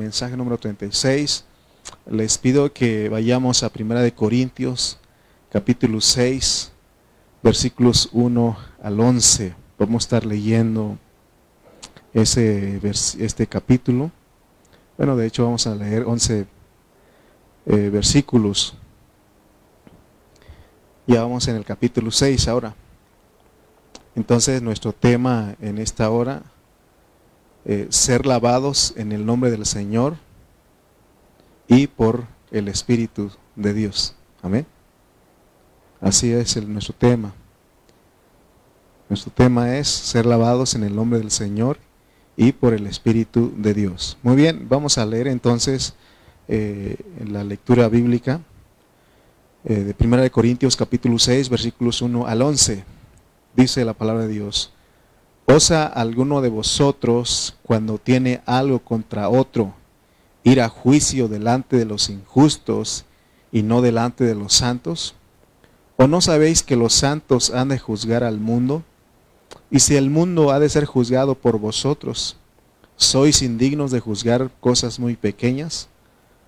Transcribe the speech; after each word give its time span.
mensaje 0.00 0.34
número 0.34 0.56
36. 0.56 1.44
Les 2.10 2.38
pido 2.38 2.72
que 2.72 3.10
vayamos 3.10 3.62
a 3.62 3.68
Primera 3.68 4.00
de 4.00 4.14
Corintios, 4.14 4.98
capítulo 5.50 6.00
6, 6.00 6.72
versículos 7.42 8.08
1 8.12 8.56
al 8.82 8.98
11. 8.98 9.54
Vamos 9.78 10.02
a 10.02 10.06
estar 10.06 10.24
leyendo 10.24 10.96
ese 12.14 12.80
este 12.82 13.46
capítulo. 13.46 14.10
Bueno, 14.96 15.16
de 15.16 15.26
hecho 15.26 15.44
vamos 15.44 15.66
a 15.66 15.74
leer 15.74 16.04
11 16.06 16.46
eh, 17.66 17.90
versículos. 17.90 18.74
Ya 21.06 21.20
vamos 21.22 21.46
en 21.46 21.56
el 21.56 21.64
capítulo 21.66 22.10
6 22.10 22.48
ahora. 22.48 22.74
Entonces 24.16 24.62
nuestro 24.62 24.94
tema 24.94 25.56
en 25.60 25.76
esta 25.76 26.08
hora, 26.08 26.42
eh, 27.64 27.86
ser 27.90 28.26
lavados 28.26 28.94
en 28.96 29.12
el 29.12 29.24
nombre 29.26 29.50
del 29.50 29.66
Señor 29.66 30.16
y 31.68 31.86
por 31.86 32.26
el 32.50 32.68
Espíritu 32.68 33.30
de 33.56 33.74
Dios. 33.74 34.14
Amén. 34.42 34.66
Así 36.00 36.32
es 36.32 36.56
nuestro 36.66 36.94
tema. 36.94 37.32
Nuestro 39.08 39.32
tema 39.32 39.76
es 39.76 39.88
ser 39.88 40.26
lavados 40.26 40.74
en 40.74 40.84
el 40.84 40.94
nombre 40.94 41.18
del 41.18 41.30
Señor 41.30 41.78
y 42.36 42.52
por 42.52 42.72
el 42.74 42.86
Espíritu 42.86 43.52
de 43.56 43.74
Dios. 43.74 44.16
Muy 44.22 44.36
bien, 44.36 44.66
vamos 44.68 44.98
a 44.98 45.06
leer 45.06 45.26
entonces 45.26 45.94
eh, 46.48 46.96
la 47.26 47.44
lectura 47.44 47.88
bíblica 47.88 48.40
eh, 49.64 49.94
de 49.98 50.06
1 50.06 50.30
Corintios 50.32 50.74
capítulo 50.74 51.18
6 51.18 51.50
versículos 51.50 52.00
1 52.00 52.26
al 52.26 52.40
11 52.42 52.84
dice 53.54 53.84
la 53.84 53.94
palabra 53.94 54.22
de 54.22 54.32
Dios, 54.32 54.72
¿osa 55.50 55.86
alguno 55.86 56.40
de 56.40 56.48
vosotros 56.48 57.56
cuando 57.64 57.98
tiene 57.98 58.40
algo 58.46 58.78
contra 58.78 59.28
otro 59.28 59.74
ir 60.44 60.60
a 60.60 60.68
juicio 60.68 61.28
delante 61.28 61.76
de 61.76 61.84
los 61.84 62.08
injustos 62.08 63.04
y 63.50 63.62
no 63.62 63.82
delante 63.82 64.24
de 64.24 64.34
los 64.34 64.54
santos? 64.54 65.14
¿O 65.96 66.06
no 66.06 66.20
sabéis 66.20 66.62
que 66.62 66.76
los 66.76 66.92
santos 66.92 67.50
han 67.50 67.68
de 67.68 67.78
juzgar 67.78 68.22
al 68.22 68.38
mundo? 68.38 68.84
Y 69.70 69.80
si 69.80 69.96
el 69.96 70.08
mundo 70.08 70.50
ha 70.52 70.60
de 70.60 70.68
ser 70.68 70.84
juzgado 70.84 71.34
por 71.34 71.58
vosotros, 71.58 72.36
¿sois 72.96 73.42
indignos 73.42 73.90
de 73.90 74.00
juzgar 74.00 74.50
cosas 74.60 74.98
muy 74.98 75.16
pequeñas? 75.16 75.88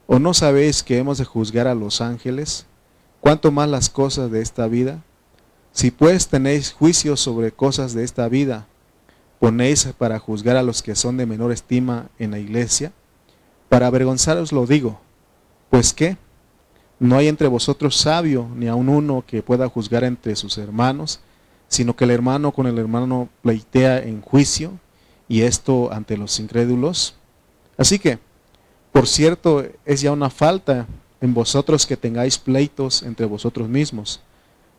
¿O 0.06 0.18
no 0.18 0.32
sabéis 0.32 0.82
que 0.82 0.98
hemos 0.98 1.18
de 1.18 1.24
juzgar 1.24 1.66
a 1.66 1.74
los 1.74 2.00
ángeles? 2.00 2.66
¿Cuánto 3.20 3.50
más 3.50 3.68
las 3.68 3.90
cosas 3.90 4.30
de 4.30 4.42
esta 4.42 4.68
vida? 4.68 5.02
Si 5.72 5.90
pues 5.90 6.28
tenéis 6.28 6.72
juicio 6.72 7.16
sobre 7.16 7.52
cosas 7.52 7.94
de 7.94 8.04
esta 8.04 8.28
vida, 8.28 8.66
ponéis 9.42 9.88
para 9.98 10.20
juzgar 10.20 10.56
a 10.56 10.62
los 10.62 10.84
que 10.84 10.94
son 10.94 11.16
de 11.16 11.26
menor 11.26 11.50
estima 11.50 12.06
en 12.20 12.30
la 12.30 12.38
iglesia, 12.38 12.92
para 13.68 13.88
avergonzaros 13.88 14.52
lo 14.52 14.66
digo, 14.66 15.00
pues 15.68 15.92
qué, 15.92 16.16
no 17.00 17.16
hay 17.16 17.26
entre 17.26 17.48
vosotros 17.48 17.96
sabio 17.96 18.46
ni 18.54 18.68
aun 18.68 18.88
uno 18.88 19.24
que 19.26 19.42
pueda 19.42 19.68
juzgar 19.68 20.04
entre 20.04 20.36
sus 20.36 20.58
hermanos, 20.58 21.18
sino 21.66 21.96
que 21.96 22.04
el 22.04 22.12
hermano 22.12 22.52
con 22.52 22.68
el 22.68 22.78
hermano 22.78 23.28
pleitea 23.42 23.98
en 23.98 24.20
juicio, 24.20 24.78
y 25.26 25.42
esto 25.42 25.92
ante 25.92 26.16
los 26.16 26.38
incrédulos. 26.38 27.16
Así 27.76 27.98
que, 27.98 28.20
por 28.92 29.08
cierto, 29.08 29.66
es 29.84 30.02
ya 30.02 30.12
una 30.12 30.30
falta 30.30 30.86
en 31.20 31.34
vosotros 31.34 31.84
que 31.84 31.96
tengáis 31.96 32.38
pleitos 32.38 33.02
entre 33.02 33.26
vosotros 33.26 33.68
mismos 33.68 34.20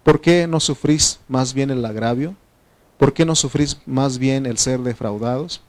¿Por 0.03 0.19
qué 0.19 0.47
no 0.47 0.59
sufrís 0.59 1.19
más 1.29 1.53
bien 1.53 1.71
el 1.71 1.83
agravio? 1.85 2.35
¿Por 2.97 3.13
qué 3.13 3.25
no 3.25 3.35
sufrís 3.35 3.77
más 3.85 4.17
bien 4.17 4.45
el 4.45 4.57
ser 4.57 4.79
defraudados? 4.81 5.61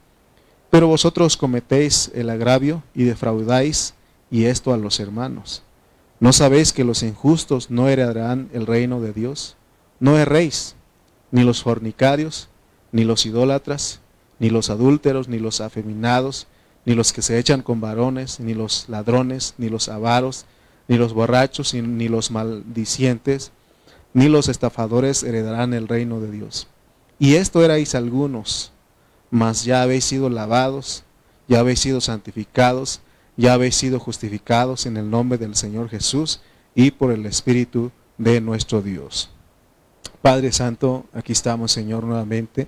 Pero 0.69 0.87
vosotros 0.87 1.37
cometéis 1.37 2.11
el 2.13 2.29
agravio 2.29 2.83
y 2.93 3.03
defraudáis, 3.03 3.93
y 4.29 4.45
esto 4.45 4.73
a 4.73 4.77
los 4.77 4.99
hermanos. 4.99 5.63
¿No 6.19 6.33
sabéis 6.33 6.73
que 6.73 6.83
los 6.83 7.03
injustos 7.03 7.69
no 7.69 7.87
heredarán 7.87 8.49
el 8.53 8.65
reino 8.65 9.01
de 9.01 9.13
Dios? 9.13 9.55
No 9.99 10.17
erréis, 10.17 10.75
ni 11.31 11.43
los 11.43 11.61
fornicarios, 11.63 12.49
ni 12.91 13.03
los 13.03 13.25
idólatras, 13.25 13.99
ni 14.39 14.49
los 14.49 14.69
adúlteros, 14.69 15.27
ni 15.27 15.39
los 15.39 15.61
afeminados, 15.61 16.47
ni 16.85 16.93
los 16.93 17.13
que 17.13 17.21
se 17.21 17.39
echan 17.39 17.61
con 17.61 17.81
varones, 17.81 18.39
ni 18.39 18.53
los 18.53 18.87
ladrones, 18.89 19.55
ni 19.57 19.69
los 19.69 19.89
avaros, 19.89 20.45
ni 20.87 20.97
los 20.97 21.13
borrachos, 21.13 21.73
ni 21.73 22.07
los 22.07 22.31
maldicientes, 22.31 23.51
ni 24.13 24.29
los 24.29 24.47
estafadores 24.47 25.23
heredarán 25.23 25.73
el 25.73 25.87
reino 25.87 26.19
de 26.21 26.31
Dios. 26.31 26.67
Y 27.17 27.35
esto 27.35 27.63
erais 27.63 27.95
algunos, 27.95 28.71
mas 29.31 29.63
ya 29.63 29.81
habéis 29.81 30.05
sido 30.05 30.29
lavados, 30.29 31.03
ya 31.47 31.59
habéis 31.59 31.79
sido 31.79 32.01
santificados, 32.01 33.01
ya 33.37 33.53
habéis 33.53 33.75
sido 33.75 33.99
justificados 33.99 34.85
en 34.85 34.97
el 34.97 35.09
nombre 35.09 35.37
del 35.37 35.55
Señor 35.55 35.89
Jesús 35.89 36.41
y 36.73 36.91
por 36.91 37.11
el 37.11 37.25
Espíritu 37.25 37.91
de 38.17 38.41
nuestro 38.41 38.81
Dios. 38.81 39.29
Padre 40.21 40.51
Santo, 40.51 41.05
aquí 41.13 41.33
estamos, 41.33 41.71
Señor, 41.71 42.03
nuevamente. 42.03 42.67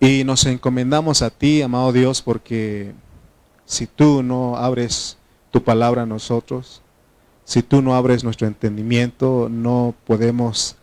Y 0.00 0.24
nos 0.24 0.44
encomendamos 0.46 1.22
a 1.22 1.30
ti, 1.30 1.62
amado 1.62 1.92
Dios, 1.92 2.22
porque 2.22 2.92
si 3.64 3.86
tú 3.86 4.22
no 4.22 4.56
abres 4.56 5.16
tu 5.52 5.62
palabra 5.62 6.02
a 6.02 6.06
nosotros, 6.06 6.82
si 7.44 7.62
tú 7.62 7.82
no 7.82 7.94
abres 7.94 8.24
nuestro 8.24 8.46
entendimiento, 8.46 9.48
no 9.50 9.94
podemos 10.06 10.76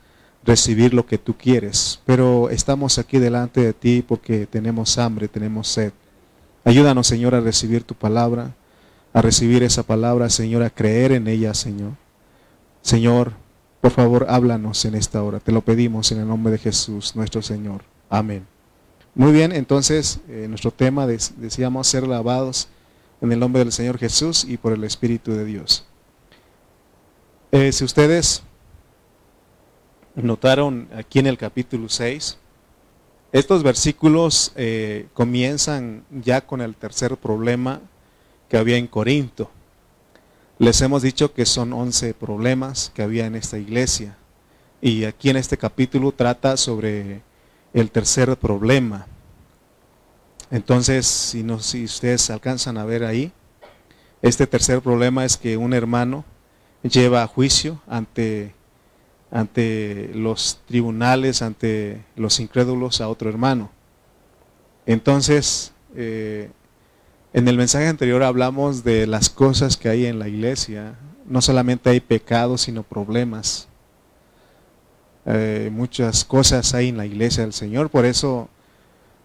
recibir 0.49 0.95
lo 0.95 1.05
que 1.05 1.19
tú 1.19 1.37
quieres. 1.37 2.01
Pero 2.05 2.49
estamos 2.49 2.97
aquí 2.97 3.19
delante 3.19 3.61
de 3.61 3.73
ti 3.73 4.03
porque 4.05 4.47
tenemos 4.47 4.97
hambre, 4.97 5.27
tenemos 5.27 5.67
sed. 5.67 5.93
Ayúdanos, 6.65 7.05
Señor, 7.05 7.35
a 7.35 7.39
recibir 7.39 7.83
tu 7.83 7.93
palabra, 7.93 8.55
a 9.13 9.21
recibir 9.21 9.61
esa 9.61 9.83
palabra, 9.83 10.27
Señor, 10.29 10.63
a 10.63 10.71
creer 10.71 11.11
en 11.11 11.27
ella, 11.27 11.53
Señor. 11.53 11.91
Señor, 12.81 13.33
por 13.79 13.91
favor, 13.91 14.25
háblanos 14.27 14.83
en 14.85 14.95
esta 14.95 15.21
hora. 15.21 15.39
Te 15.39 15.51
lo 15.51 15.61
pedimos 15.61 16.11
en 16.11 16.19
el 16.19 16.27
nombre 16.27 16.51
de 16.51 16.57
Jesús, 16.57 17.15
nuestro 17.15 17.43
Señor. 17.43 17.83
Amén. 18.09 18.45
Muy 19.13 19.31
bien, 19.31 19.51
entonces, 19.51 20.19
eh, 20.27 20.47
nuestro 20.49 20.71
tema 20.71 21.05
decíamos 21.05 21.87
ser 21.87 22.07
lavados 22.07 22.69
en 23.21 23.31
el 23.31 23.39
nombre 23.39 23.63
del 23.63 23.71
Señor 23.71 23.99
Jesús 23.99 24.45
y 24.47 24.57
por 24.57 24.73
el 24.73 24.83
Espíritu 24.83 25.31
de 25.31 25.45
Dios. 25.45 25.85
Eh, 27.51 27.71
si 27.71 27.83
ustedes 27.83 28.43
notaron 30.23 30.87
aquí 30.95 31.19
en 31.19 31.27
el 31.27 31.37
capítulo 31.37 31.89
6, 31.89 32.37
estos 33.31 33.61
versículos 33.61 34.51
eh, 34.55 35.07
comienzan 35.13 36.03
ya 36.09 36.41
con 36.41 36.61
el 36.61 36.75
tercer 36.75 37.15
problema 37.17 37.79
que 38.47 38.57
había 38.57 38.77
en 38.77 38.87
Corinto. 38.87 39.51
Les 40.57 40.81
hemos 40.81 41.03
dicho 41.03 41.33
que 41.33 41.45
son 41.45 41.71
11 41.71 42.15
problemas 42.15 42.91
que 42.93 43.03
había 43.03 43.27
en 43.27 43.35
esta 43.35 43.59
iglesia. 43.59 44.17
Y 44.81 45.05
aquí 45.05 45.29
en 45.29 45.37
este 45.37 45.57
capítulo 45.57 46.11
trata 46.11 46.57
sobre 46.57 47.21
el 47.73 47.91
tercer 47.91 48.35
problema. 48.37 49.05
Entonces, 50.49 51.05
si, 51.05 51.43
no, 51.43 51.59
si 51.59 51.83
ustedes 51.83 52.29
alcanzan 52.31 52.77
a 52.77 52.85
ver 52.85 53.03
ahí, 53.03 53.31
este 54.23 54.47
tercer 54.47 54.81
problema 54.81 55.23
es 55.23 55.37
que 55.37 55.55
un 55.55 55.73
hermano 55.73 56.25
lleva 56.81 57.21
a 57.21 57.27
juicio 57.27 57.79
ante, 57.87 58.55
ante 59.31 60.11
los 60.13 60.59
tribunales, 60.67 61.41
ante 61.41 62.03
los 62.15 62.39
incrédulos 62.39 63.01
a 63.01 63.09
otro 63.09 63.29
hermano. 63.29 63.69
Entonces, 64.85 65.71
eh, 65.95 66.49
en 67.33 67.47
el 67.47 67.57
mensaje 67.57 67.87
anterior 67.87 68.23
hablamos 68.23 68.83
de 68.83 69.05
las 69.05 69.29
cosas 69.29 69.77
que 69.77 69.89
hay 69.89 70.05
en 70.07 70.17
la 70.17 70.27
iglesia. 70.27 70.95
No 71.25 71.41
solamente 71.41 71.89
hay 71.89 71.99
pecados, 71.99 72.61
sino 72.61 72.81
problemas. 72.83 73.67
Eh, 75.25 75.69
muchas 75.71 76.25
cosas 76.25 76.73
hay 76.73 76.89
en 76.89 76.97
la 76.97 77.05
iglesia 77.05 77.43
del 77.43 77.53
Señor, 77.53 77.91
por 77.91 78.05
eso 78.05 78.49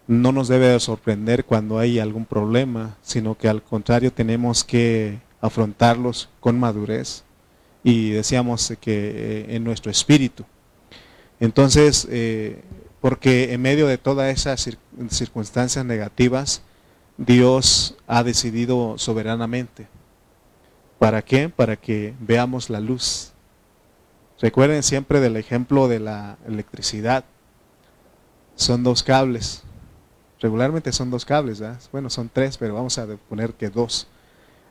no 0.07 0.31
nos 0.31 0.47
debe 0.47 0.79
sorprender 0.79 1.45
cuando 1.45 1.79
hay 1.79 1.97
algún 1.97 2.25
problema, 2.25 2.95
sino 3.01 3.35
que 3.35 3.47
al 3.47 3.63
contrario 3.63 4.13
tenemos 4.13 4.63
que 4.63 5.19
afrontarlos 5.41 6.29
con 6.39 6.59
madurez 6.59 7.24
y 7.85 8.09
decíamos 8.09 8.73
que 8.81 9.11
eh, 9.11 9.55
en 9.55 9.63
nuestro 9.63 9.91
espíritu. 9.91 10.43
Entonces, 11.39 12.07
eh, 12.09 12.63
porque 12.99 13.53
en 13.53 13.61
medio 13.61 13.85
de 13.85 13.99
todas 13.99 14.33
esas 14.33 14.75
circunstancias 15.11 15.85
negativas, 15.85 16.63
Dios 17.15 17.95
ha 18.07 18.23
decidido 18.23 18.97
soberanamente. 18.97 19.87
¿Para 20.97 21.21
qué? 21.21 21.47
Para 21.47 21.75
que 21.75 22.15
veamos 22.19 22.71
la 22.71 22.79
luz. 22.79 23.33
Recuerden 24.41 24.81
siempre 24.81 25.19
del 25.19 25.37
ejemplo 25.37 25.87
de 25.87 25.99
la 25.99 26.39
electricidad. 26.47 27.23
Son 28.55 28.83
dos 28.83 29.03
cables. 29.03 29.61
Regularmente 30.39 30.91
son 30.91 31.11
dos 31.11 31.23
cables, 31.23 31.61
bueno, 31.91 32.09
son 32.09 32.31
tres, 32.33 32.57
pero 32.57 32.73
vamos 32.73 32.97
a 32.97 33.05
poner 33.29 33.53
que 33.53 33.69
dos. 33.69 34.07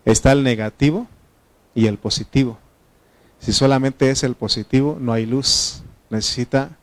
Está 0.05 0.33
el 0.33 0.43
negativo 0.43 1.07
y 1.77 1.87
el 1.87 1.97
positivo. 1.97 2.59
Si 3.45 3.53
solamente 3.53 4.09
es 4.11 4.23
el 4.25 4.37
positivo, 4.37 4.97
no 4.99 5.13
hay 5.13 5.27
luz. 5.27 5.83
Necesita 6.09 6.79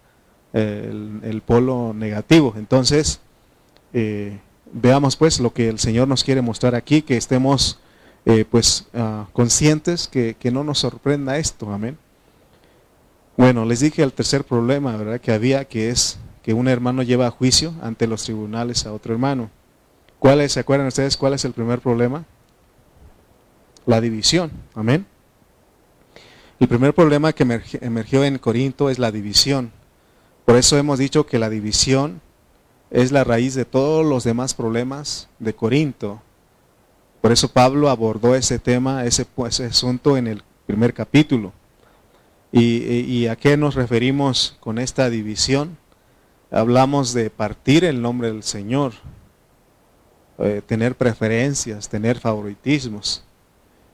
el, 0.54 1.42
polo 1.44 1.92
negativo. 1.96 2.54
Entonces, 2.56 3.20
eh, 3.94 4.40
veamos 4.72 5.16
pues 5.16 5.40
lo 5.40 5.54
que 5.54 5.70
el 5.70 5.80
Señor 5.80 6.08
nos 6.08 6.24
quiere 6.24 6.42
mostrar 6.44 6.76
aquí, 6.76 7.02
que 7.02 7.18
estemos 7.18 7.80
eh, 8.26 8.46
pues 8.50 8.86
ah, 8.94 9.28
conscientes 9.34 10.08
que, 10.08 10.36
que, 10.40 10.52
no 10.52 10.64
nos 10.64 10.78
sorprenda 10.78 11.38
esto, 11.38 11.72
amén. 11.74 11.98
Bueno, 13.38 13.66
les 13.66 13.80
dije 13.80 14.04
el 14.04 14.14
tercer 14.14 14.44
problema, 14.44 14.96
¿verdad? 14.98 15.20
Que 15.20 15.32
había, 15.32 15.66
que 15.66 15.90
es 15.90 16.20
que 16.44 16.54
un 16.54 16.68
hermano 16.68 17.02
lleva 17.02 17.26
a 17.26 17.32
juicio 17.32 17.74
ante 17.82 18.06
los 18.06 18.24
tribunales 18.24 18.86
a 18.86 18.94
otro 18.94 19.14
hermano. 19.14 19.50
¿Cuál 20.20 20.42
es, 20.42 20.52
se 20.52 20.60
acuerdan 20.60 20.86
ustedes 20.86 21.18
cuál 21.18 21.34
es 21.34 21.44
el 21.44 21.54
primer 21.54 21.80
problema? 21.80 22.24
La 23.88 24.00
división, 24.00 24.52
amén. 24.76 25.08
El 26.62 26.68
primer 26.68 26.94
problema 26.94 27.34
que 27.34 27.42
emergió 27.82 28.24
en 28.24 28.38
Corinto 28.38 28.92
es 28.92 29.00
la 29.00 29.12
división. 29.12 29.72
Por 30.46 30.58
eso 30.58 30.78
hemos 30.78 31.00
dicho 31.00 31.26
que 31.26 31.40
la 31.40 31.50
división 31.50 32.22
es 32.92 33.12
la 33.12 33.24
raíz 33.24 33.56
de 33.56 33.66
todos 33.66 34.06
los 34.06 34.24
demás 34.24 34.54
problemas 34.54 35.28
de 35.40 35.56
Corinto. 35.56 36.22
Por 37.20 37.32
eso 37.32 37.52
Pablo 37.52 37.90
abordó 37.90 38.36
ese 38.36 38.60
tema, 38.60 39.06
ese, 39.06 39.26
asunto 39.68 40.18
en 40.18 40.28
el 40.28 40.44
primer 40.68 40.94
capítulo. 40.94 41.52
¿Y, 42.52 43.26
a 43.26 43.36
qué 43.36 43.58
nos 43.58 43.74
referimos 43.74 44.56
con 44.60 44.78
esta 44.78 45.10
división? 45.10 45.80
Hablamos 46.52 47.16
de 47.16 47.32
partir 47.32 47.86
el 47.86 48.04
nombre 48.04 48.32
del 48.32 48.44
Señor, 48.44 48.94
eh, 50.38 50.62
tener 50.64 50.94
preferencias, 50.94 51.90
tener 51.90 52.20
favoritismos. 52.20 53.24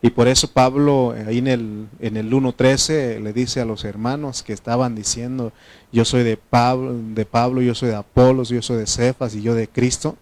Y 0.01 0.11
por 0.11 0.27
eso 0.27 0.51
Pablo 0.51 1.15
ahí 1.25 1.39
en 1.39 1.47
el, 1.47 1.88
en 1.99 2.17
el 2.17 2.31
1.13 2.31 3.19
le 3.19 3.33
dice 3.33 3.61
a 3.61 3.65
los 3.65 3.83
hermanos 3.83 4.44
que 4.44 4.53
estaban 4.53 4.94
diciendo, 4.94 5.51
yo 5.91 6.05
soy 6.05 6.23
de 6.23 6.38
Pablo, 6.38 6.94
de 6.94 7.25
Pablo, 7.25 7.61
yo 7.61 7.73
soy 7.73 7.89
de 7.89 7.95
Apolos, 7.95 8.49
yo 8.49 8.61
soy 8.61 8.77
de 8.77 8.88
Cefas 8.88 9.33
y 9.33 9.41
yo 9.41 9.55
de 9.55 9.67
Cristo. 9.67 10.15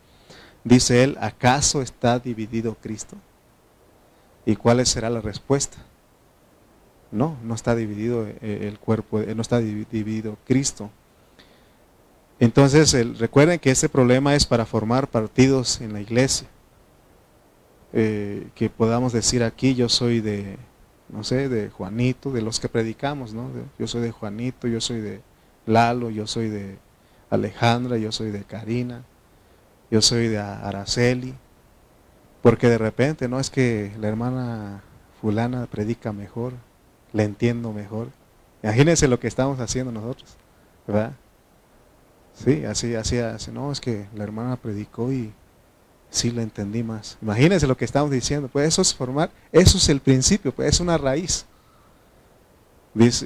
Dice 0.63 1.04
él, 1.04 1.18
¿acaso 1.19 1.81
está 1.81 2.19
dividido 2.19 2.75
Cristo? 2.81 3.18
¿Y 4.45 4.56
cuál 4.56 4.86
será 4.86 5.10
la 5.10 5.22
respuesta? 5.22 5.77
No, 7.12 7.38
no 7.44 7.54
está 7.54 7.75
dividido 7.75 8.25
eh, 8.27 8.68
el 8.68 8.80
cuerpo, 8.80 9.19
eh, 9.19 9.36
no 9.36 9.42
está 9.42 9.60
dividido 9.60 10.38
Cristo. 10.45 10.89
Entonces, 12.39 12.94
recuerden 13.18 13.60
que 13.60 13.72
este 13.72 13.89
problema 13.89 14.36
es 14.36 14.45
para 14.45 14.66
formar 14.66 15.10
partidos 15.10 15.81
en 15.81 15.94
la 15.94 16.01
iglesia. 16.01 16.48
Eh, 17.98 18.50
que 18.56 18.70
podamos 18.70 19.14
decir 19.14 19.42
aquí, 19.42 19.74
yo 19.74 19.88
soy 19.88 20.20
de, 20.20 20.58
no 21.08 21.24
sé, 21.24 21.48
de 21.48 21.70
Juanito, 21.70 22.30
de 22.30 22.42
los 22.42 22.60
que 22.60 22.68
predicamos, 22.68 23.34
¿no? 23.34 23.50
yo 23.80 23.88
soy 23.88 24.02
de 24.02 24.12
Juanito, 24.12 24.68
yo 24.68 24.82
soy 24.82 25.00
de 25.00 25.22
Lalo, 25.66 26.10
yo 26.10 26.28
soy 26.28 26.50
de 26.50 26.78
Alejandra, 27.30 27.98
yo 27.98 28.12
soy 28.12 28.32
de 28.32 28.44
Karina, 28.44 29.06
yo 29.90 30.02
soy 30.02 30.28
de 30.28 30.40
Araceli, 30.40 31.36
porque 32.42 32.68
de 32.68 32.78
repente, 32.78 33.30
no 33.30 33.40
es 33.40 33.50
que 33.50 33.94
la 33.98 34.10
hermana 34.10 34.84
fulana 35.22 35.66
predica 35.66 36.12
mejor, 36.12 36.52
le 37.14 37.24
entiendo 37.24 37.72
mejor. 37.72 38.10
Imagínense 38.62 39.08
lo 39.08 39.22
que 39.22 39.30
estamos 39.30 39.62
haciendo 39.62 39.94
nosotros, 39.94 40.36
¿verdad? 40.86 41.14
Sí, 42.34 42.66
así, 42.66 42.94
así, 42.94 43.20
así, 43.20 43.52
no, 43.52 43.72
es 43.72 43.80
que 43.80 44.06
la 44.14 44.26
hermana 44.26 44.58
predicó 44.58 45.14
y 45.14 45.32
sí 46.16 46.32
lo 46.32 46.42
entendí 46.42 46.84
más. 46.84 47.18
Imagínense 47.22 47.68
lo 47.68 47.78
que 47.78 47.86
estamos 47.86 48.12
diciendo. 48.12 48.50
Pues 48.52 48.68
eso 48.68 48.82
es 48.82 48.94
formar, 48.94 49.32
eso 49.52 49.78
es 49.78 49.90
el 49.90 50.00
principio, 50.00 50.54
pues 50.54 50.70
es 50.70 50.80
una 50.80 50.98
raíz. 50.98 51.46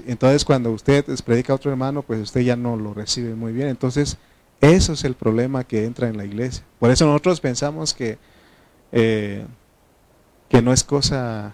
Entonces 0.08 0.44
cuando 0.44 0.72
usted 0.72 1.06
predica 1.24 1.54
a 1.54 1.56
otro 1.56 1.70
hermano, 1.70 2.02
pues 2.02 2.20
usted 2.22 2.42
ya 2.42 2.56
no 2.56 2.76
lo 2.76 2.94
recibe 2.94 3.36
muy 3.36 3.54
bien. 3.54 3.68
Entonces 3.68 4.18
eso 4.62 4.94
es 4.94 5.04
el 5.04 5.14
problema 5.14 5.64
que 5.64 5.86
entra 5.86 6.10
en 6.10 6.18
la 6.18 6.26
iglesia. 6.26 6.64
Por 6.80 6.90
eso 6.90 7.06
nosotros 7.06 7.40
pensamos 7.40 7.94
que, 7.94 8.18
eh, 8.92 9.46
que 10.50 10.62
no 10.62 10.74
es 10.74 10.84
cosa 10.84 11.54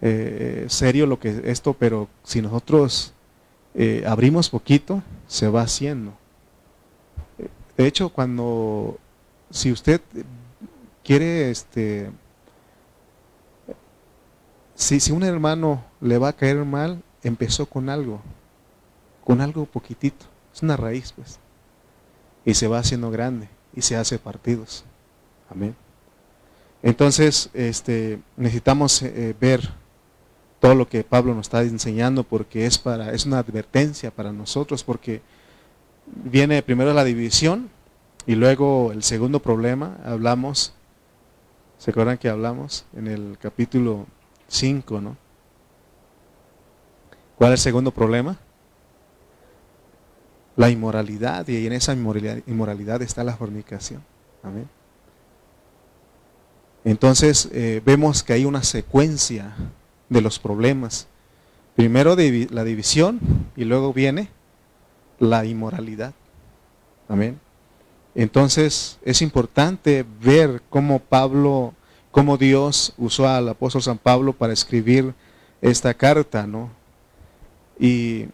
eh, 0.00 0.66
serio 0.68 1.06
lo 1.06 1.20
que 1.20 1.42
esto, 1.44 1.74
pero 1.74 2.08
si 2.24 2.42
nosotros 2.42 3.12
eh, 3.74 4.04
abrimos 4.06 4.48
poquito, 4.48 5.02
se 5.28 5.48
va 5.48 5.62
haciendo. 5.62 6.14
De 7.76 7.86
hecho, 7.86 8.08
cuando 8.08 8.98
si 9.52 9.70
usted 9.70 10.00
quiere, 11.04 11.50
este, 11.50 12.10
si, 14.74 14.98
si 14.98 15.12
un 15.12 15.22
hermano 15.22 15.84
le 16.00 16.18
va 16.18 16.28
a 16.28 16.32
caer 16.32 16.64
mal, 16.64 17.02
empezó 17.22 17.66
con 17.66 17.88
algo, 17.88 18.20
con 19.22 19.40
algo 19.40 19.66
poquitito, 19.66 20.26
es 20.52 20.62
una 20.62 20.76
raíz, 20.76 21.12
pues, 21.12 21.38
y 22.44 22.54
se 22.54 22.66
va 22.66 22.78
haciendo 22.78 23.10
grande 23.10 23.48
y 23.74 23.82
se 23.82 23.94
hace 23.94 24.18
partidos. 24.18 24.84
Amén. 25.50 25.76
Entonces, 26.82 27.50
este, 27.52 28.18
necesitamos 28.36 29.02
eh, 29.02 29.36
ver 29.38 29.70
todo 30.60 30.74
lo 30.74 30.88
que 30.88 31.04
Pablo 31.04 31.34
nos 31.34 31.46
está 31.46 31.62
enseñando 31.62 32.24
porque 32.24 32.66
es 32.66 32.78
para 32.78 33.12
es 33.12 33.26
una 33.26 33.38
advertencia 33.38 34.12
para 34.12 34.32
nosotros 34.32 34.84
porque 34.84 35.20
viene 36.06 36.62
primero 36.62 36.94
la 36.94 37.02
división 37.04 37.68
y 38.26 38.34
luego 38.34 38.92
el 38.92 39.02
segundo 39.02 39.40
problema, 39.40 39.98
hablamos, 40.04 40.72
¿se 41.78 41.90
acuerdan 41.90 42.18
que 42.18 42.28
hablamos 42.28 42.84
en 42.96 43.08
el 43.08 43.36
capítulo 43.40 44.06
5, 44.48 45.00
¿no? 45.00 45.16
¿Cuál 47.36 47.52
es 47.52 47.60
el 47.60 47.64
segundo 47.64 47.90
problema? 47.90 48.38
La 50.54 50.70
inmoralidad, 50.70 51.48
y 51.48 51.66
en 51.66 51.72
esa 51.72 51.92
inmoralidad, 51.94 53.02
está 53.02 53.24
la 53.24 53.36
fornicación. 53.36 54.02
Amén. 54.42 54.68
Entonces 56.84 57.48
eh, 57.52 57.80
vemos 57.84 58.22
que 58.22 58.32
hay 58.32 58.44
una 58.44 58.62
secuencia 58.62 59.54
de 60.08 60.20
los 60.20 60.38
problemas. 60.38 61.08
Primero 61.74 62.14
la 62.16 62.64
división 62.64 63.18
y 63.56 63.64
luego 63.64 63.92
viene 63.92 64.28
la 65.18 65.44
inmoralidad. 65.44 66.12
Amén. 67.08 67.40
Entonces 68.14 68.98
es 69.04 69.22
importante 69.22 70.04
ver 70.20 70.62
cómo 70.68 70.98
Pablo, 70.98 71.74
cómo 72.10 72.36
Dios 72.36 72.92
usó 72.98 73.26
al 73.28 73.48
apóstol 73.48 73.82
San 73.82 73.98
Pablo 73.98 74.32
para 74.32 74.52
escribir 74.52 75.14
esta 75.60 75.94
carta, 75.94 76.46
¿no? 76.46 76.70
Y 77.78 78.26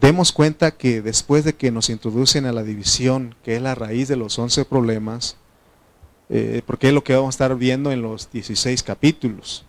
demos 0.00 0.32
cuenta 0.32 0.72
que 0.72 1.00
después 1.00 1.44
de 1.44 1.54
que 1.54 1.70
nos 1.70 1.90
introducen 1.90 2.46
a 2.46 2.52
la 2.52 2.62
división, 2.62 3.34
que 3.44 3.56
es 3.56 3.62
la 3.62 3.74
raíz 3.74 4.08
de 4.08 4.16
los 4.16 4.38
once 4.38 4.64
problemas, 4.64 5.36
eh, 6.28 6.62
porque 6.66 6.88
es 6.88 6.94
lo 6.94 7.04
que 7.04 7.14
vamos 7.14 7.28
a 7.28 7.36
estar 7.36 7.56
viendo 7.56 7.92
en 7.92 8.02
los 8.02 8.30
16 8.30 8.82
capítulos. 8.82 9.64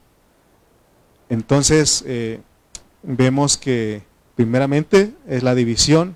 Entonces, 1.29 2.03
eh, 2.07 2.41
vemos 3.03 3.57
que 3.57 4.01
primeramente 4.35 5.13
es 5.27 5.43
la 5.43 5.55
división 5.55 6.15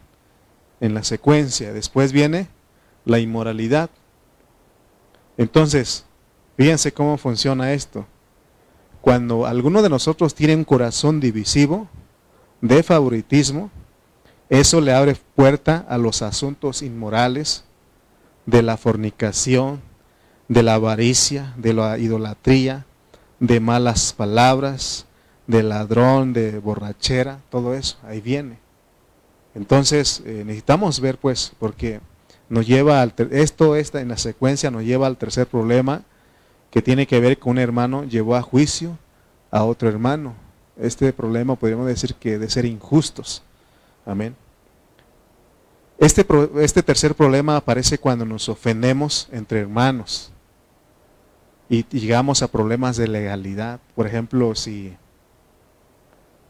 en 0.81 0.93
la 0.93 1.03
secuencia, 1.03 1.71
después 1.71 2.11
viene 2.11 2.47
la 3.05 3.19
inmoralidad. 3.19 3.89
Entonces, 5.37 6.05
fíjense 6.57 6.91
cómo 6.91 7.17
funciona 7.17 7.73
esto. 7.73 8.05
Cuando 9.01 9.45
alguno 9.45 9.81
de 9.81 9.89
nosotros 9.89 10.33
tiene 10.33 10.55
un 10.55 10.63
corazón 10.63 11.19
divisivo, 11.19 11.87
de 12.61 12.81
favoritismo, 12.83 13.69
eso 14.49 14.79
le 14.79 14.93
abre 14.93 15.17
puerta 15.35 15.85
a 15.89 15.97
los 15.97 16.21
asuntos 16.21 16.81
inmorales, 16.81 17.65
de 18.45 18.61
la 18.61 18.77
fornicación, 18.77 19.81
de 20.47 20.63
la 20.63 20.75
avaricia, 20.75 21.53
de 21.57 21.73
la 21.73 21.97
idolatría, 21.97 22.85
de 23.39 23.59
malas 23.59 24.13
palabras, 24.13 25.05
de 25.47 25.63
ladrón, 25.63 26.33
de 26.33 26.59
borrachera, 26.59 27.39
todo 27.49 27.73
eso, 27.73 27.97
ahí 28.03 28.21
viene. 28.21 28.59
Entonces, 29.55 30.21
eh, 30.25 30.43
necesitamos 30.45 30.99
ver 30.99 31.17
pues, 31.17 31.53
porque 31.59 31.99
nos 32.53 32.67
lleva 32.67 33.01
al, 33.01 33.15
esto 33.31 33.75
está 33.75 33.99
en 33.99 34.09
la 34.09 34.17
secuencia 34.17 34.69
nos 34.69 34.83
lleva 34.83 35.07
al 35.07 35.17
tercer 35.17 35.47
problema 35.47 36.03
que 36.69 36.83
tiene 36.83 37.07
que 37.07 37.19
ver 37.19 37.39
con 37.39 37.53
un 37.53 37.57
hermano 37.57 38.03
llevó 38.03 38.35
a 38.35 38.43
juicio 38.43 38.95
a 39.49 39.63
otro 39.63 39.89
hermano. 39.89 40.35
Este 40.77 41.11
problema 41.13 41.55
podríamos 41.55 41.87
decir 41.87 42.13
que 42.13 42.37
de 42.37 42.47
ser 42.51 42.65
injustos. 42.65 43.41
Amén. 44.05 44.35
Este, 45.97 46.23
este 46.57 46.83
tercer 46.83 47.15
problema 47.15 47.57
aparece 47.57 47.97
cuando 47.97 48.23
nos 48.23 48.47
ofendemos 48.47 49.29
entre 49.31 49.59
hermanos 49.61 50.31
y 51.69 51.83
llegamos 51.89 52.43
a 52.43 52.47
problemas 52.49 52.97
de 52.97 53.07
legalidad. 53.07 53.79
Por 53.95 54.05
ejemplo, 54.05 54.53
si, 54.53 54.95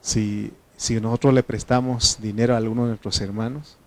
si, 0.01 0.51
si 0.75 0.99
nosotros 0.99 1.33
le 1.33 1.43
prestamos 1.43 2.17
dinero 2.19 2.55
a 2.55 2.57
alguno 2.57 2.83
de 2.83 2.89
nuestros 2.89 3.21
hermanos 3.21 3.77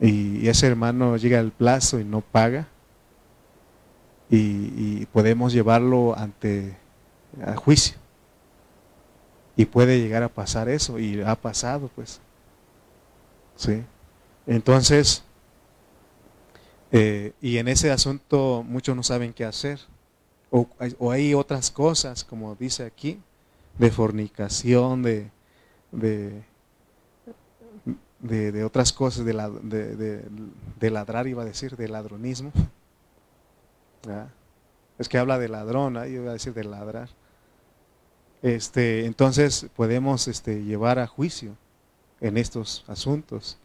y 0.00 0.48
ese 0.48 0.66
hermano 0.66 1.16
llega 1.16 1.38
al 1.38 1.52
plazo 1.52 2.00
y 2.00 2.04
no 2.04 2.20
paga. 2.20 2.68
Y, 4.30 5.06
podemos 5.06 5.52
llevarlo 5.52 6.16
ante 6.18 6.76
a 7.44 7.54
juicio. 7.56 7.96
Y 9.56 9.66
puede 9.66 10.00
llegar 10.00 10.22
a 10.24 10.28
pasar 10.28 10.68
eso 10.68 10.98
y 10.98 11.20
ha 11.22 11.36
pasado 11.36 11.88
pues. 11.94 12.20
Sí. 13.56 13.84
Entonces 14.46 15.22
Eh, 16.96 17.32
y 17.40 17.58
en 17.58 17.66
ese 17.66 17.90
asunto 17.90 18.64
muchos 18.64 18.94
no 18.94 19.02
saben 19.02 19.32
qué 19.32 19.44
hacer. 19.44 19.80
O, 20.50 20.68
hay 21.10 21.34
otras 21.34 21.72
cosas, 21.72 22.22
como 22.22 22.54
dice 22.54 22.84
aquí, 22.84 23.20
de 23.78 23.90
fornicación, 23.90 25.02
de, 25.02 25.28
de, 25.90 26.44
de, 28.24 28.64
otras 28.64 28.92
cosas, 28.92 29.24
de, 29.24 29.34
la, 29.34 29.50
de, 29.50 30.90
ladrar, 30.90 31.26
iba 31.26 31.42
a 31.42 31.46
decir, 31.46 31.76
de 31.76 31.88
ladronismo. 31.88 32.52
Es 34.98 35.08
que 35.08 35.18
habla 35.18 35.38
de 35.38 35.48
ladrón, 35.48 35.94
iba 36.08 36.30
a 36.30 36.32
decir 36.32 36.54
de 36.54 36.64
ladrar. 36.64 37.10
Este, 38.42 39.06
entonces 39.06 39.66
podemos 39.76 40.28
este, 40.28 40.64
llevar 40.64 40.98
a 40.98 41.06
juicio 41.06 41.56
en 42.20 42.36
estos 42.38 42.84
asuntos. 42.88 43.58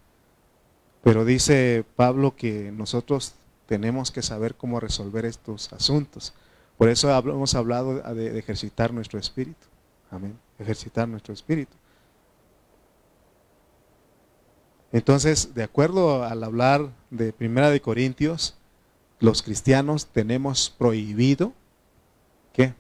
Pero 1.03 1.23
dice 1.23 1.85
Pablo 1.95 2.35
que 2.35 2.71
nosotros 2.71 3.33
tenemos 3.65 4.11
que 4.11 4.21
saber 4.21 4.55
cómo 4.55 4.79
resolver 4.79 5.25
estos 5.25 5.71
asuntos. 5.71 6.33
Por 6.77 6.89
eso 6.89 7.09
hemos 7.17 7.55
hablado 7.55 7.95
de, 8.13 8.37
ejercitar 8.37 8.93
nuestro 8.93 9.19
espíritu. 9.19 9.67
Amén. 10.11 10.37
Ejercitar 10.57 11.07
nuestro 11.07 11.33
espíritu. 11.33 11.75
Entonces, 14.91 15.53
de 15.53 15.63
acuerdo 15.63 16.23
al 16.23 16.43
hablar 16.43 16.89
de 17.11 17.31
Primera 17.31 17.69
de 17.69 17.81
Corintios, 17.81 18.55
los 19.19 19.43
cristianos 19.43 20.07
tenemos 20.07 20.73
prohibido 20.77 21.53
¿qué? 22.53 22.73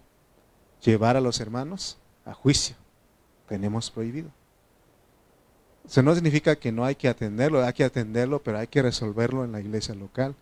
Llevar 0.83 1.17
a 1.17 1.21
los 1.21 1.39
hermanos 1.39 1.97
a 2.25 2.33
juicio. 2.33 2.75
Tenemos 3.47 3.91
prohibido. 3.91 4.29
Eso 5.85 6.03
no 6.03 6.13
significa 6.13 6.55
que 6.55 6.71
no 6.71 6.85
hay 6.85 6.95
que 6.95 7.07
atenderlo, 7.07 7.63
hay 7.63 7.73
que 7.73 7.83
atenderlo, 7.83 8.41
pero 8.43 8.59
hay 8.59 8.67
que 8.67 8.81
resolverlo 8.81 9.43
en 9.43 9.51
la 9.51 9.59
iglesia 9.59 9.95
local. 9.95 10.35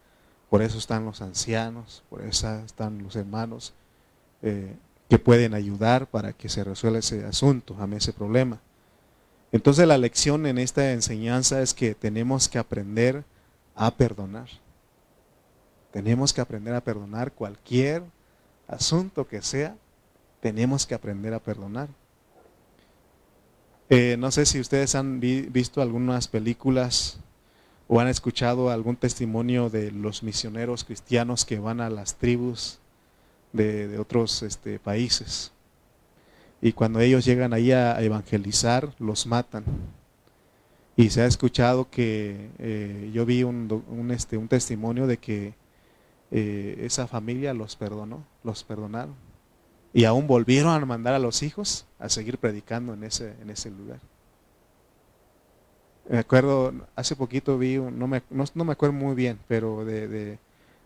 Por 0.49 0.61
eso 0.61 0.77
están 0.77 1.05
los 1.05 1.21
ancianos, 1.21 2.03
por 2.09 2.21
eso 2.21 2.53
están 2.65 3.03
los 3.03 3.15
hermanos 3.15 3.73
eh, 4.41 4.75
que 5.09 5.19
pueden 5.19 5.53
ayudar 5.53 6.07
para 6.07 6.33
que 6.33 6.49
se 6.49 6.63
resuelva 6.63 6.99
ese 6.99 7.25
asunto, 7.25 7.75
a 7.79 7.95
ese 7.95 8.13
problema. 8.13 8.59
Entonces 9.51 9.87
la 9.87 9.97
lección 9.97 10.45
en 10.45 10.57
esta 10.57 10.91
enseñanza 10.91 11.61
es 11.61 11.73
que 11.73 11.95
tenemos 11.95 12.49
que 12.49 12.59
aprender 12.59 13.23
a 13.75 13.91
perdonar. 13.91 14.47
Tenemos 15.91 16.33
que 16.33 16.41
aprender 16.41 16.73
a 16.73 16.81
perdonar 16.81 17.31
cualquier 17.31 18.03
asunto 18.67 19.27
que 19.27 19.41
sea, 19.41 19.75
tenemos 20.41 20.85
que 20.85 20.95
aprender 20.95 21.33
a 21.33 21.39
perdonar. 21.39 21.87
Eh, 23.89 24.17
no 24.19 24.31
sé 24.31 24.45
si 24.45 24.59
ustedes 24.59 24.95
han 24.95 25.21
visto 25.21 25.81
algunas 25.81 26.27
películas 26.27 27.19
o 27.87 28.01
han 28.01 28.09
escuchado 28.09 28.69
algún 28.69 28.97
testimonio 28.97 29.69
de 29.69 29.91
los 29.91 30.23
misioneros 30.23 30.83
cristianos 30.83 31.45
que 31.45 31.57
van 31.57 31.79
a 31.79 31.89
las 31.89 32.15
tribus 32.15 32.79
de, 33.53 33.97
otros 33.97 34.43
este, 34.43 34.77
países. 34.77 35.53
Y 36.61 36.73
cuando 36.73 36.99
ellos 36.99 37.25
llegan 37.25 37.53
ahí 37.53 37.71
a 37.71 38.01
evangelizar, 38.01 38.93
los 38.99 39.27
matan. 39.27 39.63
Y 40.95 41.09
se 41.11 41.21
ha 41.21 41.25
escuchado 41.25 41.89
que 41.89 42.49
eh, 42.57 43.11
yo 43.13 43.25
vi 43.25 43.43
un, 43.43 44.09
este, 44.11 44.37
un 44.37 44.47
testimonio 44.47 45.05
de 45.05 45.17
que 45.17 45.53
eh, 46.31 46.77
esa 46.81 47.07
familia 47.07 47.53
los 47.53 47.75
perdonó, 47.75 48.25
los 48.43 48.63
perdonaron 48.63 49.15
y 49.93 50.05
aún 50.05 50.27
volvieron 50.27 50.71
a 50.71 50.85
mandar 50.85 51.13
a 51.13 51.19
los 51.19 51.41
hijos 51.43 51.87
a 51.99 52.09
seguir 52.09 52.37
predicando 52.37 52.93
en 52.93 53.03
ese, 53.03 53.35
en 53.41 53.49
ese 53.49 53.71
lugar. 53.71 53.99
Me 56.09 56.19
acuerdo, 56.19 56.73
hace 56.95 57.15
poquito 57.15 57.57
vi, 57.57 57.77
no 57.77 58.07
me, 58.07 58.21
no, 58.29 58.63
me 58.63 58.71
acuerdo 58.73 58.93
muy 58.93 59.15
bien, 59.15 59.39
pero 59.47 59.83
de, 59.85 60.37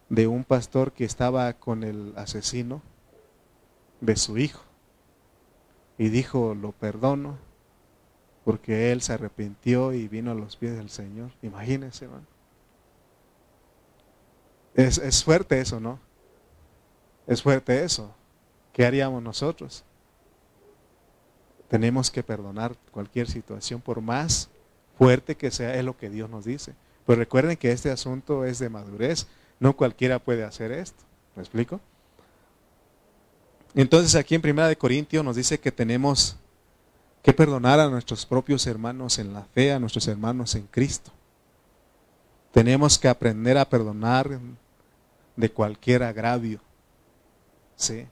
de, 0.09 0.27
un 0.27 0.43
pastor 0.43 0.93
que 0.93 1.03
estaba 1.03 1.51
con 1.53 1.83
el 1.83 2.13
asesino 2.15 2.81
de 3.99 4.15
su 4.15 4.37
hijo. 4.37 4.63
Y 6.01 6.09
dijo, 6.09 6.55
lo 6.55 6.71
perdono, 6.71 7.37
porque 8.43 8.91
él 8.91 9.03
se 9.03 9.13
arrepintió 9.13 9.93
y 9.93 10.07
vino 10.07 10.31
a 10.31 10.33
los 10.33 10.55
pies 10.55 10.75
del 10.75 10.89
Señor. 10.89 11.29
Imagínense, 11.43 12.05
hermano. 12.05 12.25
Es, 14.73 14.97
es 14.97 15.23
fuerte 15.23 15.61
eso, 15.61 15.79
¿no? 15.79 15.99
Es 17.27 17.43
fuerte 17.43 17.83
eso. 17.83 18.15
¿Qué 18.73 18.83
haríamos 18.83 19.21
nosotros? 19.21 19.83
Tenemos 21.67 22.09
que 22.09 22.23
perdonar 22.23 22.75
cualquier 22.89 23.27
situación, 23.27 23.79
por 23.79 24.01
más 24.01 24.49
fuerte 24.97 25.37
que 25.37 25.51
sea, 25.51 25.75
es 25.75 25.85
lo 25.85 25.95
que 25.95 26.09
Dios 26.09 26.31
nos 26.31 26.45
dice. 26.45 26.73
Pero 27.05 27.19
recuerden 27.19 27.57
que 27.57 27.71
este 27.71 27.91
asunto 27.91 28.43
es 28.43 28.57
de 28.57 28.69
madurez, 28.69 29.27
no 29.59 29.77
cualquiera 29.77 30.17
puede 30.17 30.45
hacer 30.45 30.71
esto. 30.71 31.03
¿Me 31.35 31.43
explico? 31.43 31.79
Entonces 33.73 34.15
aquí 34.15 34.35
en 34.35 34.41
Primera 34.41 34.67
de 34.67 34.77
Corintios 34.77 35.23
nos 35.23 35.35
dice 35.35 35.59
que 35.59 35.71
tenemos 35.71 36.35
que 37.23 37.33
perdonar 37.33 37.79
a 37.79 37.89
nuestros 37.89 38.25
propios 38.25 38.65
hermanos 38.67 39.19
en 39.19 39.33
la 39.33 39.43
fe, 39.43 39.71
a 39.71 39.79
nuestros 39.79 40.07
hermanos 40.07 40.55
en 40.55 40.67
Cristo. 40.67 41.11
Tenemos 42.51 42.99
que 42.99 43.07
aprender 43.07 43.57
a 43.57 43.69
perdonar 43.69 44.39
de 45.35 45.51
cualquier 45.51 46.03
agravio. 46.03 46.59
¿Sí? 47.75 48.07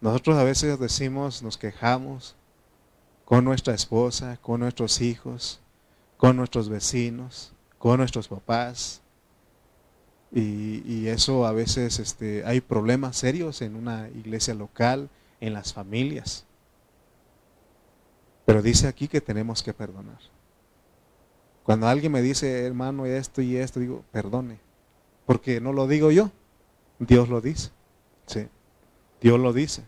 Nosotros 0.00 0.36
a 0.38 0.44
veces 0.44 0.78
decimos, 0.78 1.42
nos 1.42 1.58
quejamos 1.58 2.34
con 3.26 3.44
nuestra 3.44 3.74
esposa, 3.74 4.38
con 4.40 4.60
nuestros 4.60 5.00
hijos, 5.02 5.60
con 6.16 6.36
nuestros 6.36 6.68
vecinos, 6.68 7.52
con 7.78 7.98
nuestros 7.98 8.28
papás. 8.28 9.02
Y, 10.32 11.08
eso 11.08 11.44
a 11.44 11.52
veces 11.52 11.98
este, 11.98 12.44
hay 12.44 12.60
problemas 12.60 13.16
serios 13.16 13.62
en 13.62 13.74
una 13.74 14.08
iglesia 14.10 14.54
local, 14.54 15.10
en 15.40 15.54
las 15.54 15.72
familias. 15.72 16.44
Pero 18.44 18.62
dice 18.62 18.86
aquí 18.86 19.08
que 19.08 19.20
tenemos 19.20 19.62
que 19.62 19.74
perdonar. 19.74 20.18
Cuando 21.64 21.88
alguien 21.88 22.12
me 22.12 22.22
dice, 22.22 22.64
hermano, 22.64 23.06
esto 23.06 23.42
y 23.42 23.56
esto, 23.56 23.80
digo, 23.80 24.04
perdone. 24.12 24.58
Porque 25.26 25.60
no 25.60 25.72
lo 25.72 25.86
digo 25.86 26.10
yo, 26.10 26.30
Dios 26.98 27.28
lo 27.28 27.40
dice. 27.40 27.70
Sí. 28.26 28.48
Dios 29.20 29.38
lo 29.38 29.52
dice. 29.52 29.82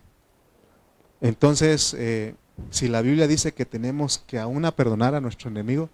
Entonces, 1.21 1.95
eh, 1.97 2.35
si 2.69 2.87
la 2.87 3.01
Biblia 3.01 3.27
dice 3.27 3.53
que 3.53 3.65
tenemos 3.65 4.19
que 4.19 4.39
aún 4.39 4.65
a 4.65 4.75
perdonar 4.75 5.15
a 5.15 5.21
nuestro 5.21 5.49
enemigo, 5.49 5.89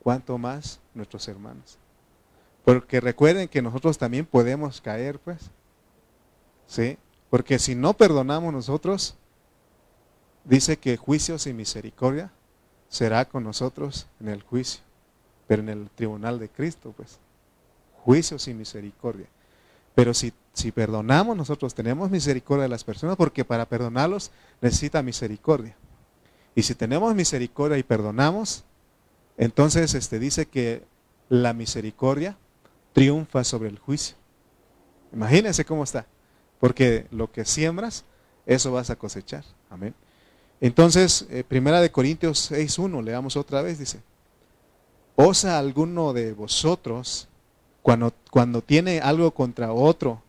¿cuánto 0.00 0.38
más 0.38 0.80
nuestros 0.94 1.26
hermanos? 1.28 1.78
Porque 2.64 3.00
recuerden 3.00 3.48
que 3.48 3.62
nosotros 3.62 3.98
también 3.98 4.26
podemos 4.26 4.80
caer, 4.80 5.18
pues. 5.18 5.50
¿Sí? 6.66 6.98
Porque 7.28 7.58
si 7.58 7.74
no 7.74 7.94
perdonamos 7.94 8.52
nosotros, 8.52 9.16
dice 10.44 10.76
que 10.76 10.96
juicio 10.96 11.38
sin 11.38 11.56
misericordia 11.56 12.30
será 12.88 13.24
con 13.24 13.44
nosotros 13.44 14.06
en 14.20 14.28
el 14.28 14.42
juicio, 14.42 14.82
pero 15.46 15.62
en 15.62 15.70
el 15.70 15.90
tribunal 15.90 16.38
de 16.38 16.48
Cristo, 16.48 16.92
pues. 16.96 17.18
Juicio 18.04 18.38
sin 18.38 18.58
misericordia. 18.58 19.26
Pero 19.94 20.14
si, 20.14 20.32
si 20.52 20.72
perdonamos, 20.72 21.36
nosotros 21.36 21.74
tenemos 21.74 22.10
misericordia 22.10 22.64
de 22.64 22.68
las 22.68 22.84
personas 22.84 23.16
porque 23.16 23.44
para 23.44 23.66
perdonarlos 23.68 24.30
necesita 24.60 25.02
misericordia. 25.02 25.76
Y 26.54 26.62
si 26.62 26.74
tenemos 26.74 27.14
misericordia 27.14 27.78
y 27.78 27.82
perdonamos, 27.82 28.64
entonces 29.36 29.94
este, 29.94 30.18
dice 30.18 30.46
que 30.46 30.84
la 31.28 31.52
misericordia 31.52 32.36
triunfa 32.92 33.44
sobre 33.44 33.68
el 33.68 33.78
juicio. 33.78 34.16
Imagínense 35.12 35.64
cómo 35.64 35.84
está. 35.84 36.06
Porque 36.60 37.06
lo 37.10 37.30
que 37.30 37.44
siembras, 37.44 38.04
eso 38.46 38.72
vas 38.72 38.90
a 38.90 38.96
cosechar. 38.96 39.44
Amén. 39.68 39.94
Entonces, 40.60 41.26
eh, 41.30 41.42
primera 41.42 41.80
de 41.80 41.90
Corintios 41.90 42.52
6.1, 42.52 43.02
leamos 43.02 43.36
otra 43.36 43.62
vez, 43.62 43.78
dice, 43.80 44.00
¿osa 45.16 45.58
alguno 45.58 46.12
de 46.12 46.32
vosotros 46.32 47.28
cuando, 47.82 48.12
cuando 48.30 48.62
tiene 48.62 49.00
algo 49.00 49.32
contra 49.32 49.72
otro, 49.72 50.22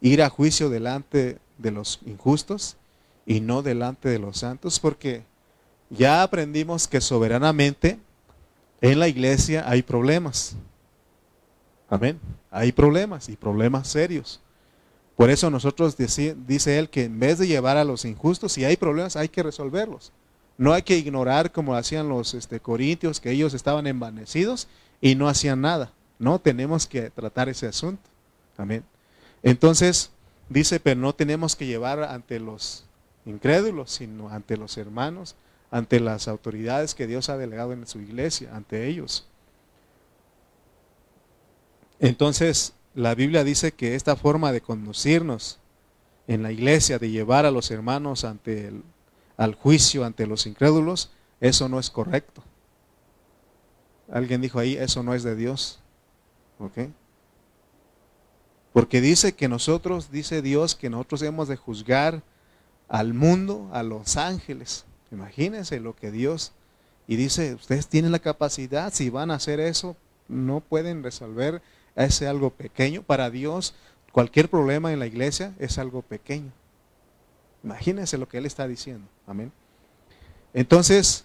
ir 0.00 0.22
a 0.22 0.30
juicio 0.30 0.70
delante 0.70 1.38
de 1.58 1.70
los 1.70 2.00
injustos 2.06 2.76
y 3.26 3.40
no 3.40 3.62
delante 3.62 4.08
de 4.08 4.18
los 4.18 4.38
santos, 4.38 4.80
porque 4.80 5.24
ya 5.90 6.22
aprendimos 6.22 6.88
que 6.88 7.00
soberanamente 7.00 7.98
en 8.80 8.98
la 8.98 9.08
iglesia 9.08 9.68
hay 9.68 9.82
problemas. 9.82 10.56
Amén. 11.94 12.18
Hay 12.50 12.72
problemas 12.72 13.28
y 13.28 13.36
problemas 13.36 13.86
serios. 13.86 14.40
Por 15.14 15.30
eso 15.30 15.48
nosotros 15.48 15.96
dice, 15.96 16.34
dice, 16.44 16.80
él 16.80 16.90
que 16.90 17.04
en 17.04 17.20
vez 17.20 17.38
de 17.38 17.46
llevar 17.46 17.76
a 17.76 17.84
los 17.84 18.04
injustos, 18.04 18.50
si 18.50 18.64
hay 18.64 18.76
problemas 18.76 19.14
hay 19.14 19.28
que 19.28 19.44
resolverlos. 19.44 20.10
No 20.58 20.72
hay 20.72 20.82
que 20.82 20.98
ignorar 20.98 21.52
como 21.52 21.76
hacían 21.76 22.08
los 22.08 22.34
este, 22.34 22.58
corintios, 22.58 23.20
que 23.20 23.30
ellos 23.30 23.54
estaban 23.54 23.86
envanecidos 23.86 24.66
y 25.00 25.14
no 25.14 25.28
hacían 25.28 25.60
nada. 25.60 25.92
No, 26.18 26.40
tenemos 26.40 26.88
que 26.88 27.10
tratar 27.10 27.48
ese 27.48 27.68
asunto. 27.68 28.02
Amén. 28.56 28.82
Entonces, 29.44 30.10
dice, 30.48 30.80
pero 30.80 31.00
no 31.00 31.14
tenemos 31.14 31.54
que 31.54 31.66
llevar 31.66 32.02
ante 32.02 32.40
los 32.40 32.86
incrédulos, 33.24 33.92
sino 33.92 34.30
ante 34.30 34.56
los 34.56 34.78
hermanos, 34.78 35.36
ante 35.70 36.00
las 36.00 36.26
autoridades 36.26 36.92
que 36.96 37.06
Dios 37.06 37.28
ha 37.28 37.36
delegado 37.36 37.72
en 37.72 37.86
su 37.86 38.00
iglesia, 38.00 38.50
ante 38.52 38.88
ellos. 38.88 39.28
Entonces, 42.00 42.74
la 42.94 43.14
Biblia 43.14 43.44
dice 43.44 43.72
que 43.72 43.94
esta 43.94 44.16
forma 44.16 44.52
de 44.52 44.60
conducirnos 44.60 45.58
en 46.26 46.42
la 46.42 46.52
iglesia, 46.52 46.98
de 46.98 47.10
llevar 47.10 47.46
a 47.46 47.50
los 47.50 47.70
hermanos 47.70 48.24
ante 48.24 48.68
el, 48.68 48.82
al 49.36 49.54
juicio, 49.54 50.04
ante 50.04 50.26
los 50.26 50.46
incrédulos, 50.46 51.10
eso 51.40 51.68
no 51.68 51.78
es 51.78 51.90
correcto. 51.90 52.42
Alguien 54.10 54.40
dijo 54.40 54.58
ahí, 54.58 54.76
eso 54.76 55.02
no 55.02 55.14
es 55.14 55.22
de 55.22 55.36
Dios. 55.36 55.80
¿Ok? 56.58 56.78
Porque 58.72 59.00
dice 59.00 59.34
que 59.34 59.48
nosotros, 59.48 60.10
dice 60.10 60.42
Dios, 60.42 60.74
que 60.74 60.90
nosotros 60.90 61.22
hemos 61.22 61.48
de 61.48 61.56
juzgar 61.56 62.22
al 62.88 63.14
mundo, 63.14 63.68
a 63.72 63.82
los 63.82 64.16
ángeles. 64.16 64.84
Imagínense 65.10 65.80
lo 65.80 65.94
que 65.94 66.10
Dios, 66.10 66.52
y 67.06 67.16
dice, 67.16 67.54
ustedes 67.54 67.86
tienen 67.86 68.12
la 68.12 68.18
capacidad, 68.18 68.92
si 68.92 69.10
van 69.10 69.30
a 69.30 69.34
hacer 69.34 69.60
eso, 69.60 69.96
no 70.28 70.60
pueden 70.60 71.02
resolver 71.02 71.62
ese 71.96 72.26
algo 72.26 72.50
pequeño. 72.50 73.02
Para 73.02 73.30
Dios, 73.30 73.74
cualquier 74.12 74.48
problema 74.48 74.92
en 74.92 74.98
la 74.98 75.06
iglesia 75.06 75.54
es 75.58 75.78
algo 75.78 76.02
pequeño. 76.02 76.52
Imagínense 77.62 78.18
lo 78.18 78.28
que 78.28 78.38
Él 78.38 78.46
está 78.46 78.68
diciendo. 78.68 79.08
Amén. 79.26 79.50
Entonces, 80.52 81.24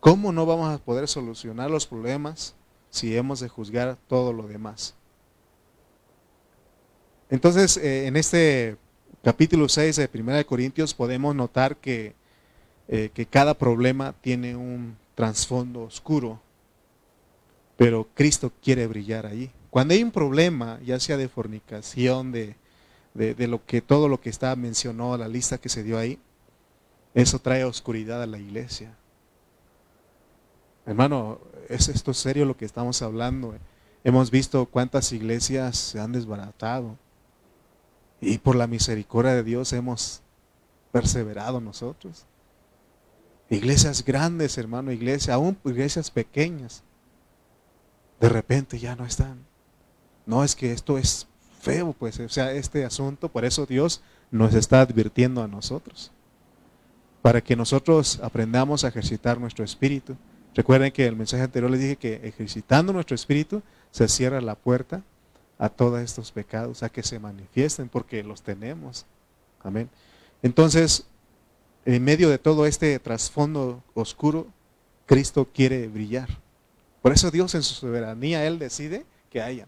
¿cómo 0.00 0.32
no 0.32 0.46
vamos 0.46 0.74
a 0.74 0.78
poder 0.78 1.06
solucionar 1.08 1.70
los 1.70 1.86
problemas 1.86 2.54
si 2.90 3.16
hemos 3.16 3.40
de 3.40 3.48
juzgar 3.48 3.96
todo 4.08 4.32
lo 4.32 4.48
demás? 4.48 4.94
Entonces, 7.28 7.76
eh, 7.76 8.06
en 8.06 8.16
este 8.16 8.76
capítulo 9.22 9.68
6 9.68 9.96
de 9.96 10.10
1 10.12 10.46
Corintios 10.46 10.94
podemos 10.94 11.34
notar 11.34 11.76
que, 11.76 12.14
eh, 12.88 13.10
que 13.14 13.26
cada 13.26 13.54
problema 13.54 14.14
tiene 14.20 14.56
un 14.56 14.96
trasfondo 15.14 15.82
oscuro, 15.82 16.40
pero 17.80 18.06
Cristo 18.12 18.52
quiere 18.62 18.86
brillar 18.86 19.24
allí. 19.24 19.50
Cuando 19.70 19.94
hay 19.94 20.02
un 20.02 20.10
problema, 20.10 20.78
ya 20.84 21.00
sea 21.00 21.16
de 21.16 21.30
fornicación, 21.30 22.30
de, 22.30 22.54
de, 23.14 23.48
lo 23.48 23.64
que 23.64 23.80
todo 23.80 24.06
lo 24.06 24.20
que 24.20 24.28
está 24.28 24.54
mencionó, 24.54 25.16
la 25.16 25.28
lista 25.28 25.56
que 25.56 25.70
se 25.70 25.82
dio 25.82 25.96
ahí, 25.96 26.18
eso 27.14 27.38
trae 27.38 27.64
oscuridad 27.64 28.22
a 28.22 28.26
la 28.26 28.38
iglesia. 28.38 28.94
Hermano, 30.84 31.40
¿es 31.70 31.88
esto 31.88 32.12
serio 32.12 32.44
lo 32.44 32.54
que 32.54 32.66
estamos 32.66 33.00
hablando? 33.00 33.54
Hemos 34.04 34.30
visto 34.30 34.66
cuántas 34.66 35.10
iglesias 35.12 35.78
se 35.78 36.00
han 36.00 36.12
desbaratado 36.12 36.98
y 38.20 38.36
por 38.36 38.56
la 38.56 38.66
misericordia 38.66 39.32
de 39.32 39.42
Dios 39.42 39.72
hemos 39.72 40.20
perseverado 40.92 41.62
nosotros. 41.62 42.26
Iglesias 43.48 44.04
grandes, 44.04 44.58
hermano, 44.58 44.92
iglesias, 44.92 45.30
aún 45.30 45.56
iglesias 45.64 46.10
pequeñas, 46.10 46.84
de 48.20 48.28
repente 48.28 48.78
ya 48.78 48.94
no 48.94 49.04
están. 49.04 49.38
No 50.26 50.44
es 50.44 50.54
que 50.54 50.72
esto 50.72 50.98
es 50.98 51.26
feo, 51.60 51.94
pues, 51.98 52.20
o 52.20 52.28
sea, 52.28 52.52
este 52.52 52.84
asunto, 52.84 53.28
por 53.28 53.44
eso 53.44 53.66
Dios 53.66 54.02
nos 54.30 54.54
está 54.54 54.80
advirtiendo 54.80 55.42
a 55.42 55.48
nosotros, 55.48 56.12
para 57.22 57.40
que 57.40 57.56
nosotros 57.56 58.20
aprendamos 58.22 58.84
a 58.84 58.88
ejercitar 58.88 59.40
nuestro 59.40 59.64
espíritu. 59.64 60.16
Recuerden 60.54 60.92
que 60.92 61.06
el 61.06 61.16
mensaje 61.16 61.42
anterior 61.42 61.70
les 61.70 61.80
dije 61.80 61.96
que 61.96 62.20
ejercitando 62.22 62.92
nuestro 62.92 63.14
espíritu 63.14 63.62
se 63.90 64.08
cierra 64.08 64.40
la 64.40 64.54
puerta 64.54 65.02
a 65.58 65.68
todos 65.68 66.00
estos 66.00 66.32
pecados, 66.32 66.82
a 66.82 66.88
que 66.88 67.02
se 67.02 67.18
manifiesten, 67.18 67.88
porque 67.88 68.22
los 68.22 68.42
tenemos. 68.42 69.04
Amén. 69.62 69.90
Entonces, 70.42 71.06
en 71.84 72.02
medio 72.02 72.30
de 72.30 72.38
todo 72.38 72.66
este 72.66 72.98
trasfondo 72.98 73.82
oscuro, 73.94 74.46
Cristo 75.06 75.48
quiere 75.52 75.88
brillar. 75.88 76.28
Por 77.02 77.12
eso 77.12 77.30
Dios 77.30 77.54
en 77.54 77.62
su 77.62 77.74
soberanía, 77.74 78.46
Él 78.46 78.58
decide 78.58 79.04
que 79.30 79.40
haya. 79.40 79.66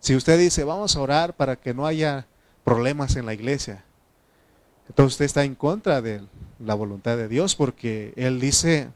Si 0.00 0.14
usted 0.16 0.38
dice, 0.38 0.64
vamos 0.64 0.96
a 0.96 1.00
orar 1.00 1.34
para 1.34 1.56
que 1.56 1.74
no 1.74 1.86
haya 1.86 2.26
problemas 2.64 3.16
en 3.16 3.26
la 3.26 3.34
iglesia, 3.34 3.84
entonces 4.88 5.14
usted 5.14 5.24
está 5.24 5.44
en 5.44 5.54
contra 5.54 6.02
de 6.02 6.22
la 6.58 6.74
voluntad 6.74 7.16
de 7.16 7.28
Dios, 7.28 7.54
porque 7.54 8.12
Él 8.16 8.40
dice, 8.40 8.90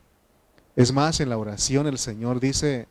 es 0.75 0.93
más, 0.93 1.21
en 1.21 1.31
la 1.31 1.39
oración 1.39 1.87
el 1.87 1.99
Señor 1.99 2.41
dice, 2.41 2.87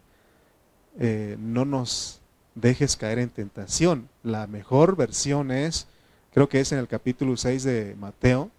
eh, 0.98 1.36
no 1.40 1.66
nos 1.66 2.22
dejes 2.56 2.96
caer 2.96 3.20
en 3.20 3.30
tentación. 3.30 4.10
La 4.24 4.48
mejor 4.48 4.96
versión 4.96 5.52
es, 5.52 5.88
creo 6.34 6.50
que 6.50 6.62
es 6.62 6.72
en 6.72 6.80
el 6.80 6.88
capítulo 6.88 7.38
6 7.38 7.64
de 7.64 7.96
Mateo, 8.00 8.50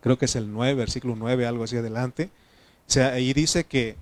creo 0.00 0.18
que 0.18 0.26
es 0.26 0.36
el 0.36 0.52
9, 0.52 0.74
versículo 0.74 1.16
9, 1.16 1.46
algo 1.46 1.64
así 1.64 1.76
adelante. 1.76 2.30
O 2.88 2.90
sea, 2.90 3.08
ahí 3.08 3.32
dice 3.32 3.64
que 3.64 3.96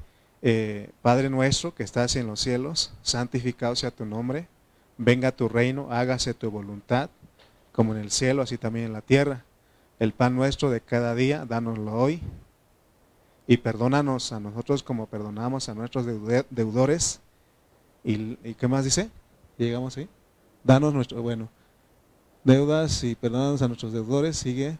eh, 0.46 0.90
Padre 1.00 1.30
nuestro 1.30 1.74
que 1.74 1.82
estás 1.82 2.16
en 2.16 2.26
los 2.26 2.38
cielos, 2.38 2.92
santificado 3.00 3.74
sea 3.76 3.90
tu 3.90 4.04
nombre, 4.04 4.46
venga 4.98 5.32
tu 5.32 5.48
reino, 5.48 5.88
hágase 5.90 6.34
tu 6.34 6.50
voluntad, 6.50 7.08
como 7.72 7.94
en 7.94 8.02
el 8.02 8.10
cielo, 8.10 8.42
así 8.42 8.58
también 8.58 8.84
en 8.84 8.92
la 8.92 9.00
tierra. 9.00 9.42
El 9.98 10.12
pan 10.12 10.36
nuestro 10.36 10.68
de 10.68 10.82
cada 10.82 11.14
día, 11.14 11.46
dánoslo 11.46 11.94
hoy. 11.94 12.20
Y 13.46 13.56
perdónanos 13.56 14.32
a 14.32 14.40
nosotros 14.40 14.82
como 14.82 15.06
perdonamos 15.06 15.70
a 15.70 15.74
nuestros 15.74 16.04
deudores 16.50 17.20
¿Y, 18.04 18.36
qué 18.54 18.68
más 18.68 18.84
dice? 18.84 19.10
Llegamos 19.56 19.96
ahí. 19.96 20.10
Danos 20.62 20.92
nuestro, 20.92 21.22
bueno, 21.22 21.48
deudas 22.44 23.02
y 23.02 23.14
perdónanos 23.14 23.62
a 23.62 23.68
nuestros 23.68 23.94
deudores, 23.94 24.36
sigue. 24.36 24.78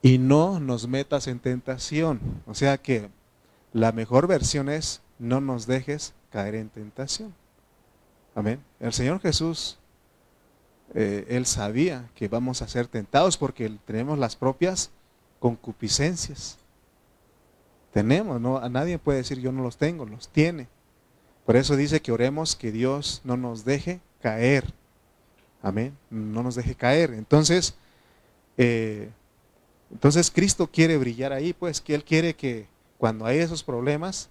Y 0.00 0.16
no 0.16 0.60
nos 0.60 0.88
metas 0.88 1.26
en 1.26 1.40
tentación. 1.40 2.20
O 2.46 2.54
sea 2.54 2.78
que 2.78 3.10
la 3.78 3.92
mejor 3.92 4.26
versión 4.26 4.68
es, 4.68 5.00
no 5.18 5.40
nos 5.40 5.66
dejes 5.66 6.14
caer 6.30 6.54
en 6.54 6.68
tentación. 6.68 7.34
Amén. 8.34 8.62
El 8.80 8.92
Señor 8.92 9.20
Jesús, 9.20 9.78
eh, 10.94 11.26
Él 11.28 11.46
sabía 11.46 12.10
que 12.14 12.28
vamos 12.28 12.62
a 12.62 12.68
ser 12.68 12.86
tentados 12.86 13.36
porque 13.36 13.70
tenemos 13.86 14.18
las 14.18 14.36
propias 14.36 14.90
concupiscencias. 15.38 16.58
Tenemos, 17.92 18.40
¿no? 18.40 18.58
A 18.58 18.68
nadie 18.68 18.98
puede 18.98 19.18
decir 19.18 19.40
yo 19.40 19.52
no 19.52 19.62
los 19.62 19.76
tengo, 19.76 20.06
los 20.06 20.28
tiene. 20.28 20.68
Por 21.46 21.56
eso 21.56 21.76
dice 21.76 22.02
que 22.02 22.12
oremos 22.12 22.56
que 22.56 22.70
Dios 22.70 23.22
no 23.24 23.36
nos 23.36 23.64
deje 23.64 24.00
caer. 24.20 24.72
Amén. 25.62 25.96
No 26.10 26.42
nos 26.42 26.54
deje 26.54 26.74
caer. 26.74 27.14
Entonces, 27.14 27.74
eh, 28.56 29.10
entonces 29.90 30.30
Cristo 30.30 30.66
quiere 30.66 30.98
brillar 30.98 31.32
ahí, 31.32 31.52
pues 31.52 31.80
que 31.80 31.94
Él 31.94 32.04
quiere 32.04 32.34
que 32.34 32.66
cuando 32.98 33.24
hay 33.24 33.38
esos 33.38 33.62
problemas, 33.62 34.28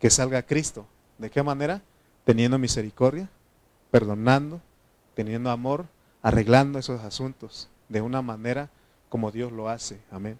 que 0.00 0.10
salga 0.10 0.42
Cristo. 0.42 0.86
¿De 1.18 1.30
qué 1.30 1.42
manera? 1.42 1.82
Teniendo 2.24 2.58
misericordia, 2.58 3.28
perdonando, 3.90 4.60
teniendo 5.14 5.50
amor, 5.50 5.86
arreglando 6.22 6.78
esos 6.78 7.02
asuntos 7.02 7.68
de 7.88 8.00
una 8.00 8.22
manera 8.22 8.70
como 9.08 9.30
Dios 9.30 9.52
lo 9.52 9.68
hace. 9.68 10.00
Amén. 10.10 10.38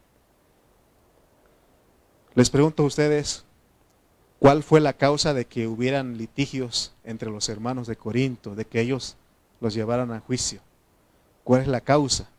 Les 2.34 2.50
pregunto 2.50 2.82
a 2.82 2.86
ustedes, 2.86 3.44
¿Cuál 4.38 4.62
fue 4.62 4.80
la 4.80 4.92
causa 4.92 5.34
de 5.34 5.46
que 5.46 5.66
hubieran 5.66 6.16
litigios 6.16 6.94
entre 7.02 7.28
los 7.28 7.48
hermanos 7.48 7.88
de 7.88 7.96
Corinto, 7.96 8.54
de 8.54 8.64
que 8.64 8.80
ellos 8.80 9.16
los 9.60 9.74
llevaran 9.74 10.12
a 10.12 10.20
juicio? 10.20 10.60
¿Cuál 11.42 11.62
es 11.62 11.68
la 11.68 11.80
causa? 11.80 12.30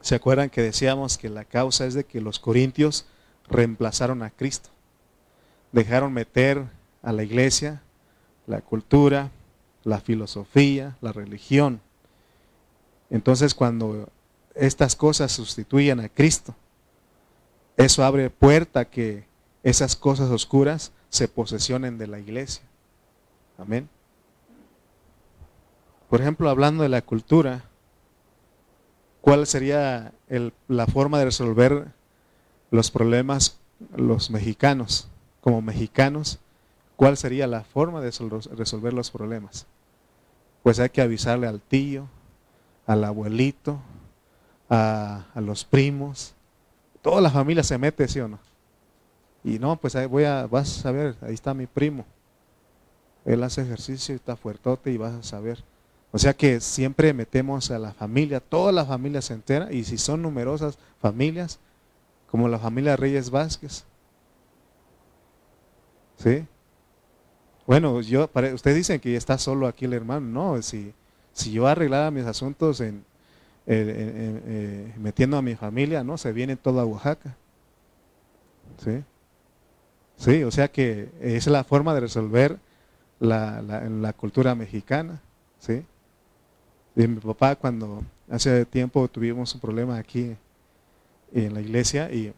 ¿Se 0.00 0.14
acuerdan 0.14 0.50
que 0.50 0.62
decíamos 0.62 1.18
que 1.18 1.28
la 1.28 1.44
causa 1.44 1.86
es 1.86 1.94
de 1.94 2.04
que 2.04 2.20
los 2.20 2.38
corintios 2.38 3.06
reemplazaron 3.48 4.22
a 4.22 4.30
Cristo? 4.30 4.70
Dejaron 5.72 6.12
meter 6.12 6.64
a 7.02 7.12
la 7.12 7.22
iglesia 7.22 7.82
la 8.46 8.60
cultura, 8.60 9.30
la 9.84 10.00
filosofía, 10.00 10.96
la 11.00 11.12
religión. 11.12 11.80
Entonces 13.10 13.54
cuando 13.54 14.08
estas 14.54 14.96
cosas 14.96 15.32
sustituyen 15.32 16.00
a 16.00 16.08
Cristo, 16.08 16.54
eso 17.76 18.04
abre 18.04 18.30
puerta 18.30 18.80
a 18.80 18.84
que 18.86 19.24
esas 19.62 19.96
cosas 19.96 20.30
oscuras 20.30 20.92
se 21.08 21.28
posesionen 21.28 21.98
de 21.98 22.06
la 22.06 22.18
iglesia. 22.18 22.62
Amén. 23.58 23.88
Por 26.08 26.20
ejemplo, 26.20 26.48
hablando 26.50 26.82
de 26.82 26.88
la 26.88 27.02
cultura, 27.02 27.69
¿cuál 29.20 29.46
sería 29.46 30.12
la 30.68 30.86
forma 30.86 31.18
de 31.18 31.26
resolver 31.26 31.88
los 32.70 32.90
problemas 32.90 33.58
los 33.96 34.30
mexicanos? 34.30 35.08
Como 35.40 35.62
mexicanos, 35.62 36.38
¿cuál 36.96 37.16
sería 37.16 37.46
la 37.46 37.64
forma 37.64 38.00
de 38.00 38.12
resolver 38.56 38.92
los 38.92 39.10
problemas? 39.10 39.66
Pues 40.62 40.78
hay 40.78 40.90
que 40.90 41.00
avisarle 41.00 41.46
al 41.46 41.60
tío, 41.60 42.06
al 42.86 43.04
abuelito, 43.04 43.80
a, 44.68 45.24
los 45.36 45.64
primos, 45.64 46.34
Toda 47.02 47.22
la 47.22 47.30
familia 47.30 47.62
se 47.62 47.78
mete, 47.78 48.06
¿sí 48.08 48.20
o 48.20 48.28
no? 48.28 48.38
Y 49.42 49.58
no, 49.58 49.76
pues 49.76 49.96
ahí 49.96 50.04
voy 50.04 50.24
a, 50.24 50.46
vas 50.46 50.84
a 50.84 50.92
ver, 50.92 51.16
ahí 51.22 51.32
está 51.32 51.54
mi 51.54 51.66
primo. 51.66 52.04
Él 53.24 53.42
hace 53.42 53.62
ejercicio, 53.62 54.14
está 54.14 54.36
fuertote 54.36 54.92
y 54.92 54.98
vas 54.98 55.14
a 55.14 55.22
saber. 55.22 55.64
O 56.12 56.18
sea 56.18 56.34
que 56.34 56.60
siempre 56.60 57.12
metemos 57.14 57.70
a 57.70 57.78
la 57.78 57.92
familia, 57.92 58.40
toda 58.40 58.72
la 58.72 58.84
familia 58.84 59.22
se 59.22 59.34
entera, 59.34 59.72
y 59.72 59.84
si 59.84 59.96
son 59.96 60.22
numerosas 60.22 60.78
familias, 61.00 61.60
como 62.30 62.48
la 62.48 62.58
familia 62.58 62.96
Reyes 62.96 63.30
Vázquez, 63.30 63.84
¿Sí? 66.22 66.46
Bueno, 67.66 68.00
yo, 68.02 68.28
ustedes 68.52 68.76
dicen 68.76 69.00
que 69.00 69.16
está 69.16 69.38
solo 69.38 69.66
aquí 69.66 69.86
el 69.86 69.94
hermano. 69.94 70.26
No, 70.26 70.62
si, 70.62 70.92
si 71.32 71.52
yo 71.52 71.66
arreglara 71.66 72.10
mis 72.10 72.26
asuntos 72.26 72.80
en, 72.80 73.04
eh, 73.66 74.92
metiendo 74.98 75.36
a 75.38 75.42
mi 75.42 75.54
familia, 75.54 76.04
no, 76.04 76.18
se 76.18 76.32
viene 76.32 76.56
todo 76.56 76.80
a 76.80 76.84
Oaxaca. 76.84 77.36
¿Sí? 78.84 79.02
Sí, 80.16 80.42
o 80.42 80.50
sea 80.50 80.68
que 80.68 81.08
es 81.20 81.46
la 81.46 81.64
forma 81.64 81.94
de 81.94 82.00
resolver 82.00 82.58
la, 83.18 83.62
la, 83.62 84.12
cultura 84.12 84.54
mexicana. 84.54 85.22
¿sí? 85.58 85.84
Y 87.00 87.08
mi 87.08 87.18
papá 87.18 87.56
cuando 87.56 88.02
hace 88.30 88.66
tiempo 88.66 89.08
tuvimos 89.08 89.54
un 89.54 89.60
problema 89.62 89.96
aquí 89.96 90.36
en 91.32 91.54
la 91.54 91.62
iglesia 91.62 92.12
y 92.12 92.34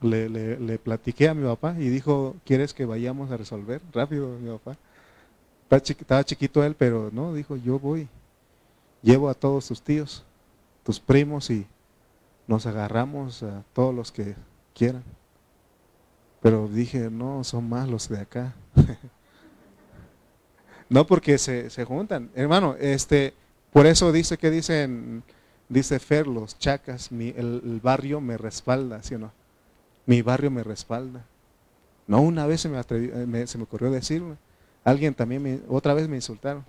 le, 0.00 0.28
le, 0.28 0.78
platiqué 0.80 1.28
a 1.28 1.34
mi 1.34 1.46
papá 1.46 1.76
y 1.78 1.88
dijo, 1.88 2.34
¿quieres 2.44 2.74
que 2.74 2.84
vayamos 2.84 3.30
a 3.30 3.36
resolver? 3.36 3.80
Rápido, 3.92 4.36
mi 4.40 4.50
papá. 4.50 4.76
Estaba 5.70 6.24
chiquito 6.24 6.64
él, 6.64 6.74
pero 6.74 7.10
no, 7.12 7.32
dijo, 7.32 7.56
yo 7.56 7.78
voy. 7.78 8.08
Llevo 9.02 9.28
a 9.28 9.34
todos 9.34 9.68
tus 9.68 9.80
tíos, 9.80 10.24
tus 10.82 10.98
primos 10.98 11.48
y 11.50 11.64
nos 12.48 12.66
agarramos 12.66 13.44
a 13.44 13.62
todos 13.72 13.94
los 13.94 14.10
que 14.10 14.34
quieran. 14.74 15.04
Pero 16.40 16.66
dije, 16.66 17.08
no, 17.08 17.44
son 17.44 17.68
más 17.68 17.88
los 17.88 18.08
de 18.08 18.18
acá. 18.18 18.52
no 20.88 21.06
porque 21.06 21.38
se, 21.38 21.70
se, 21.70 21.84
juntan. 21.84 22.30
Hermano, 22.34 22.74
este, 22.80 23.34
por 23.72 23.86
eso 23.86 24.12
dice 24.12 24.36
que 24.36 24.50
dicen, 24.50 25.22
dice 25.68 25.98
Fer, 25.98 26.26
los 26.26 26.58
chacas, 26.58 27.10
mi, 27.10 27.28
el, 27.28 27.80
barrio 27.82 28.20
me 28.20 28.36
respalda, 28.36 29.02
¿sí 29.02 29.14
o 29.14 29.18
no? 29.18 29.32
Mi 30.04 30.20
barrio 30.20 30.50
me 30.50 30.62
respalda. 30.62 31.24
No, 32.06 32.20
una 32.20 32.46
vez 32.46 32.60
se 32.60 32.68
me, 32.68 32.78
eh, 32.78 33.46
se 33.46 33.58
me 33.58 33.64
ocurrió 33.64 33.90
decirlo. 33.90 34.36
Alguien 34.84 35.14
también, 35.14 35.42
me, 35.42 35.60
otra 35.68 35.94
vez 35.94 36.08
me 36.08 36.16
insultaron. 36.16 36.64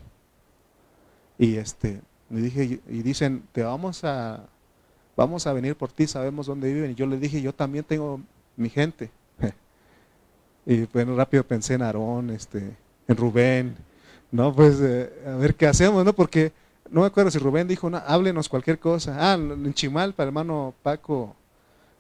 Y 1.38 1.56
este, 1.56 2.00
me 2.30 2.40
dije, 2.42 2.80
y 2.88 3.02
dicen, 3.02 3.44
te 3.52 3.64
vamos 3.64 4.04
a, 4.04 4.46
vamos 5.18 5.46
a 5.46 5.54
venir 5.54 5.76
por 5.76 5.92
ti, 5.92 6.08
sabemos 6.08 6.46
dónde 6.46 6.74
viven. 6.74 6.92
Y 6.92 6.96
yo 6.96 7.06
le 7.06 7.18
dije, 7.18 7.42
yo 7.42 7.54
también 7.54 7.84
tengo 7.84 8.22
mi 8.56 8.70
gente. 8.70 9.12
Y 10.66 10.86
bueno, 10.86 11.14
rápido 11.18 11.44
pensé 11.44 11.74
en 11.74 11.82
Aarón, 11.82 12.30
este, 12.30 12.78
en 13.10 13.18
Rubén, 13.18 13.76
¿no? 14.32 14.56
Pues 14.56 14.80
eh, 14.80 15.12
a 15.28 15.36
ver 15.36 15.56
qué 15.56 15.68
hacemos, 15.68 16.06
¿no? 16.06 16.14
Porque 16.14 16.54
no 16.90 17.02
me 17.02 17.08
acuerdo 17.08 17.32
si 17.32 17.40
Rubén 17.40 17.68
dijo, 17.68 17.90
no, 17.90 17.98
háblenos 17.98 18.50
cualquier 18.50 18.80
cosa. 18.80 19.16
Ah, 19.20 19.34
en 19.34 19.74
Chimal, 19.74 20.14
para 20.14 20.28
hermano 20.28 20.74
Paco 20.84 21.36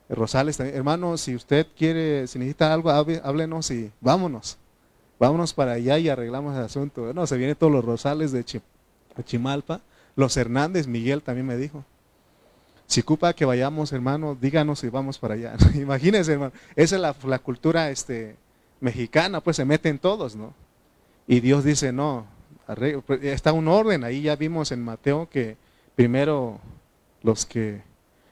Rosales 0.09 0.57
también. 0.57 0.77
Hermano, 0.77 1.17
si 1.17 1.35
usted 1.35 1.67
quiere, 1.77 2.27
si 2.27 2.39
necesita 2.39 2.73
algo, 2.73 2.89
háblenos 2.89 3.71
y 3.71 3.91
vámonos. 4.01 4.57
Vámonos 5.19 5.53
para 5.53 5.73
allá 5.73 5.97
y 5.99 6.09
arreglamos 6.09 6.55
el 6.55 6.63
asunto. 6.63 7.13
No, 7.13 7.25
se 7.25 7.37
vienen 7.37 7.55
todos 7.55 7.71
los 7.71 7.85
Rosales 7.85 8.31
de 8.31 8.45
Chimalpa. 9.23 9.81
Los 10.15 10.37
Hernández, 10.37 10.87
Miguel 10.87 11.21
también 11.21 11.47
me 11.47 11.57
dijo. 11.57 11.83
Si 12.85 13.01
ocupa 13.01 13.33
que 13.33 13.45
vayamos, 13.45 13.91
hermano, 13.91 14.37
díganos 14.39 14.83
y 14.83 14.89
vamos 14.89 15.17
para 15.17 15.33
allá. 15.35 15.55
Imagínense, 15.73 16.33
hermano. 16.33 16.51
Esa 16.75 16.95
es 16.95 17.01
la, 17.23 17.39
cultura 17.39 17.89
este, 17.89 18.35
mexicana, 18.79 19.41
pues 19.41 19.55
se 19.55 19.65
meten 19.65 19.97
todos, 19.97 20.35
¿no? 20.35 20.53
Y 21.25 21.39
Dios 21.39 21.63
dice, 21.63 21.91
no, 21.91 22.25
está 23.21 23.53
un 23.53 23.67
orden, 23.67 24.03
ahí 24.03 24.21
ya 24.21 24.35
vimos 24.35 24.71
en 24.71 24.81
Mateo 24.83 25.29
que 25.29 25.57
primero 25.95 26.59
los 27.21 27.45
que, 27.45 27.81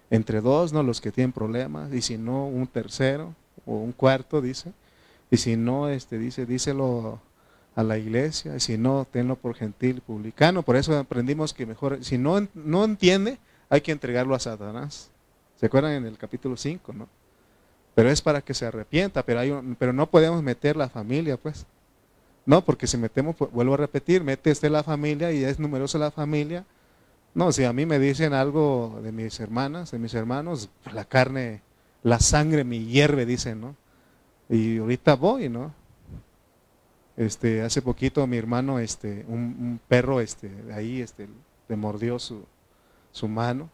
entre 0.10 0.42
dos, 0.42 0.74
¿no? 0.74 0.84
Los 0.84 1.02
que 1.02 1.12
tienen 1.12 1.32
problemas, 1.32 1.94
y 1.94 2.02
si 2.02 2.18
no, 2.18 2.46
un 2.48 2.68
tercero 2.68 3.34
o 3.66 3.76
un 3.76 3.92
cuarto, 3.92 4.42
dice, 4.42 4.74
y 5.30 5.38
si 5.38 5.56
no, 5.56 5.90
este, 5.90 6.18
dice, 6.18 6.46
díselo 6.46 7.20
a 7.76 7.84
la 7.84 7.98
iglesia, 7.98 8.56
y 8.56 8.60
si 8.60 8.78
no, 8.78 9.08
tenlo 9.10 9.36
por 9.36 9.56
gentil 9.56 10.02
publicano, 10.02 10.64
por 10.64 10.76
eso 10.76 10.98
aprendimos 10.98 11.54
que 11.54 11.66
mejor, 11.66 12.04
si 12.04 12.18
no, 12.18 12.48
no 12.54 12.84
entiende, 12.84 13.38
hay 13.70 13.82
que 13.82 13.92
entregarlo 13.92 14.36
a 14.36 14.40
Satanás. 14.40 15.10
¿Se 15.60 15.68
acuerdan 15.68 15.94
en 15.94 16.06
el 16.06 16.18
capítulo 16.18 16.58
5, 16.58 16.94
no? 16.94 17.08
pero 17.96 18.10
es 18.10 18.22
para 18.22 18.42
que 18.42 18.54
se 18.54 18.66
arrepienta, 18.66 19.24
pero, 19.24 19.40
hay 19.40 19.54
pero 19.78 19.94
no 19.94 20.08
podemos 20.10 20.42
meter 20.42 20.76
la 20.76 20.90
familia, 20.90 21.38
pues. 21.38 21.66
No, 22.46 22.64
porque 22.64 22.88
si 22.88 22.98
metemos, 22.98 23.36
pues, 23.36 23.52
vuelvo 23.52 23.76
a 23.76 23.78
repetir, 23.78 24.24
mete 24.24 24.52
este 24.52 24.70
la 24.70 24.84
familia 24.84 25.32
y 25.32 25.44
es 25.44 25.60
numerosa 25.60 25.98
la 25.98 26.12
familia. 26.12 26.66
No, 27.34 27.52
si 27.52 27.64
a 27.64 27.74
mí 27.74 27.86
me 27.86 28.00
dicen 28.00 28.34
algo 28.34 29.00
de 29.04 29.12
mis 29.12 29.40
hermanas, 29.40 29.92
de 29.92 30.00
mis 30.00 30.14
hermanos, 30.14 30.70
pues, 30.84 30.96
la 30.96 31.06
carne, 31.06 31.62
la 32.04 32.20
sangre 32.20 32.64
me 32.64 32.80
hierve, 32.80 33.26
dicen, 33.26 33.62
¿no? 33.62 33.76
Y 34.50 34.80
ahorita 34.80 35.16
voy, 35.16 35.50
¿no? 35.50 35.74
Este, 37.16 37.62
hace 37.62 37.82
poquito 37.82 38.26
mi 38.28 38.38
hermano, 38.38 38.80
este, 38.80 39.26
un, 39.28 39.80
perro, 39.88 40.22
este, 40.22 40.52
ahí, 40.74 41.02
este, 41.02 41.28
le 41.68 41.76
mordió 41.76 42.20
su, 42.20 42.44
su 43.12 43.28
mano 43.28 43.70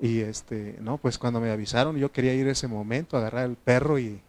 y 0.00 0.20
este, 0.20 0.76
no, 0.80 0.98
pues 0.98 1.18
cuando 1.18 1.40
me 1.40 1.50
avisaron, 1.50 1.96
yo 1.96 2.12
quería 2.12 2.34
ir 2.34 2.48
ese 2.48 2.68
momento, 2.68 3.16
agarrar 3.16 3.46
el 3.46 3.56
perro 3.56 3.98
y, 3.98 4.20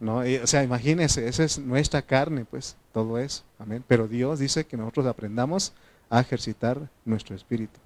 no, 0.00 0.18
o 0.18 0.46
sea, 0.46 0.64
imagínense, 0.64 1.28
esa 1.28 1.44
es 1.44 1.58
nuestra 1.58 2.02
carne, 2.02 2.44
pues, 2.44 2.76
todo 2.92 3.18
eso, 3.18 3.44
amén. 3.58 3.84
Pero 3.86 4.08
Dios 4.08 4.38
dice 4.38 4.64
que 4.64 4.76
nosotros 4.76 5.06
aprendamos 5.06 5.72
a 6.08 6.20
ejercitar 6.20 6.88
nuestro 7.04 7.36
espíritu, 7.36 7.78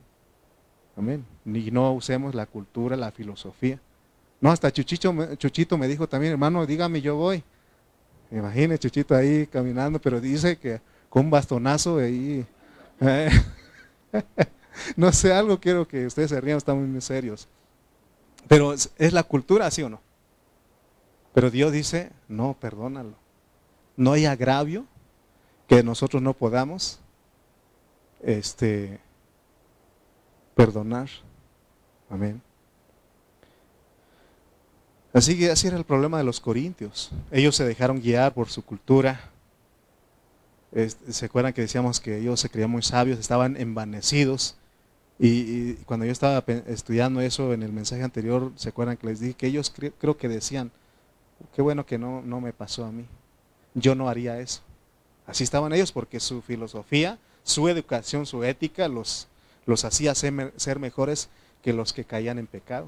amén. 0.97 1.27
Y 1.45 1.71
no 1.71 1.93
usemos 1.93 2.35
la 2.35 2.47
cultura, 2.47 2.97
la 2.97 3.11
filosofía. 3.11 3.81
No, 4.41 4.51
hasta 4.51 4.73
Chuchito, 4.73 5.35
Chuchito 5.37 5.77
me 5.77 5.89
dijo 5.89 6.09
también, 6.09 6.33
hermano, 6.33 6.65
dígame, 6.67 7.01
yo 7.01 7.17
voy. 7.17 7.43
Imagínese 8.31 8.79
Chuchito 8.79 9.15
ahí 9.15 9.47
caminando, 9.47 10.01
pero 10.01 10.21
dice 10.21 10.57
que 10.57 10.81
con 11.09 11.27
un 11.27 11.31
bastonazo 11.31 11.99
ahí. 11.99 12.45
Eh, 13.01 13.31
no 14.97 15.13
sé, 15.13 15.33
algo 15.33 15.59
quiero 15.61 15.87
que 15.87 16.07
ustedes 16.07 16.31
se 16.31 16.41
rían, 16.41 16.59
están 16.59 16.91
muy 16.91 17.01
serios. 17.01 17.49
Pero 18.49 18.73
es, 18.73 19.13
la 19.13 19.23
cultura, 19.23 19.71
¿sí 19.71 19.83
o 19.83 19.89
no? 19.89 20.01
Pero 21.35 21.51
Dios 21.51 21.73
dice, 21.73 22.11
no, 22.29 22.57
perdónalo. 22.59 23.17
No 23.97 24.13
hay 24.13 24.25
agravio 24.25 24.87
que 25.69 25.83
nosotros 25.83 26.23
no 26.23 26.33
podamos 26.33 27.01
este, 28.23 29.01
perdonar. 30.55 31.09
Amén. 32.09 32.41
Así 35.13 35.39
que 35.39 35.51
así 35.51 35.67
era 35.67 35.77
el 35.77 35.85
problema 35.85 36.19
de 36.19 36.25
los 36.25 36.41
corintios. 36.41 37.11
Ellos 37.31 37.57
se 37.57 37.65
dejaron 37.65 38.01
guiar 38.01 38.33
por 38.33 38.49
su 38.49 38.65
cultura. 38.65 39.31
¿Se 41.09 41.27
acuerdan 41.27 41.53
que 41.53 41.63
decíamos 41.63 42.01
que 42.01 42.19
ellos 42.19 42.41
se 42.41 42.49
creían 42.49 42.71
muy 42.71 42.83
sabios, 42.83 43.19
estaban 43.19 43.57
envanecidos? 43.57 44.57
Y, 45.19 45.75
cuando 45.85 46.05
yo 46.07 46.11
estaba 46.11 46.45
estudiando 46.67 47.21
eso 47.21 47.53
en 47.53 47.63
el 47.63 47.73
mensaje 47.73 48.03
anterior, 48.03 48.53
¿se 48.57 48.71
acuerdan 48.71 48.97
que 48.97 49.07
les 49.07 49.21
dije 49.21 49.35
que 49.35 49.47
ellos 49.47 49.73
creo 49.99 50.17
que 50.17 50.29
decían, 50.29 50.73
qué 51.55 51.63
bueno 51.63 51.87
que 51.87 51.99
no, 51.99 52.23
no 52.23 52.41
me 52.41 52.53
pasó 52.53 52.85
a 52.85 52.93
mí? 52.93 53.07
Yo 53.75 53.95
no 53.95 54.09
haría 54.09 54.39
eso. 54.39 54.61
Así 55.27 55.45
estaban 55.45 55.73
ellos 55.73 55.93
porque 55.93 56.21
su 56.21 56.43
filosofía, 56.43 57.19
su 57.43 57.69
educación, 57.69 58.27
su 58.27 58.45
ética 58.45 58.89
los, 58.89 59.29
los 59.67 59.85
hacía 59.85 60.15
ser, 60.15 60.53
ser 60.57 60.79
mejores 60.79 61.29
que 61.63 61.73
los 61.73 61.93
que 61.93 62.05
caían 62.05 62.39
en 62.39 62.47
pecado. 62.47 62.87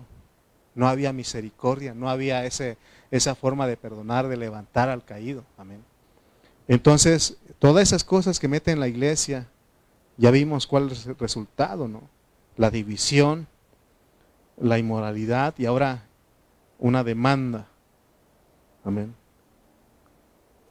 No 0.75 0.89
había 0.89 1.13
misericordia, 1.13 1.95
no 1.95 2.11
había 2.11 2.45
ese, 2.45 2.77
esa 3.11 3.35
forma 3.35 3.67
de 3.67 3.77
perdonar, 3.77 4.29
de 4.29 4.37
levantar 4.37 4.89
al 4.89 5.05
caído. 5.05 5.45
Amén. 5.57 5.83
Entonces, 6.69 7.39
todas 7.59 7.83
esas 7.83 8.05
cosas 8.05 8.39
que 8.39 8.49
meten 8.49 8.75
en 8.75 8.81
la 8.81 8.89
iglesia, 8.89 9.49
ya 10.17 10.31
vimos 10.31 10.67
cuál 10.67 10.91
es 10.91 11.07
el 11.07 11.17
resultado, 11.17 11.89
¿no? 11.89 12.03
la 12.57 12.71
división, 12.71 13.47
la 14.59 14.79
inmoralidad 14.79 15.55
y 15.59 15.67
ahora 15.67 16.05
una 16.79 17.05
demanda. 17.05 17.69
Amén. 18.87 19.13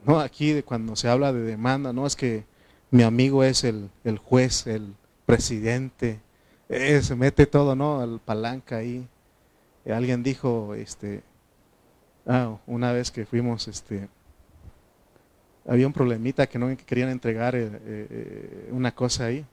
No, 0.06 0.22
aquí 0.22 0.64
cuando 0.64 0.96
se 0.96 1.10
habla 1.10 1.34
de 1.34 1.42
demanda, 1.42 1.92
no 1.92 2.08
es 2.08 2.16
que 2.16 2.46
mi 2.90 3.04
amigo 3.04 3.44
es 3.44 3.66
el, 3.66 3.90
juez, 4.24 4.68
el 4.68 4.96
presidente, 5.26 6.22
eh, 6.70 7.02
se 7.02 7.14
mete 7.18 7.46
todo, 7.46 7.76
¿no? 7.76 8.00
Al 8.00 8.22
palanca 8.22 8.78
ahí. 8.78 9.06
Eh, 9.84 9.92
alguien 9.92 10.24
dijo, 10.24 10.76
este, 10.76 11.24
ah, 12.26 12.58
una 12.68 12.94
vez 12.94 13.12
que 13.12 13.26
fuimos, 13.26 13.68
este, 13.68 14.08
había 15.68 15.86
un 15.86 15.94
problemita 15.94 16.48
que 16.48 16.58
no 16.58 16.74
querían 16.86 17.10
entregar 17.10 17.54
eh, 17.58 18.70
una 18.72 18.96
cosa 18.96 19.26
ahí. 19.26 19.46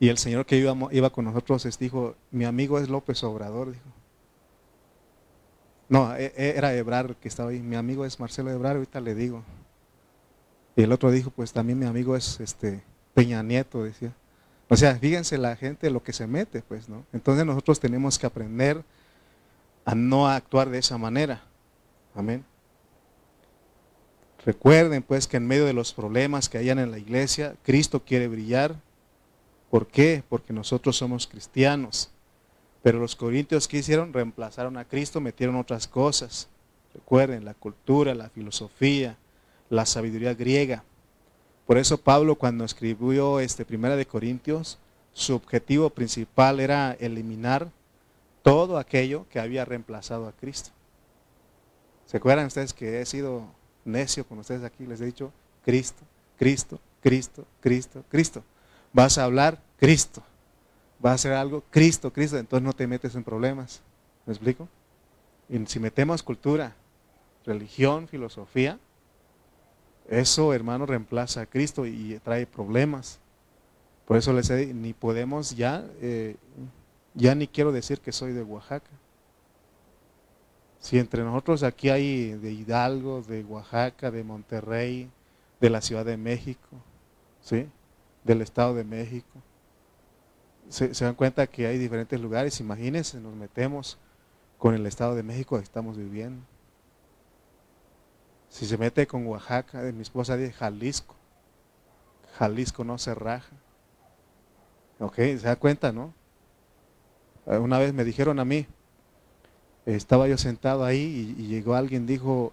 Y 0.00 0.08
el 0.08 0.16
señor 0.16 0.46
que 0.46 0.56
iba, 0.56 0.74
iba 0.92 1.10
con 1.10 1.26
nosotros 1.26 1.78
dijo, 1.78 2.16
mi 2.30 2.46
amigo 2.46 2.78
es 2.78 2.88
López 2.88 3.22
Obrador, 3.22 3.72
dijo. 3.72 3.95
No, 5.88 6.14
e, 6.16 6.32
e, 6.36 6.54
era 6.56 6.74
Ebrar 6.74 7.14
que 7.16 7.28
estaba 7.28 7.50
ahí. 7.50 7.60
Mi 7.60 7.76
amigo 7.76 8.04
es 8.04 8.18
Marcelo 8.18 8.50
Ebrar, 8.50 8.76
ahorita 8.76 9.00
le 9.00 9.14
digo. 9.14 9.42
Y 10.74 10.82
el 10.82 10.92
otro 10.92 11.10
dijo, 11.10 11.30
pues 11.30 11.52
también 11.52 11.78
mi 11.78 11.86
amigo 11.86 12.16
es 12.16 12.40
este 12.40 12.82
Peña 13.14 13.42
Nieto, 13.42 13.82
decía. 13.84 14.12
O 14.68 14.76
sea, 14.76 14.96
fíjense 14.96 15.38
la 15.38 15.56
gente 15.56 15.90
lo 15.90 16.02
que 16.02 16.12
se 16.12 16.26
mete, 16.26 16.62
pues, 16.62 16.88
¿no? 16.88 17.04
Entonces 17.12 17.46
nosotros 17.46 17.78
tenemos 17.78 18.18
que 18.18 18.26
aprender 18.26 18.84
a 19.84 19.94
no 19.94 20.28
actuar 20.28 20.68
de 20.68 20.78
esa 20.78 20.98
manera. 20.98 21.42
Amén. 22.14 22.44
Recuerden 24.44 25.02
pues 25.02 25.26
que 25.26 25.36
en 25.36 25.46
medio 25.46 25.64
de 25.64 25.72
los 25.72 25.92
problemas 25.92 26.48
que 26.48 26.58
hayan 26.58 26.78
en 26.78 26.90
la 26.90 26.98
iglesia, 26.98 27.56
Cristo 27.62 28.04
quiere 28.04 28.28
brillar. 28.28 28.76
¿Por 29.70 29.86
qué? 29.86 30.22
Porque 30.28 30.52
nosotros 30.52 30.96
somos 30.96 31.26
cristianos. 31.26 32.10
Pero 32.86 33.00
los 33.00 33.16
corintios 33.16 33.66
que 33.66 33.78
hicieron 33.78 34.12
reemplazaron 34.12 34.76
a 34.76 34.84
Cristo, 34.84 35.20
metieron 35.20 35.56
otras 35.56 35.88
cosas. 35.88 36.46
Recuerden, 36.94 37.44
la 37.44 37.52
cultura, 37.52 38.14
la 38.14 38.28
filosofía, 38.28 39.16
la 39.68 39.84
sabiduría 39.86 40.34
griega. 40.34 40.84
Por 41.66 41.78
eso 41.78 41.98
Pablo 41.98 42.36
cuando 42.36 42.64
escribió 42.64 43.40
este 43.40 43.64
Primera 43.64 43.96
de 43.96 44.06
Corintios, 44.06 44.78
su 45.14 45.34
objetivo 45.34 45.90
principal 45.90 46.60
era 46.60 46.92
eliminar 47.00 47.72
todo 48.44 48.78
aquello 48.78 49.26
que 49.30 49.40
había 49.40 49.64
reemplazado 49.64 50.28
a 50.28 50.32
Cristo. 50.32 50.70
¿Se 52.04 52.18
acuerdan 52.18 52.46
ustedes 52.46 52.72
que 52.72 53.00
he 53.00 53.06
sido 53.06 53.46
necio 53.84 54.24
con 54.24 54.38
ustedes 54.38 54.62
aquí? 54.62 54.86
Les 54.86 55.00
he 55.00 55.06
dicho 55.06 55.32
Cristo, 55.64 56.04
Cristo, 56.38 56.78
Cristo, 57.02 57.44
Cristo, 57.60 58.04
Cristo. 58.08 58.44
Vas 58.92 59.18
a 59.18 59.24
hablar 59.24 59.60
Cristo. 59.76 60.22
Vas 61.06 61.12
a 61.12 61.14
hacer 61.14 61.32
algo 61.34 61.62
Cristo, 61.70 62.12
Cristo. 62.12 62.36
Entonces 62.36 62.64
no 62.64 62.72
te 62.72 62.88
metes 62.88 63.14
en 63.14 63.22
problemas. 63.22 63.80
¿Me 64.26 64.32
explico? 64.32 64.66
Y 65.48 65.64
si 65.66 65.78
metemos 65.78 66.20
cultura, 66.20 66.74
religión, 67.44 68.08
filosofía, 68.08 68.80
eso, 70.08 70.52
hermano, 70.52 70.84
reemplaza 70.84 71.42
a 71.42 71.46
Cristo 71.46 71.86
y 71.86 72.20
trae 72.24 72.44
problemas. 72.44 73.20
Por 74.04 74.16
eso 74.16 74.32
les 74.32 74.50
he 74.50 74.74
ni 74.74 74.94
podemos 74.94 75.56
ya, 75.56 75.86
eh, 76.00 76.34
ya 77.14 77.36
ni 77.36 77.46
quiero 77.46 77.70
decir 77.70 78.00
que 78.00 78.10
soy 78.10 78.32
de 78.32 78.42
Oaxaca. 78.42 78.90
Si 80.80 80.98
entre 80.98 81.22
nosotros 81.22 81.62
aquí 81.62 81.88
hay 81.88 82.32
de 82.32 82.50
Hidalgo, 82.50 83.22
de 83.22 83.44
Oaxaca, 83.44 84.10
de 84.10 84.24
Monterrey, 84.24 85.08
de 85.60 85.70
la 85.70 85.80
Ciudad 85.82 86.04
de 86.04 86.16
México, 86.16 86.66
¿sí? 87.42 87.68
del 88.24 88.42
Estado 88.42 88.74
de 88.74 88.82
México, 88.82 89.40
se, 90.68 90.88
dan 90.88 91.14
cuenta 91.14 91.46
que 91.46 91.66
hay 91.66 91.78
diferentes 91.78 92.20
lugares. 92.20 92.60
Imagínense, 92.60 93.20
nos 93.20 93.34
metemos 93.34 93.98
con 94.58 94.74
el 94.74 94.86
Estado 94.86 95.14
de 95.14 95.22
México 95.22 95.56
que 95.56 95.64
estamos 95.64 95.96
viviendo. 95.96 96.42
Si 98.48 98.66
se 98.66 98.78
mete 98.78 99.06
con 99.06 99.26
Oaxaca, 99.26 99.80
mi 99.92 100.02
esposa 100.02 100.36
dice 100.36 100.52
Jalisco. 100.52 101.14
Jalisco 102.38 102.84
no 102.84 102.98
se 102.98 103.14
raja. 103.14 103.54
Ok, 104.98 105.16
se 105.16 105.38
da 105.38 105.56
cuenta, 105.56 105.92
¿no? 105.92 106.14
Eh, 107.46 107.58
una 107.58 107.78
vez 107.78 107.92
me 107.92 108.04
dijeron 108.04 108.38
a 108.40 108.44
mí, 108.44 108.66
estaba 109.84 110.26
yo 110.26 110.38
sentado 110.38 110.84
ahí 110.84 111.34
y, 111.38 111.46
llegó 111.46 111.74
alguien, 111.74 112.06
dijo, 112.06 112.52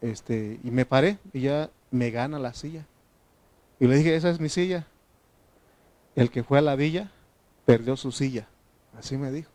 este, 0.00 0.58
y 0.62 0.70
me 0.70 0.84
paré 0.84 1.18
y 1.32 1.42
ya 1.42 1.70
me 1.90 2.10
gana 2.10 2.38
la 2.38 2.52
silla. 2.54 2.84
Y 3.78 3.86
le 3.86 3.96
dije, 3.96 4.16
esa 4.16 4.30
es 4.30 4.40
mi 4.40 4.48
silla. 4.48 4.86
El 6.16 6.30
que 6.30 6.42
fue 6.42 6.58
a 6.58 6.62
la 6.62 6.76
villa 6.76 7.10
perdió 7.66 7.96
su 7.96 8.12
silla. 8.12 8.46
Así 8.98 9.18
me 9.18 9.30
dijo. 9.30 9.50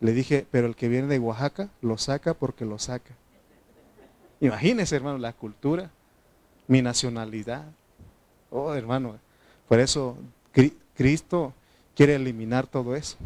Le 0.00 0.12
dije, 0.12 0.46
pero 0.50 0.68
el 0.68 0.76
que 0.76 0.88
viene 0.88 1.08
de 1.08 1.18
Oaxaca 1.18 1.70
lo 1.82 1.98
saca 1.98 2.34
porque 2.34 2.64
lo 2.64 2.78
saca. 2.78 3.14
Imagínense, 4.40 4.94
hermano, 4.94 5.18
la 5.18 5.32
cultura, 5.32 5.90
mi 6.68 6.80
nacionalidad. 6.80 7.64
Oh, 8.50 8.74
hermano, 8.74 9.18
por 9.68 9.80
eso 9.80 10.16
Cristo 10.94 11.52
quiere 11.94 12.14
eliminar 12.14 12.66
todo 12.66 12.94
eso. 12.94 13.16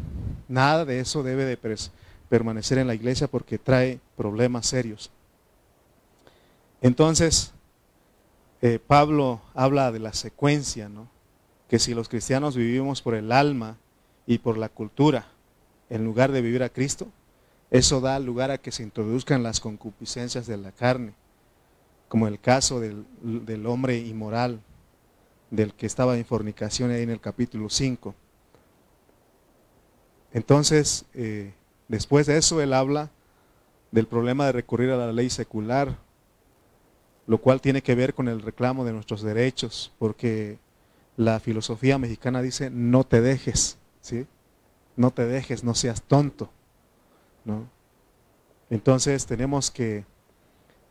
Nada 0.47 0.83
de 0.83 0.99
eso 0.99 1.23
debe 1.23 1.45
de 1.45 1.57
permanecer 2.27 2.77
en 2.77 2.87
la 2.87 2.95
iglesia 2.95 3.27
porque 3.27 3.57
trae 3.57 3.99
problemas 4.17 4.65
serios. 4.65 5.11
Entonces, 6.81 7.53
eh, 8.61 8.79
Pablo 8.79 9.41
habla 9.53 9.91
de 9.91 9.99
la 9.99 10.13
secuencia, 10.13 10.89
¿no? 10.89 11.07
Que 11.69 11.79
si 11.79 11.93
los 11.93 12.09
cristianos 12.09 12.55
vivimos 12.55 13.01
por 13.01 13.15
el 13.15 13.31
alma 13.31 13.77
y 14.27 14.39
por 14.39 14.57
la 14.57 14.69
cultura, 14.69 15.27
en 15.89 16.03
lugar 16.03 16.31
de 16.31 16.41
vivir 16.41 16.63
a 16.63 16.69
Cristo, 16.69 17.07
eso 17.71 18.01
da 18.01 18.19
lugar 18.19 18.51
a 18.51 18.57
que 18.57 18.71
se 18.71 18.83
introduzcan 18.83 19.43
las 19.43 19.59
concupiscencias 19.59 20.47
de 20.47 20.57
la 20.57 20.71
carne, 20.71 21.13
como 22.07 22.27
el 22.27 22.39
caso 22.39 22.79
del, 22.79 23.65
hombre 23.65 23.97
inmoral, 23.97 24.61
del 25.51 25.73
que 25.73 25.85
estaba 25.85 26.17
en 26.17 26.25
fornicación 26.25 26.91
ahí 26.91 27.03
en 27.03 27.09
el 27.09 27.19
capítulo 27.19 27.69
5. 27.69 28.15
Entonces, 30.33 31.05
eh, 31.13 31.53
después 31.87 32.27
de 32.27 32.37
eso, 32.37 32.61
él 32.61 32.73
habla 32.73 33.09
del 33.91 34.07
problema 34.07 34.45
de 34.45 34.51
recurrir 34.51 34.91
a 34.91 34.97
la 34.97 35.13
ley 35.13 35.29
secular, 35.29 35.97
lo 37.27 37.39
cual 37.39 37.61
tiene 37.61 37.81
que 37.81 37.95
ver 37.95 38.13
con 38.13 38.27
el 38.27 38.41
reclamo 38.41 38.85
de 38.85 38.93
nuestros 38.93 39.21
derechos, 39.21 39.91
porque 39.97 40.59
la 41.17 41.39
filosofía 41.39 41.97
mexicana 41.97 42.41
dice, 42.41 42.69
no 42.69 43.03
te 43.05 43.21
dejes, 43.21 43.77
¿sí? 44.05 44.27
No 44.95 45.09
te 45.11 45.25
dejes, 45.25 45.63
no 45.63 45.73
seas 45.73 46.03
tonto. 46.03 46.49
¿no? 47.43 47.67
Entonces 48.69 49.25
tenemos 49.25 49.71
que, 49.71 50.05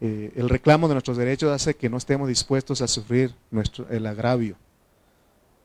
eh, 0.00 0.32
el 0.34 0.48
reclamo 0.48 0.88
de 0.88 0.94
nuestros 0.94 1.16
derechos 1.16 1.52
hace 1.52 1.74
que 1.74 1.88
no 1.88 1.96
estemos 1.96 2.28
dispuestos 2.28 2.82
a 2.82 2.88
sufrir 2.88 3.34
nuestro, 3.50 3.88
el 3.88 4.06
agravio. 4.06 4.56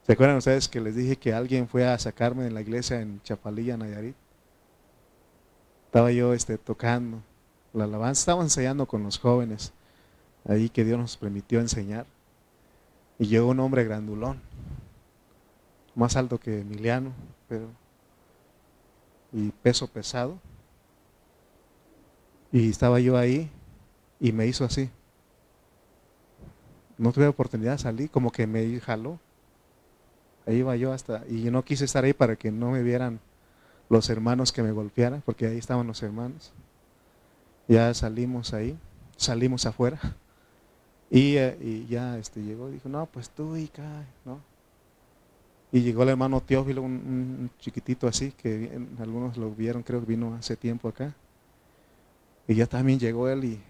¿Se 0.05 0.13
acuerdan 0.13 0.37
ustedes 0.37 0.67
que 0.67 0.79
les 0.79 0.95
dije 0.95 1.15
que 1.15 1.33
alguien 1.33 1.67
fue 1.67 1.87
a 1.87 1.97
sacarme 1.97 2.43
de 2.43 2.51
la 2.51 2.61
iglesia 2.61 3.01
en 3.01 3.21
Chapalilla, 3.23 3.77
Nayarit? 3.77 4.15
Estaba 5.85 6.11
yo 6.11 6.33
este, 6.33 6.59
tocando 6.59 7.21
la 7.73 7.85
alabanza, 7.85 8.21
estaba 8.21 8.43
ensayando 8.43 8.85
con 8.85 9.03
los 9.03 9.17
jóvenes, 9.17 9.73
ahí 10.47 10.69
que 10.69 10.85
Dios 10.85 10.99
nos 10.99 11.17
permitió 11.17 11.59
enseñar. 11.59 12.05
Y 13.17 13.25
llegó 13.27 13.47
un 13.47 13.59
hombre 13.59 13.83
grandulón, 13.83 14.39
más 15.95 16.15
alto 16.15 16.39
que 16.39 16.61
Emiliano, 16.61 17.11
pero 17.49 17.67
y 19.31 19.49
peso 19.49 19.87
pesado. 19.87 20.39
Y 22.51 22.69
estaba 22.69 22.99
yo 22.99 23.17
ahí 23.17 23.49
y 24.19 24.31
me 24.31 24.47
hizo 24.47 24.65
así. 24.65 24.89
No 26.97 27.11
tuve 27.11 27.27
oportunidad 27.27 27.73
de 27.73 27.77
salir, 27.79 28.09
como 28.09 28.31
que 28.31 28.47
me 28.47 28.79
jaló. 28.79 29.19
Ahí 30.45 30.57
iba 30.57 30.75
yo 30.75 30.91
hasta, 30.91 31.23
y 31.27 31.43
yo 31.43 31.51
no 31.51 31.63
quise 31.63 31.85
estar 31.85 32.03
ahí 32.03 32.13
para 32.13 32.35
que 32.35 32.51
no 32.51 32.71
me 32.71 32.81
vieran 32.81 33.19
los 33.87 34.09
hermanos 34.09 34.51
que 34.51 34.63
me 34.63 34.71
golpearan, 34.71 35.21
porque 35.21 35.47
ahí 35.47 35.57
estaban 35.57 35.87
los 35.87 36.01
hermanos. 36.01 36.51
Ya 37.67 37.93
salimos 37.93 38.53
ahí, 38.53 38.77
salimos 39.17 39.65
afuera. 39.65 39.99
Y, 41.11 41.37
eh, 41.37 41.87
ya 41.89 42.19
este, 42.19 42.43
llegó 42.43 42.69
y 42.69 42.73
dijo, 42.73 42.87
no, 42.87 43.07
pues 43.07 43.31
tú 43.31 43.55
y 43.55 43.67
cae, 43.67 44.05
¿no? 44.25 44.41
Y 45.71 45.81
llegó 45.81 46.03
el 46.03 46.09
hermano 46.09 46.41
Teófilo, 46.41 46.81
un, 46.81 47.51
chiquitito 47.59 48.07
así, 48.07 48.31
que 48.31 48.71
algunos 48.99 49.37
lo 49.37 49.51
vieron, 49.51 49.83
creo 49.83 49.99
que 49.99 50.07
vino 50.07 50.33
hace 50.33 50.55
tiempo 50.55 50.87
acá. 50.87 51.13
Y 52.47 52.55
ya 52.55 52.65
también 52.65 52.99
llegó 52.99 53.29
él 53.29 53.45
y, 53.45 53.61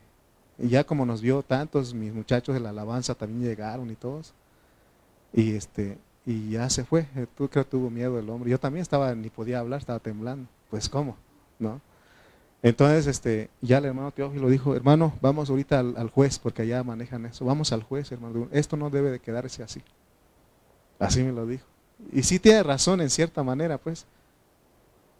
ya 0.57 0.83
como 0.85 1.05
nos 1.05 1.21
vio 1.21 1.43
tantos, 1.43 1.93
mis 1.93 2.13
muchachos 2.13 2.53
de 2.53 2.61
la 2.61 2.69
alabanza 2.69 3.15
también 3.15 3.49
llegaron 3.49 3.89
y 3.91 3.95
todos. 3.95 4.33
Y 5.33 5.55
este 5.55 5.97
y 6.25 6.51
ya 6.51 6.69
se 6.69 6.85
fue. 6.85 7.07
Eh, 7.15 7.27
tú 7.35 7.49
creo 7.49 7.63
que 7.63 7.71
tuvo 7.71 7.89
miedo 7.89 8.19
el 8.19 8.29
hombre. 8.29 8.49
Yo 8.51 8.59
también 8.59 8.81
estaba, 8.81 9.15
ni 9.15 9.29
podía 9.29 9.59
hablar, 9.59 9.79
estaba 9.79 9.99
temblando. 9.99 10.47
Pues 10.69 10.87
cómo, 10.87 11.17
¿no? 11.57 11.81
Entonces, 12.61 13.07
este, 13.07 13.49
ya 13.61 13.77
el 13.79 13.85
hermano 13.85 14.11
Teófilo 14.11 14.49
dijo, 14.49 14.75
hermano, 14.75 15.13
vamos 15.21 15.49
ahorita 15.49 15.79
al, 15.79 15.95
al, 15.97 16.09
juez, 16.09 16.37
porque 16.37 16.61
allá 16.63 16.83
manejan 16.83 17.25
eso. 17.25 17.45
Vamos 17.45 17.71
al 17.71 17.83
juez, 17.83 18.11
hermano. 18.11 18.47
Esto 18.51 18.77
no 18.77 18.89
debe 18.89 19.11
de 19.11 19.19
quedarse 19.19 19.63
así. 19.63 19.81
Así 20.99 21.23
me 21.23 21.31
lo 21.31 21.45
dijo. 21.45 21.65
Y 22.11 22.23
sí 22.23 22.39
tiene 22.39 22.63
razón 22.63 23.01
en 23.01 23.09
cierta 23.09 23.43
manera, 23.43 23.77
pues. 23.77 24.05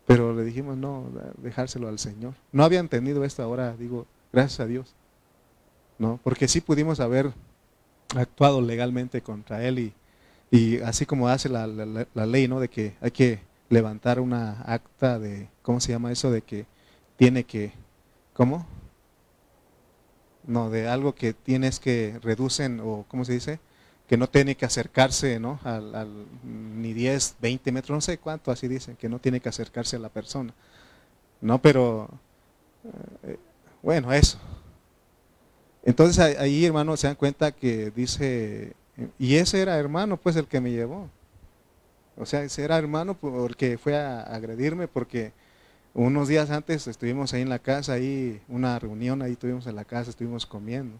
Pero 0.07 0.33
le 0.33 0.43
dijimos, 0.43 0.77
no, 0.77 1.05
dejárselo 1.37 1.87
al 1.87 1.99
Señor. 1.99 2.33
No 2.51 2.63
había 2.63 2.79
entendido 2.79 3.23
esto 3.23 3.43
ahora, 3.43 3.75
digo, 3.77 4.07
gracias 4.33 4.59
a 4.61 4.65
Dios. 4.65 4.95
¿No? 5.99 6.19
Porque 6.23 6.47
sí 6.47 6.61
pudimos 6.61 6.99
haber 6.99 7.31
actuado 8.15 8.61
legalmente 8.61 9.21
contra 9.21 9.63
él 9.63 9.79
y, 9.79 9.93
y 10.51 10.79
así 10.79 11.05
como 11.05 11.27
hace 11.27 11.49
la, 11.49 11.67
la, 11.67 12.25
ley, 12.25 12.47
¿no? 12.47 12.59
De 12.59 12.69
que 12.69 12.95
hay 13.01 13.11
que 13.11 13.39
levantar 13.69 14.19
una 14.19 14.61
acta 14.61 15.19
de, 15.19 15.49
¿cómo 15.61 15.79
se 15.79 15.91
llama 15.91 16.11
eso? 16.11 16.31
De 16.31 16.41
que 16.41 16.65
tiene 17.17 17.43
que, 17.43 17.73
¿cómo? 18.33 18.65
No, 20.47 20.69
de 20.69 20.87
algo 20.87 21.13
que 21.13 21.33
tienes 21.33 21.79
que 21.79 22.17
reducen, 22.23 22.79
o 22.79 23.05
¿cómo 23.07 23.25
se 23.25 23.33
dice? 23.33 23.59
Que 24.09 24.17
no 24.17 24.27
tiene 24.27 24.55
que 24.55 24.65
acercarse, 24.65 25.39
¿no? 25.39 25.59
Ni 26.43 26.93
10, 26.93 27.35
20 27.39 27.71
metros, 27.71 27.95
no 27.95 28.01
sé 28.01 28.17
cuánto, 28.17 28.49
así 28.49 28.67
dicen, 28.67 28.95
que 28.95 29.07
no 29.07 29.19
tiene 29.19 29.39
que 29.39 29.49
acercarse 29.49 29.97
a 29.97 29.99
la 29.99 30.09
persona. 30.09 30.51
No, 31.41 31.61
pero, 31.61 32.09
eh, 33.21 33.37
bueno, 33.83 34.11
eso. 34.11 34.39
Entonces 35.83 36.17
ahí, 36.39 36.65
hermano, 36.65 36.97
se 36.97 37.05
dan 37.05 37.15
cuenta 37.15 37.51
que 37.51 37.91
dice, 37.91 38.73
y 39.19 39.35
ese 39.35 39.61
era 39.61 39.77
hermano, 39.77 40.17
pues 40.17 40.35
el 40.37 40.47
que 40.47 40.59
me 40.59 40.71
llevó. 40.71 41.07
O 42.17 42.25
sea, 42.25 42.41
ese 42.41 42.63
era 42.63 42.79
hermano 42.79 43.13
porque 43.13 43.77
fue 43.77 43.95
a 43.95 44.21
agredirme, 44.23 44.87
porque 44.87 45.33
unos 45.93 46.27
días 46.27 46.49
antes 46.49 46.87
estuvimos 46.87 47.31
ahí 47.35 47.43
en 47.43 47.49
la 47.49 47.59
casa, 47.59 47.93
ahí 47.93 48.41
una 48.47 48.79
reunión, 48.79 49.21
ahí 49.21 49.33
estuvimos 49.33 49.67
en 49.67 49.75
la 49.75 49.85
casa, 49.85 50.09
estuvimos 50.09 50.47
comiendo. 50.47 50.97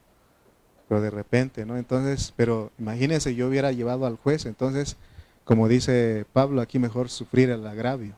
Pero 0.90 1.02
de 1.02 1.12
repente, 1.12 1.68
¿no? 1.68 1.78
Entonces, 1.78 2.34
pero 2.36 2.72
imagínense, 2.80 3.36
yo 3.36 3.48
hubiera 3.48 3.72
llevado 3.72 4.08
al 4.08 4.18
juez, 4.18 4.48
entonces, 4.48 4.98
como 5.46 5.68
dice 5.68 6.26
Pablo, 6.34 6.62
aquí 6.62 6.80
mejor 6.80 7.10
sufrir 7.10 7.52
el 7.52 7.66
agravio. 7.68 8.16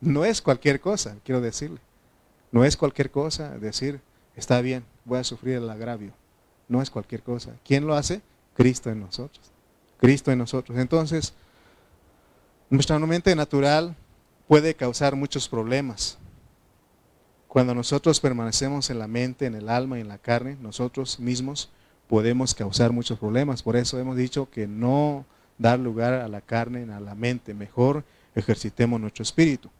No 0.00 0.24
es 0.24 0.42
cualquier 0.42 0.80
cosa, 0.80 1.14
quiero 1.24 1.40
decirle. 1.40 1.78
No 2.50 2.64
es 2.64 2.76
cualquier 2.76 3.12
cosa 3.12 3.56
decir, 3.58 4.00
está 4.34 4.60
bien, 4.60 4.84
voy 5.04 5.20
a 5.20 5.24
sufrir 5.24 5.54
el 5.54 5.70
agravio. 5.70 6.12
No 6.66 6.82
es 6.82 6.90
cualquier 6.90 7.22
cosa. 7.22 7.52
¿Quién 7.64 7.86
lo 7.86 7.94
hace? 7.94 8.20
Cristo 8.56 8.90
en 8.90 8.98
nosotros. 8.98 9.52
Cristo 10.00 10.32
en 10.32 10.38
nosotros. 10.38 10.76
Entonces, 10.76 11.34
nuestra 12.68 12.98
mente 12.98 13.34
natural 13.36 13.94
puede 14.48 14.74
causar 14.74 15.14
muchos 15.14 15.48
problemas. 15.48 16.18
Cuando 17.46 17.76
nosotros 17.76 18.18
permanecemos 18.18 18.90
en 18.90 18.98
la 18.98 19.06
mente, 19.06 19.46
en 19.46 19.54
el 19.54 19.68
alma 19.68 19.98
y 19.98 20.00
en 20.00 20.08
la 20.08 20.18
carne, 20.18 20.56
nosotros 20.60 21.20
mismos 21.20 21.70
podemos 22.08 22.54
causar 22.54 22.92
muchos 22.92 23.18
problemas. 23.18 23.62
Por 23.62 23.76
eso 23.76 23.98
hemos 23.98 24.16
dicho 24.16 24.48
que 24.50 24.66
no 24.66 25.24
dar 25.58 25.78
lugar 25.78 26.14
a 26.14 26.28
la 26.28 26.40
carne, 26.40 26.92
a 26.92 27.00
la 27.00 27.14
mente. 27.14 27.54
Mejor 27.54 28.04
ejercitemos 28.34 29.00
nuestro 29.00 29.22
espíritu. 29.22 29.70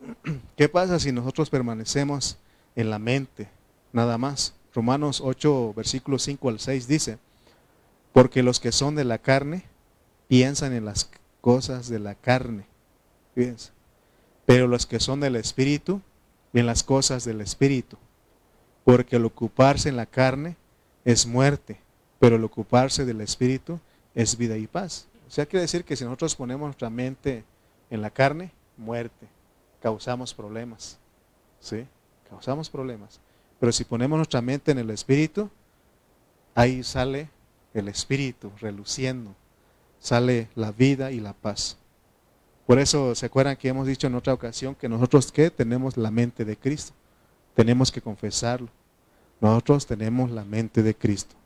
¿Qué 0.56 0.68
pasa 0.68 0.98
si 0.98 1.12
nosotros 1.12 1.50
permanecemos 1.50 2.38
en 2.76 2.90
la 2.90 2.98
mente 2.98 3.48
nada 3.92 4.16
más? 4.18 4.54
Romanos 4.74 5.20
8, 5.24 5.74
versículos 5.74 6.22
5 6.22 6.48
al 6.48 6.58
6 6.58 6.88
dice, 6.88 7.18
porque 8.12 8.42
los 8.42 8.60
que 8.60 8.72
son 8.72 8.94
de 8.94 9.04
la 9.04 9.18
carne 9.18 9.64
piensan 10.28 10.72
en 10.72 10.84
las 10.84 11.10
cosas 11.40 11.88
de 11.88 11.98
la 11.98 12.14
carne. 12.14 12.66
Fíjense. 13.34 13.72
Pero 14.46 14.66
los 14.66 14.86
que 14.86 15.00
son 15.00 15.20
del 15.20 15.36
espíritu, 15.36 16.00
en 16.52 16.66
las 16.66 16.82
cosas 16.82 17.24
del 17.24 17.40
espíritu. 17.40 17.96
Porque 18.84 19.16
el 19.16 19.24
ocuparse 19.24 19.88
en 19.88 19.96
la 19.96 20.06
carne 20.06 20.56
es 21.04 21.26
muerte, 21.26 21.80
pero 22.18 22.36
el 22.36 22.44
ocuparse 22.44 23.04
del 23.04 23.20
espíritu 23.20 23.80
es 24.14 24.36
vida 24.36 24.56
y 24.56 24.66
paz. 24.66 25.06
O 25.26 25.30
sea, 25.30 25.46
quiere 25.46 25.62
decir 25.62 25.84
que 25.84 25.96
si 25.96 26.04
nosotros 26.04 26.34
ponemos 26.36 26.66
nuestra 26.66 26.90
mente 26.90 27.44
en 27.90 28.02
la 28.02 28.10
carne, 28.10 28.52
muerte 28.76 29.28
causamos 29.84 30.32
problemas. 30.32 30.98
¿Sí? 31.60 31.86
Causamos 32.30 32.70
problemas. 32.70 33.20
Pero 33.60 33.70
si 33.70 33.84
ponemos 33.84 34.16
nuestra 34.16 34.40
mente 34.40 34.72
en 34.72 34.78
el 34.78 34.88
Espíritu, 34.88 35.50
ahí 36.54 36.82
sale 36.82 37.28
el 37.74 37.88
Espíritu 37.88 38.50
reluciendo. 38.60 39.34
Sale 40.00 40.48
la 40.54 40.72
vida 40.72 41.12
y 41.12 41.20
la 41.20 41.34
paz. 41.34 41.76
Por 42.66 42.78
eso, 42.78 43.14
¿se 43.14 43.26
acuerdan 43.26 43.56
que 43.56 43.68
hemos 43.68 43.86
dicho 43.86 44.06
en 44.06 44.14
otra 44.14 44.32
ocasión 44.32 44.74
que 44.74 44.88
nosotros 44.88 45.30
que 45.30 45.50
tenemos 45.50 45.98
la 45.98 46.10
mente 46.10 46.46
de 46.46 46.56
Cristo? 46.56 46.94
Tenemos 47.54 47.92
que 47.92 48.00
confesarlo. 48.00 48.68
Nosotros 49.44 49.84
tenemos 49.84 50.30
la 50.30 50.42
mente 50.42 50.82
de 50.82 50.96
Cristo. 50.96 51.36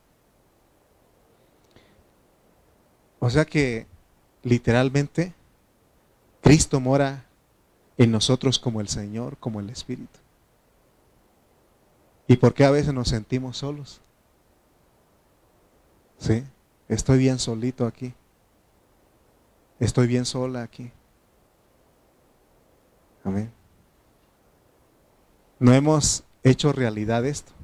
O 3.18 3.28
sea 3.28 3.44
que 3.44 3.88
literalmente 4.44 5.34
Cristo 6.40 6.78
mora 6.78 7.24
en 7.96 8.12
nosotros 8.12 8.61
como 8.61 8.80
el 8.80 8.87
Señor, 8.87 9.37
como 9.38 9.58
el 9.58 9.68
Espíritu. 9.68 10.20
¿Y 12.28 12.37
por 12.37 12.54
qué 12.54 12.64
a 12.64 12.70
veces 12.70 12.94
nos 12.94 13.08
sentimos 13.08 13.56
solos? 13.56 14.00
¿Sí? 16.18 16.44
Estoy 16.87 17.18
bien 17.18 17.40
solito 17.40 17.84
aquí. 17.84 18.14
Estoy 19.80 20.06
bien 20.06 20.24
sola 20.24 20.62
aquí. 20.62 20.92
Amén. 23.24 23.50
No 25.58 25.74
hemos 25.74 26.22
hecho 26.44 26.72
realidad 26.72 27.26
esto. 27.26 27.57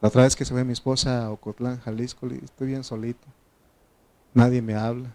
La 0.00 0.08
otra 0.08 0.22
vez 0.22 0.34
que 0.34 0.44
se 0.44 0.54
ve 0.54 0.64
mi 0.64 0.72
esposa 0.72 1.24
a 1.24 1.30
Ocotlán, 1.30 1.80
Jalisco, 1.80 2.26
estoy 2.26 2.68
bien 2.68 2.84
solito. 2.84 3.26
Nadie 4.32 4.62
me 4.62 4.74
habla. 4.74 5.12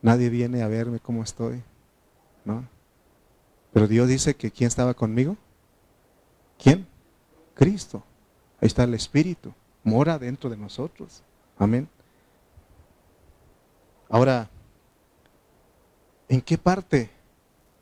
Nadie 0.00 0.30
viene 0.30 0.62
a 0.62 0.68
verme 0.68 0.98
cómo 0.98 1.22
estoy, 1.22 1.62
¿no? 2.44 2.66
Pero 3.72 3.86
Dios 3.86 4.08
dice 4.08 4.34
que 4.34 4.50
¿quién 4.50 4.68
estaba 4.68 4.94
conmigo? 4.94 5.36
¿Quién? 6.58 6.86
Cristo. 7.54 8.02
Ahí 8.60 8.66
está 8.66 8.84
el 8.84 8.94
Espíritu. 8.94 9.52
Mora 9.84 10.18
dentro 10.18 10.48
de 10.48 10.56
nosotros. 10.56 11.22
Amén. 11.58 11.88
Ahora, 14.08 14.48
¿en 16.28 16.40
qué 16.40 16.58
parte 16.58 17.10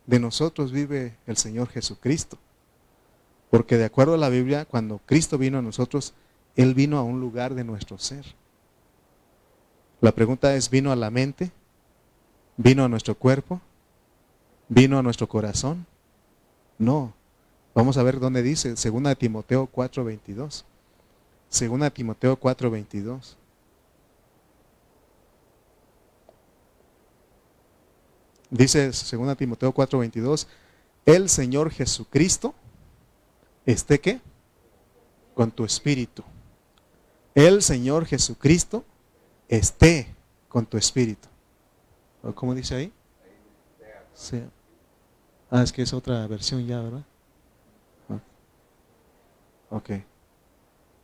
de 0.07 0.19
nosotros 0.19 0.73
vive 0.73 1.17
el 1.27 1.37
Señor 1.37 1.69
Jesucristo? 1.69 2.39
Porque 3.51 3.77
de 3.77 3.85
acuerdo 3.85 4.15
a 4.15 4.19
la 4.19 4.29
Biblia, 4.29 4.65
cuando 4.65 5.01
Cristo 5.05 5.37
vino 5.37 5.59
a 5.59 5.63
nosotros, 5.63 6.15
Él 6.57 6.75
vino 6.75 6.99
a 6.99 7.03
un 7.03 7.21
lugar 7.21 7.55
de 7.55 7.65
nuestro 7.65 7.99
ser. 7.99 8.25
La 10.01 10.13
pregunta 10.13 10.55
es, 10.55 10.71
¿vino 10.71 10.93
a 10.93 10.97
la 10.97 11.11
mente? 11.11 11.51
¿Vino 12.57 12.85
a 12.85 12.89
nuestro 12.89 13.15
cuerpo? 13.15 13.61
¿Vino 14.69 14.99
a 14.99 15.03
nuestro 15.03 15.29
corazón? 15.29 15.87
No. 16.79 17.13
Vamos 17.75 17.97
a 17.97 18.03
ver 18.03 18.21
dónde 18.21 18.43
dice, 18.43 18.71
2 18.71 19.19
Timoteo 19.19 19.69
4:22. 19.71 20.65
2 21.51 21.93
Timoteo 21.93 22.39
4:22. 22.39 23.37
Dice 28.51 28.87
2 28.87 29.37
Timoteo 29.37 29.73
4:22, 29.73 30.47
el 31.07 31.29
Señor 31.29 31.71
Jesucristo 31.71 32.55
esté 33.67 34.01
qué? 34.01 34.21
Con 35.35 35.51
tu 35.51 35.65
espíritu. 35.65 36.23
El 37.35 37.63
Señor 37.63 38.07
Jesucristo 38.07 38.85
esté 39.49 40.15
con 40.49 40.67
tu 40.67 40.77
espíritu. 40.77 41.29
¿Cómo 42.35 42.55
dice 42.55 42.75
ahí? 42.75 42.93
Ah, 45.51 45.63
es 45.63 45.73
que 45.73 45.83
es 45.83 45.93
otra 45.93 46.27
versión 46.27 46.67
ya, 46.67 46.81
¿verdad? 46.81 47.05
Ok. 49.71 49.91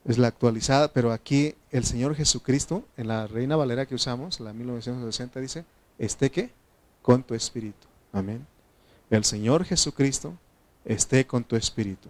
Es 0.05 0.19
la 0.19 0.29
actualizada, 0.29 0.89
pero 0.93 1.13
aquí 1.13 1.55
el 1.71 1.85
Señor 1.85 2.15
Jesucristo, 2.15 2.85
en 2.97 3.09
la 3.09 3.27
Reina 3.27 3.57
Valera 3.57 3.87
que 3.87 3.95
usamos, 3.95 4.39
la 4.41 4.53
1960, 4.53 5.41
dice, 5.41 5.65
esté 5.99 6.31
que 6.31 6.51
con 7.03 7.23
tu 7.23 7.35
espíritu. 7.35 7.87
Amén. 8.13 8.47
El 9.11 9.25
Señor 9.25 9.65
Jesucristo 9.65 10.35
esté 10.85 11.27
con 11.27 11.45
tu 11.45 11.57
espíritu. 11.57 12.09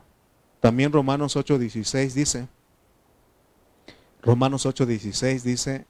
También 0.60 0.92
Romanos 0.92 1.36
8:16 1.36 2.12
dice, 2.12 2.48
Romanos 4.22 4.66
8:16 4.66 5.42
dice, 5.42 5.86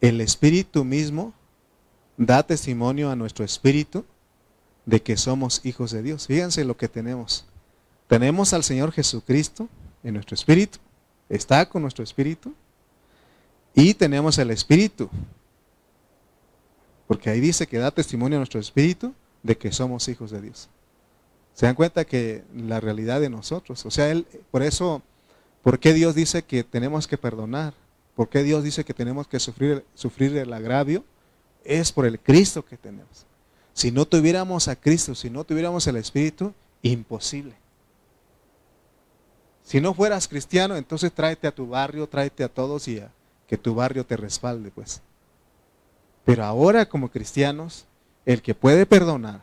el 0.00 0.20
espíritu 0.20 0.84
mismo 0.84 1.32
da 2.16 2.42
testimonio 2.42 3.10
a 3.10 3.16
nuestro 3.16 3.44
espíritu 3.44 4.04
de 4.86 5.02
que 5.02 5.16
somos 5.16 5.64
hijos 5.64 5.90
de 5.92 6.02
Dios. 6.02 6.26
Fíjense 6.26 6.64
lo 6.64 6.76
que 6.76 6.88
tenemos. 6.88 7.46
Tenemos 8.08 8.52
al 8.52 8.64
Señor 8.64 8.92
Jesucristo 8.92 9.68
en 10.02 10.14
nuestro 10.14 10.34
espíritu, 10.34 10.78
está 11.28 11.68
con 11.68 11.82
nuestro 11.82 12.04
espíritu, 12.04 12.54
y 13.74 13.94
tenemos 13.94 14.36
el 14.38 14.50
espíritu, 14.50 15.08
porque 17.06 17.30
ahí 17.30 17.40
dice 17.40 17.66
que 17.66 17.78
da 17.78 17.90
testimonio 17.90 18.36
a 18.36 18.40
nuestro 18.40 18.60
espíritu 18.60 19.14
de 19.42 19.56
que 19.56 19.72
somos 19.72 20.08
hijos 20.08 20.30
de 20.30 20.42
Dios. 20.42 20.68
Se 21.54 21.66
dan 21.66 21.74
cuenta 21.74 22.04
que 22.04 22.44
la 22.54 22.80
realidad 22.80 23.20
de 23.20 23.28
nosotros, 23.28 23.84
o 23.84 23.90
sea, 23.90 24.10
él, 24.10 24.26
por 24.50 24.62
eso, 24.62 25.02
¿por 25.62 25.78
qué 25.78 25.92
Dios 25.92 26.14
dice 26.14 26.42
que 26.42 26.64
tenemos 26.64 27.06
que 27.06 27.18
perdonar? 27.18 27.74
¿Por 28.14 28.28
qué 28.28 28.42
Dios 28.42 28.64
dice 28.64 28.84
que 28.84 28.94
tenemos 28.94 29.26
que 29.26 29.40
sufrir, 29.40 29.84
el 30.36 30.52
agravio? 30.52 31.04
es 31.64 31.92
por 31.92 32.06
el 32.06 32.18
Cristo 32.18 32.64
que 32.64 32.76
tenemos. 32.76 33.26
Si 33.72 33.90
no 33.90 34.04
tuviéramos 34.06 34.68
a 34.68 34.76
Cristo, 34.76 35.14
si 35.14 35.30
no 35.30 35.44
tuviéramos 35.44 35.86
el 35.86 35.96
Espíritu, 35.96 36.52
imposible. 36.82 37.54
Si 39.62 39.80
no 39.80 39.94
fueras 39.94 40.28
cristiano, 40.28 40.76
entonces 40.76 41.12
tráete 41.12 41.46
a 41.46 41.54
tu 41.54 41.68
barrio, 41.68 42.08
tráete 42.08 42.44
a 42.44 42.48
todos 42.48 42.88
y 42.88 42.98
a 42.98 43.10
que 43.46 43.56
tu 43.56 43.74
barrio 43.74 44.04
te 44.04 44.16
respalde, 44.16 44.70
pues. 44.70 45.00
Pero 46.24 46.44
ahora 46.44 46.88
como 46.88 47.10
cristianos, 47.10 47.86
el 48.26 48.42
que 48.42 48.54
puede 48.54 48.86
perdonar, 48.86 49.42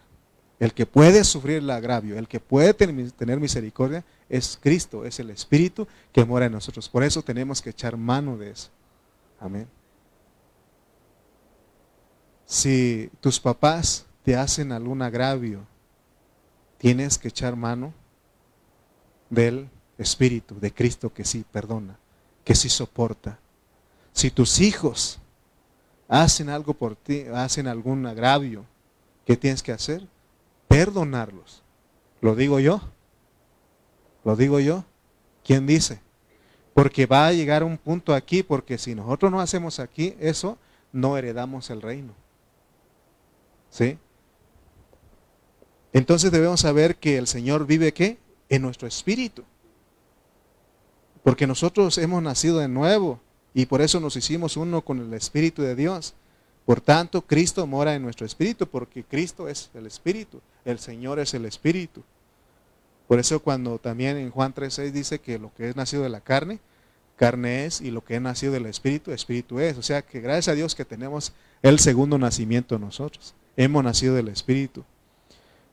el 0.59 0.73
que 0.73 0.85
puede 0.85 1.23
sufrir 1.23 1.57
el 1.57 1.69
agravio, 1.69 2.17
el 2.17 2.27
que 2.27 2.39
puede 2.39 2.73
tener 2.73 3.39
misericordia, 3.39 4.03
es 4.27 4.59
Cristo, 4.61 5.05
es 5.05 5.19
el 5.19 5.29
Espíritu 5.29 5.87
que 6.11 6.25
mora 6.25 6.47
en 6.47 6.51
nosotros. 6.51 6.89
Por 6.89 7.03
eso 7.03 7.21
tenemos 7.21 7.61
que 7.61 7.69
echar 7.69 7.95
mano 7.95 8.37
de 8.37 8.51
eso. 8.51 8.69
Amén. 9.39 9.67
Si 12.45 13.09
tus 13.21 13.39
papás 13.39 14.05
te 14.23 14.35
hacen 14.35 14.71
algún 14.71 15.01
agravio, 15.01 15.65
tienes 16.77 17.17
que 17.17 17.29
echar 17.29 17.55
mano 17.55 17.93
del 19.29 19.69
Espíritu 19.97 20.59
de 20.59 20.73
Cristo 20.73 21.13
que 21.13 21.23
sí 21.23 21.45
perdona, 21.49 21.97
que 22.43 22.55
sí 22.55 22.67
soporta. 22.67 23.39
Si 24.11 24.29
tus 24.29 24.59
hijos 24.59 25.19
hacen 26.07 26.49
algo 26.49 26.73
por 26.73 26.95
ti, 26.95 27.25
hacen 27.33 27.67
algún 27.67 28.05
agravio, 28.05 28.65
¿qué 29.25 29.37
tienes 29.37 29.63
que 29.63 29.71
hacer? 29.71 30.05
Perdonarlos. 30.69 31.61
¿Lo 32.21 32.35
digo 32.35 32.61
yo? 32.61 32.79
¿Lo 34.23 34.37
digo 34.37 34.61
yo? 34.61 34.85
¿Quién 35.43 35.67
dice? 35.67 35.99
Porque 36.73 37.05
va 37.05 37.27
a 37.27 37.33
llegar 37.33 37.65
un 37.65 37.77
punto 37.77 38.13
aquí, 38.13 38.43
porque 38.43 38.77
si 38.77 38.95
nosotros 38.95 39.29
no 39.31 39.41
hacemos 39.41 39.79
aquí 39.79 40.15
eso, 40.19 40.57
no 40.93 41.17
heredamos 41.17 41.69
el 41.69 41.81
reino. 41.81 42.13
¿Sí? 43.69 43.97
Entonces 45.91 46.31
debemos 46.31 46.61
saber 46.61 46.95
que 46.95 47.17
el 47.17 47.27
Señor 47.27 47.65
vive 47.65 47.93
qué? 47.93 48.17
En 48.47 48.61
nuestro 48.61 48.87
espíritu. 48.87 49.43
Porque 51.23 51.47
nosotros 51.47 51.97
hemos 51.97 52.21
nacido 52.23 52.59
de 52.59 52.67
nuevo 52.67 53.19
y 53.53 53.65
por 53.65 53.81
eso 53.81 53.99
nos 53.99 54.15
hicimos 54.15 54.55
uno 54.55 54.81
con 54.83 54.99
el 54.99 55.13
Espíritu 55.13 55.61
de 55.61 55.75
Dios. 55.75 56.13
Por 56.65 56.81
tanto, 56.81 57.23
Cristo 57.23 57.65
mora 57.65 57.95
en 57.95 58.03
nuestro 58.03 58.25
espíritu 58.25 58.67
porque 58.67 59.03
Cristo 59.03 59.47
es 59.47 59.71
el 59.73 59.87
Espíritu, 59.87 60.41
el 60.65 60.79
Señor 60.79 61.19
es 61.19 61.33
el 61.33 61.45
Espíritu. 61.45 62.03
Por 63.07 63.19
eso 63.19 63.39
cuando 63.39 63.79
también 63.79 64.17
en 64.17 64.29
Juan 64.29 64.53
3.6 64.53 64.91
dice 64.91 65.19
que 65.19 65.39
lo 65.39 65.53
que 65.55 65.69
es 65.69 65.75
nacido 65.75 66.03
de 66.03 66.09
la 66.09 66.21
carne, 66.21 66.59
carne 67.15 67.65
es, 67.65 67.81
y 67.81 67.91
lo 67.91 68.03
que 68.03 68.15
es 68.15 68.21
nacido 68.21 68.53
del 68.53 68.67
Espíritu, 68.67 69.11
Espíritu 69.11 69.59
es. 69.59 69.77
O 69.77 69.81
sea 69.81 70.01
que 70.01 70.21
gracias 70.21 70.49
a 70.49 70.55
Dios 70.55 70.75
que 70.75 70.85
tenemos 70.85 71.33
el 71.61 71.79
segundo 71.79 72.17
nacimiento 72.17 72.77
nosotros. 72.79 73.33
Hemos 73.57 73.83
nacido 73.83 74.15
del 74.15 74.29
Espíritu. 74.29 74.85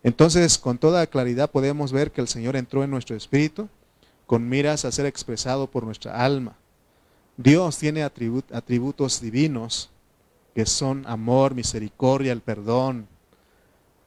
Entonces, 0.03 0.59
con 0.59 0.79
toda 0.79 1.07
claridad 1.07 1.51
podemos 1.51 1.93
ver 1.93 2.13
que 2.13 2.21
el 2.21 2.29
Señor 2.29 2.57
entró 2.57 2.85
en 2.85 2.91
nuestro 2.91 3.17
espíritu 3.17 3.69
con 4.27 4.49
miras 4.49 4.85
a 4.85 4.93
ser 4.93 5.07
expresado 5.07 5.69
por 5.69 5.85
nuestra 5.85 6.25
alma. 6.25 6.57
Dios 7.37 7.79
tiene 7.79 8.03
atributos 8.03 9.21
divinos 9.21 9.91
que 10.55 10.65
son 10.65 11.05
amor, 11.07 11.55
misericordia, 11.55 12.33
el 12.33 12.41
perdón. 12.41 13.09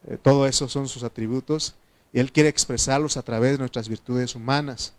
Eh, 0.08 0.18
todo 0.22 0.45
eso 0.47 0.68
son 0.68 0.88
sus 0.88 1.04
atributos 1.04 1.76
y 2.14 2.20
Él 2.20 2.32
quiere 2.32 2.50
expresarlos 2.50 3.18
a 3.18 3.22
través 3.22 3.54
de 3.54 3.58
nuestras 3.60 3.89
virtudes 3.89 4.36
humanas. 4.36 4.93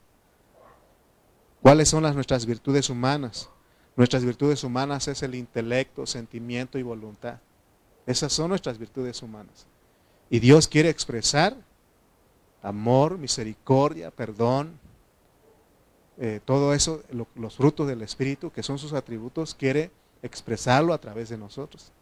¿Cuáles 1.62 1.88
son 1.88 2.02
las 2.02 2.14
nuestras 2.14 2.46
virtudes 2.46 2.88
humanas? 2.90 3.48
Nuestras 3.96 4.24
virtudes 4.24 4.64
humanas 4.64 5.08
es 5.08 5.22
el 5.22 5.34
intelecto, 5.34 6.06
sentimiento 6.06 6.78
y 6.78 6.82
voluntad. 6.82 7.38
Esas 8.06 8.32
son 8.32 8.48
nuestras 8.48 8.78
virtudes 8.78 9.22
humanas. 9.22 9.66
Y 10.30 10.38
Dios 10.38 10.68
quiere 10.68 10.88
expresar 10.88 11.56
amor, 12.62 13.18
misericordia, 13.18 14.10
perdón, 14.10 14.78
eh, 16.18 16.40
todo 16.44 16.74
eso, 16.74 17.02
los 17.34 17.56
frutos 17.56 17.88
del 17.88 18.02
Espíritu, 18.02 18.50
que 18.50 18.62
son 18.62 18.78
sus 18.78 18.92
atributos, 18.92 19.54
quiere 19.54 19.90
expresarlo 20.22 20.92
a 20.92 20.98
través 20.98 21.30
de 21.30 21.38
nosotros. 21.38 21.92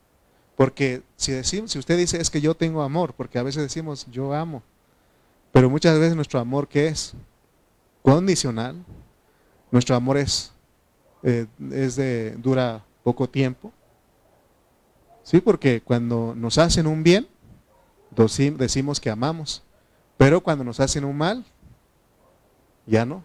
Porque 0.58 1.04
si, 1.14 1.30
decimos, 1.30 1.70
si 1.70 1.78
usted 1.78 1.96
dice 1.96 2.20
es 2.20 2.30
que 2.30 2.40
yo 2.40 2.52
tengo 2.52 2.82
amor, 2.82 3.14
porque 3.14 3.38
a 3.38 3.44
veces 3.44 3.62
decimos 3.62 4.08
yo 4.10 4.34
amo, 4.34 4.60
pero 5.52 5.70
muchas 5.70 5.96
veces 6.00 6.16
nuestro 6.16 6.40
amor, 6.40 6.66
¿qué 6.66 6.88
es? 6.88 7.14
Condicional. 8.02 8.84
Nuestro 9.70 9.94
amor 9.94 10.16
es, 10.16 10.50
eh, 11.22 11.46
es 11.70 11.94
de, 11.94 12.32
dura 12.38 12.84
poco 13.04 13.30
tiempo. 13.30 13.72
Sí, 15.22 15.40
porque 15.40 15.80
cuando 15.80 16.34
nos 16.34 16.58
hacen 16.58 16.88
un 16.88 17.04
bien, 17.04 17.28
decimos 18.56 18.98
que 18.98 19.10
amamos, 19.10 19.62
pero 20.16 20.40
cuando 20.40 20.64
nos 20.64 20.80
hacen 20.80 21.04
un 21.04 21.16
mal, 21.16 21.44
ya 22.84 23.06
no. 23.06 23.22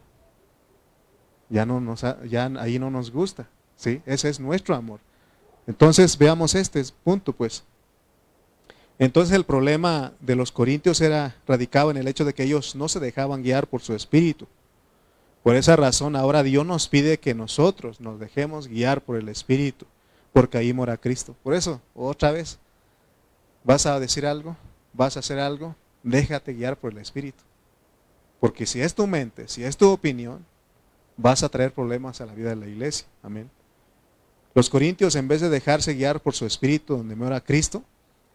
Ya 1.49 1.65
no 1.65 1.81
nos 1.81 2.05
ya 2.29 2.45
ahí 2.59 2.77
no 2.77 2.91
nos 2.91 3.09
gusta, 3.09 3.47
¿sí? 3.75 4.03
Ese 4.05 4.29
es 4.29 4.39
nuestro 4.39 4.75
amor. 4.75 4.99
Entonces, 5.67 6.17
veamos 6.17 6.55
este 6.55 6.83
punto, 7.03 7.33
pues. 7.33 7.63
Entonces 8.99 9.35
el 9.35 9.43
problema 9.43 10.13
de 10.19 10.35
los 10.35 10.51
corintios 10.51 11.01
era 11.01 11.35
radicado 11.47 11.89
en 11.89 11.97
el 11.97 12.07
hecho 12.07 12.25
de 12.25 12.33
que 12.33 12.43
ellos 12.43 12.75
no 12.75 12.87
se 12.87 12.99
dejaban 12.99 13.41
guiar 13.41 13.67
por 13.67 13.81
su 13.81 13.95
espíritu. 13.95 14.47
Por 15.41 15.55
esa 15.55 15.75
razón 15.75 16.15
ahora 16.15 16.43
Dios 16.43 16.65
nos 16.65 16.87
pide 16.87 17.17
que 17.19 17.33
nosotros 17.33 17.99
nos 17.99 18.19
dejemos 18.19 18.67
guiar 18.67 19.01
por 19.01 19.17
el 19.17 19.29
espíritu, 19.29 19.87
porque 20.31 20.59
ahí 20.59 20.73
mora 20.73 20.97
Cristo. 20.97 21.35
Por 21.43 21.55
eso, 21.55 21.81
otra 21.95 22.31
vez, 22.31 22.59
¿vas 23.63 23.87
a 23.87 23.99
decir 23.99 24.27
algo? 24.27 24.55
vas 24.93 25.17
a 25.17 25.19
hacer 25.19 25.39
algo, 25.39 25.75
déjate 26.03 26.53
guiar 26.53 26.77
por 26.77 26.91
el 26.91 26.99
Espíritu. 26.99 27.43
Porque 28.39 28.65
si 28.65 28.81
es 28.81 28.93
tu 28.93 29.07
mente, 29.07 29.47
si 29.47 29.63
es 29.63 29.75
tu 29.75 29.89
opinión, 29.89 30.45
vas 31.17 31.43
a 31.43 31.49
traer 31.49 31.73
problemas 31.73 32.21
a 32.21 32.25
la 32.25 32.33
vida 32.33 32.49
de 32.49 32.55
la 32.55 32.67
iglesia. 32.67 33.07
Amén. 33.21 33.49
Los 34.55 34.69
corintios, 34.69 35.15
en 35.15 35.27
vez 35.27 35.41
de 35.41 35.49
dejarse 35.49 35.95
guiar 35.95 36.19
por 36.19 36.35
su 36.35 36.45
espíritu 36.45 36.97
donde 36.97 37.15
mora 37.15 37.41
Cristo, 37.41 37.83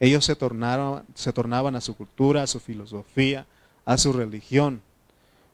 ellos 0.00 0.24
se, 0.24 0.36
tornaron, 0.36 1.04
se 1.14 1.32
tornaban 1.32 1.76
a 1.76 1.80
su 1.80 1.96
cultura, 1.96 2.42
a 2.42 2.46
su 2.46 2.60
filosofía, 2.60 3.46
a 3.84 3.98
su 3.98 4.12
religión. 4.12 4.82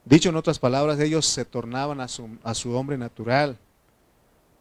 Dicho 0.05 0.29
en 0.29 0.37
otras 0.37 0.59
palabras, 0.59 1.01
ellos 1.01 1.27
se 1.27 1.45
tornaban 1.45 2.01
a 2.01 2.09
su, 2.09 2.29
a 2.43 2.55
su 2.55 2.73
hombre 2.73 2.99
natural. 2.99 3.59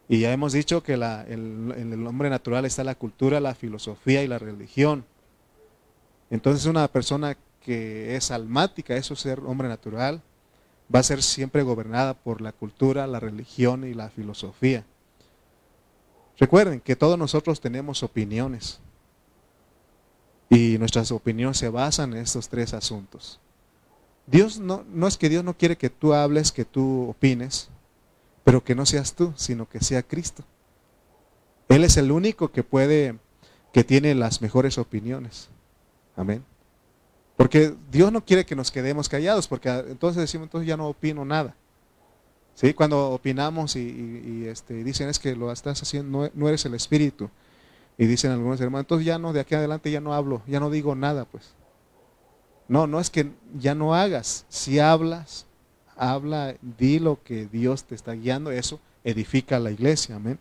Y 0.08 0.20
ya 0.20 0.32
hemos 0.32 0.52
dicho 0.52 0.82
que 0.82 0.94
en 0.94 1.92
el 1.92 2.06
hombre 2.06 2.28
natural 2.28 2.64
está 2.64 2.84
la 2.84 2.94
cultura, 2.94 3.40
la 3.40 3.54
filosofía 3.54 4.22
y 4.22 4.28
la 4.28 4.38
religión. 4.38 5.04
Entonces 6.30 6.66
una 6.66 6.86
persona 6.88 7.36
que 7.62 8.16
es 8.16 8.30
almática, 8.30 8.96
eso 8.96 9.14
es 9.14 9.20
ser 9.20 9.40
hombre 9.40 9.68
natural, 9.68 10.20
va 10.94 11.00
a 11.00 11.04
ser 11.04 11.22
siempre 11.22 11.62
gobernada 11.62 12.14
por 12.14 12.42
la 12.42 12.52
cultura, 12.52 13.06
la 13.06 13.20
religión 13.20 13.84
y 13.84 13.94
la 13.94 14.10
filosofía. 14.10 14.84
Recuerden 16.38 16.80
que 16.80 16.96
todos 16.96 17.18
nosotros 17.18 17.60
tenemos 17.60 18.02
opiniones 18.02 18.80
y 20.50 20.78
nuestras 20.78 21.10
opiniones 21.12 21.58
se 21.58 21.68
basan 21.68 22.12
en 22.12 22.20
estos 22.20 22.48
tres 22.48 22.74
asuntos. 22.74 23.40
Dios 24.26 24.58
no, 24.58 24.84
no 24.88 25.06
es 25.06 25.16
que 25.16 25.28
Dios 25.28 25.44
no 25.44 25.56
quiere 25.56 25.76
que 25.76 25.90
tú 25.90 26.14
hables, 26.14 26.50
que 26.50 26.64
tú 26.64 27.10
opines, 27.10 27.68
pero 28.42 28.64
que 28.64 28.74
no 28.74 28.86
seas 28.86 29.14
tú, 29.14 29.32
sino 29.36 29.68
que 29.68 29.80
sea 29.80 30.02
Cristo. 30.02 30.44
Él 31.68 31.84
es 31.84 31.96
el 31.96 32.10
único 32.10 32.50
que 32.50 32.62
puede, 32.62 33.18
que 33.72 33.84
tiene 33.84 34.14
las 34.14 34.42
mejores 34.42 34.78
opiniones. 34.78 35.48
Amén. 36.16 36.44
Porque 37.36 37.74
Dios 37.90 38.12
no 38.12 38.24
quiere 38.24 38.46
que 38.46 38.54
nos 38.56 38.70
quedemos 38.70 39.08
callados, 39.08 39.48
porque 39.48 39.68
entonces 39.68 40.20
decimos, 40.20 40.46
entonces 40.46 40.68
ya 40.68 40.76
no 40.76 40.88
opino 40.88 41.24
nada. 41.24 41.56
¿Sí? 42.54 42.72
Cuando 42.72 43.10
opinamos 43.10 43.76
y, 43.76 44.46
este, 44.46 44.84
dicen 44.84 45.08
es 45.08 45.18
que 45.18 45.34
lo 45.34 45.50
estás 45.50 45.82
haciendo, 45.82 46.30
no, 46.34 46.48
eres 46.48 46.64
el 46.66 46.74
Espíritu. 46.74 47.30
Y 47.98 48.06
dicen 48.06 48.32
algunos 48.32 48.60
hermanos, 48.60 48.84
entonces 48.84 49.06
ya 49.06 49.18
no, 49.18 49.32
de 49.32 49.40
aquí 49.40 49.54
adelante 49.54 49.90
ya 49.90 50.00
no 50.00 50.14
hablo, 50.14 50.42
ya 50.46 50.60
no 50.60 50.70
digo 50.70 50.94
nada, 50.94 51.24
pues. 51.24 51.54
No, 52.66 52.86
no 52.86 52.98
es 53.00 53.10
que 53.10 53.30
ya 53.58 53.74
no 53.74 53.94
hagas. 53.94 54.46
Si 54.48 54.78
hablas, 54.78 55.46
habla, 55.96 56.56
di 56.62 56.98
lo 56.98 57.22
que 57.22 57.46
Dios 57.46 57.84
te 57.84 57.94
está 57.94 58.12
guiando, 58.12 58.50
eso 58.50 58.80
edifica 59.04 59.58
la 59.60 59.70
iglesia, 59.70 60.16
amén. 60.16 60.38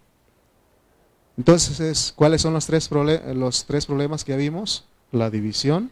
Entonces, 1.38 2.14
¿cuáles 2.16 2.42
son 2.42 2.54
los 2.54 2.66
tres 2.66 2.88
problemas 3.86 4.24
que 4.24 4.38
vimos? 4.38 4.86
la 5.14 5.30
división, 5.30 5.92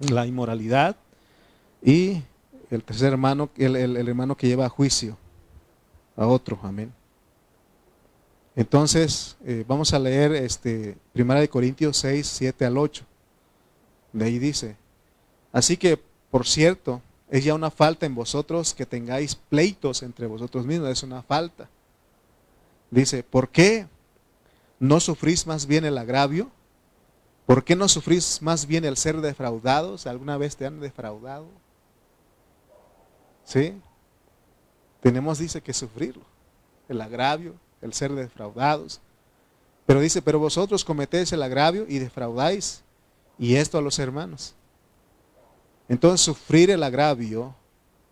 la 0.00 0.26
inmoralidad 0.26 0.96
y 1.82 2.22
el 2.70 2.82
tercer 2.82 3.12
hermano, 3.12 3.50
el, 3.56 3.96
hermano 3.96 4.36
que 4.36 4.46
lleva 4.46 4.66
a 4.66 4.68
juicio 4.68 5.16
a 6.16 6.26
otro, 6.26 6.58
amén. 6.62 6.92
Entonces, 8.56 9.36
eh, 9.44 9.64
vamos 9.66 9.94
a 9.94 9.98
leer 9.98 10.32
este, 10.32 10.98
Primera 11.12 11.40
de 11.40 11.48
Corintios 11.48 11.96
6, 11.98 12.26
7 12.26 12.64
al 12.64 12.76
8. 12.76 13.04
De 14.12 14.24
ahí 14.24 14.38
dice, 14.38 14.76
así 15.52 15.76
que, 15.76 16.00
por 16.30 16.46
cierto, 16.46 17.00
es 17.30 17.44
ya 17.44 17.54
una 17.54 17.70
falta 17.70 18.06
en 18.06 18.14
vosotros 18.14 18.74
que 18.74 18.86
tengáis 18.86 19.34
pleitos 19.36 20.02
entre 20.02 20.26
vosotros 20.26 20.66
mismos, 20.66 20.90
es 20.90 21.02
una 21.02 21.22
falta. 21.22 21.68
Dice, 22.90 23.22
¿por 23.22 23.48
qué 23.50 23.86
no 24.80 24.98
sufrís 24.98 25.46
más 25.46 25.66
bien 25.66 25.84
el 25.84 25.98
agravio? 25.98 26.50
¿Por 27.46 27.64
qué 27.64 27.76
no 27.76 27.88
sufrís 27.88 28.42
más 28.42 28.66
bien 28.66 28.84
el 28.84 28.96
ser 28.96 29.20
defraudados? 29.20 30.06
¿Alguna 30.06 30.36
vez 30.36 30.56
te 30.56 30.66
han 30.66 30.80
defraudado? 30.80 31.46
¿Sí? 33.48 33.80
Tenemos, 35.00 35.38
dice, 35.38 35.62
que 35.62 35.72
sufrirlo. 35.72 36.22
El 36.86 37.00
agravio, 37.00 37.54
el 37.80 37.94
ser 37.94 38.12
defraudados. 38.12 39.00
Pero 39.86 40.00
dice, 40.00 40.20
pero 40.20 40.38
vosotros 40.38 40.84
cometéis 40.84 41.32
el 41.32 41.42
agravio 41.42 41.86
y 41.88 41.98
defraudáis. 41.98 42.82
Y 43.38 43.54
esto 43.54 43.78
a 43.78 43.80
los 43.80 43.98
hermanos. 43.98 44.54
Entonces 45.88 46.20
sufrir 46.20 46.70
el 46.70 46.82
agravio, 46.82 47.54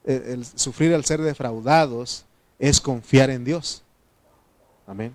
el, 0.05 0.43
sufrir 0.47 0.93
el 0.93 1.05
ser 1.05 1.21
defraudados, 1.21 2.25
es 2.59 2.81
confiar 2.81 3.29
en 3.29 3.45
Dios. 3.45 3.83
Amén. 4.87 5.15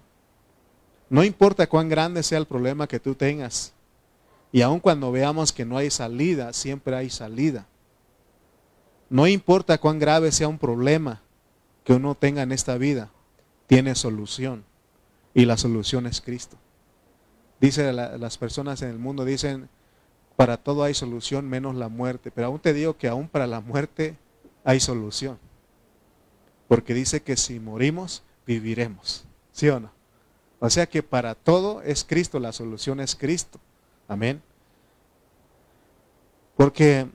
No 1.09 1.24
importa 1.24 1.65
cuán 1.65 1.89
grande 1.89 2.22
sea 2.22 2.38
el 2.38 2.45
problema 2.45 2.86
que 2.86 2.99
tú 2.99 3.15
tengas, 3.15 3.74
y 4.51 4.61
aun 4.61 4.80
cuando 4.80 5.11
veamos 5.11 5.51
que 5.51 5.65
no 5.65 5.78
hay 5.78 5.89
salida, 5.89 6.53
siempre 6.53 6.95
hay 6.95 7.09
salida. 7.09 7.65
No 9.12 9.28
importa 9.28 9.78
cuán 9.78 9.99
grave 9.99 10.32
sea 10.32 10.47
un 10.47 10.57
problema 10.57 11.22
que 11.84 11.91
uno 11.91 12.16
tenga 12.16 12.43
en 12.43 12.53
esta 12.53 12.78
vida, 12.78 13.12
tiene 13.68 13.93
solución. 13.93 14.64
Y 15.34 15.43
la 15.43 15.57
solución 15.57 16.07
es 16.07 16.22
Cristo. 16.22 16.55
Dice 17.59 17.91
las 17.91 18.38
personas 18.38 18.82
en 18.82 18.89
el 18.89 18.99
mundo, 18.99 19.26
dicen, 19.26 19.68
para 20.38 20.55
todo 20.55 20.84
hay 20.84 20.93
solución 20.93 21.49
menos 21.49 21.76
la 21.76 21.89
muerte. 21.89 22.32
Pero 22.32 22.47
aún 22.47 22.59
te 22.59 22.74
digo 22.74 22.95
que 22.95 23.09
aún 23.09 23.28
para 23.28 23.47
la 23.47 23.59
muerte 23.59 24.16
hay 24.64 24.80
solución. 24.80 25.38
Porque 26.70 26.93
dice 26.93 27.22
que 27.22 27.36
si 27.36 27.59
morimos, 27.59 28.24
viviremos. 28.47 29.26
¿Sí 29.51 29.68
o 29.68 29.82
no? 29.82 29.91
O 30.59 30.70
sea 30.70 30.88
que 30.88 31.03
para 31.03 31.36
todo 31.36 31.82
es 31.82 32.05
Cristo, 32.05 32.39
la 32.39 32.53
solución 32.53 33.01
es 33.01 33.14
Cristo. 33.18 33.59
Amén. 34.07 34.41
Porque, 36.55 37.07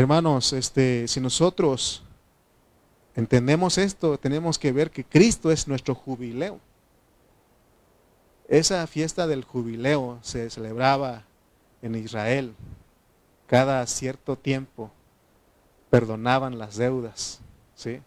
hermanos, 0.00 0.52
este, 0.52 1.08
si 1.08 1.20
nosotros 1.20 2.02
entendemos 3.14 3.78
esto, 3.78 4.18
tenemos 4.18 4.58
que 4.58 4.72
ver 4.72 4.90
que 4.90 5.04
Cristo 5.04 5.50
es 5.50 5.66
nuestro 5.66 5.94
jubileo. 5.94 6.60
Esa 8.48 8.86
fiesta 8.86 9.26
del 9.26 9.42
jubileo 9.42 10.18
se 10.22 10.50
celebraba 10.50 11.24
en 11.82 11.94
Israel 11.94 12.54
cada 13.46 13.86
cierto 13.86 14.36
tiempo. 14.36 14.90
Perdonaban 15.90 16.58
las 16.58 16.76
deudas, 16.76 17.40
¿sí? 17.74 18.00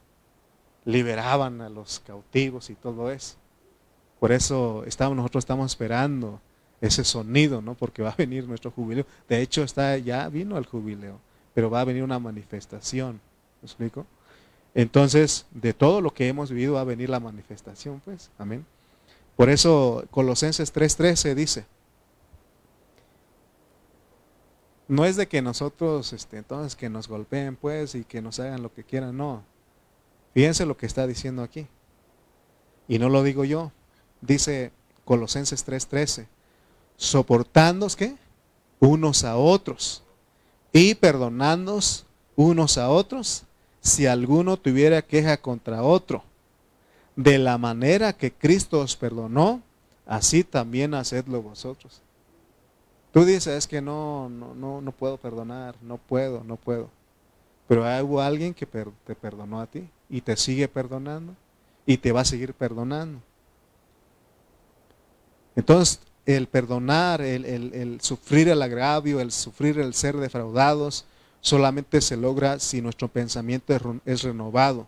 liberaban 0.86 1.62
a 1.62 1.70
los 1.70 2.00
cautivos 2.00 2.70
y 2.70 2.76
todo 2.76 3.12
eso. 3.12 3.36
Por 4.20 4.32
eso 4.32 4.84
estamos, 4.86 5.16
nosotros 5.16 5.44
estamos 5.44 5.72
esperando 5.72 6.40
ese 6.82 7.04
sonido, 7.04 7.62
¿no? 7.62 7.74
Porque 7.76 8.02
va 8.02 8.12
a 8.12 8.16
venir 8.16 8.48
nuestro 8.48 8.72
jubileo. 8.72 9.06
De 9.28 9.42
hecho, 9.42 9.64
está, 9.64 9.98
ya 9.98 10.28
vino 10.30 10.58
el 10.58 10.66
jubileo, 10.66 11.20
pero 11.54 11.70
va 11.70 11.82
a 11.82 11.86
venir 11.86 12.04
una 12.04 12.20
manifestación. 12.20 13.20
¿Me 13.62 13.66
explico? 13.66 14.06
Entonces, 14.74 15.46
de 15.52 15.74
todo 15.74 16.02
lo 16.02 16.14
que 16.14 16.28
hemos 16.28 16.52
vivido 16.52 16.74
va 16.74 16.82
a 16.82 16.86
venir 16.86 17.10
la 17.10 17.20
manifestación, 17.20 18.02
pues. 18.06 18.30
Amén. 18.38 18.66
Por 19.36 19.50
eso 19.50 20.06
Colosenses 20.12 20.74
3:13 20.74 21.34
dice, 21.34 21.66
no 24.88 25.06
es 25.06 25.16
de 25.16 25.28
que 25.28 25.42
nosotros, 25.42 26.14
este, 26.14 26.38
entonces, 26.38 26.76
que 26.76 26.90
nos 26.90 27.08
golpeen, 27.08 27.56
pues, 27.56 27.94
y 27.96 28.04
que 28.04 28.22
nos 28.22 28.40
hagan 28.40 28.64
lo 28.64 28.74
que 28.74 28.84
quieran, 28.84 29.16
no. 29.16 29.44
Fíjense 30.34 30.66
lo 30.66 30.78
que 30.78 30.86
está 30.86 31.08
diciendo 31.08 31.44
aquí. 31.44 31.68
Y 32.88 33.00
no 33.00 33.10
lo 33.10 33.24
digo 33.24 33.44
yo. 33.44 33.72
Dice 34.22 34.72
Colosenses 35.06 35.66
3:13, 35.66 36.28
soportándos, 36.98 37.96
¿qué? 37.96 38.16
Unos 38.80 39.24
a 39.24 39.38
otros 39.38 40.04
y 40.72 40.96
perdonándonos 40.96 42.06
unos 42.36 42.78
a 42.78 42.90
otros 42.90 43.44
si 43.82 44.06
alguno 44.06 44.58
tuviera 44.58 45.02
queja 45.02 45.38
contra 45.38 45.84
otro. 45.84 46.24
De 47.16 47.38
la 47.38 47.58
manera 47.58 48.14
que 48.14 48.32
Cristo 48.32 48.80
os 48.80 48.96
perdonó, 48.96 49.62
así 50.06 50.44
también 50.44 50.94
hacedlo 50.94 51.42
vosotros. 51.42 52.02
Tú 53.12 53.26
dices, 53.26 53.48
es 53.48 53.68
que 53.68 53.82
no, 53.82 54.30
no, 54.30 54.54
no, 54.54 54.82
no 54.82 54.92
puedo 54.92 55.18
perdonar, 55.18 55.76
no 55.82 55.98
puedo, 55.98 56.44
no 56.44 56.56
puedo. 56.56 56.90
Pero 57.68 57.82
hubo 58.04 58.22
alguien 58.22 58.54
que 58.54 58.66
te 58.66 59.16
perdonó 59.16 59.60
a 59.60 59.68
ti 59.68 59.88
y 60.10 60.22
te 60.22 60.36
sigue 60.38 60.68
perdonando 60.68 61.36
y 61.86 61.98
te 61.98 62.12
va 62.12 62.22
a 62.22 62.26
seguir 62.26 62.54
perdonando. 62.54 63.20
Entonces, 65.56 66.00
el 66.36 66.48
perdonar, 66.48 67.22
el, 67.22 67.46
el, 67.46 68.02
sufrir 68.02 68.50
el 68.50 68.62
agravio, 68.62 69.20
el 69.20 69.32
sufrir 69.32 69.80
el 69.80 69.96
ser 69.96 70.18
defraudados, 70.18 71.06
solamente 71.42 72.02
se 72.02 72.18
logra 72.18 72.60
si 72.60 72.82
nuestro 72.82 73.08
pensamiento 73.08 73.74
es 74.06 74.22
renovado. 74.22 74.88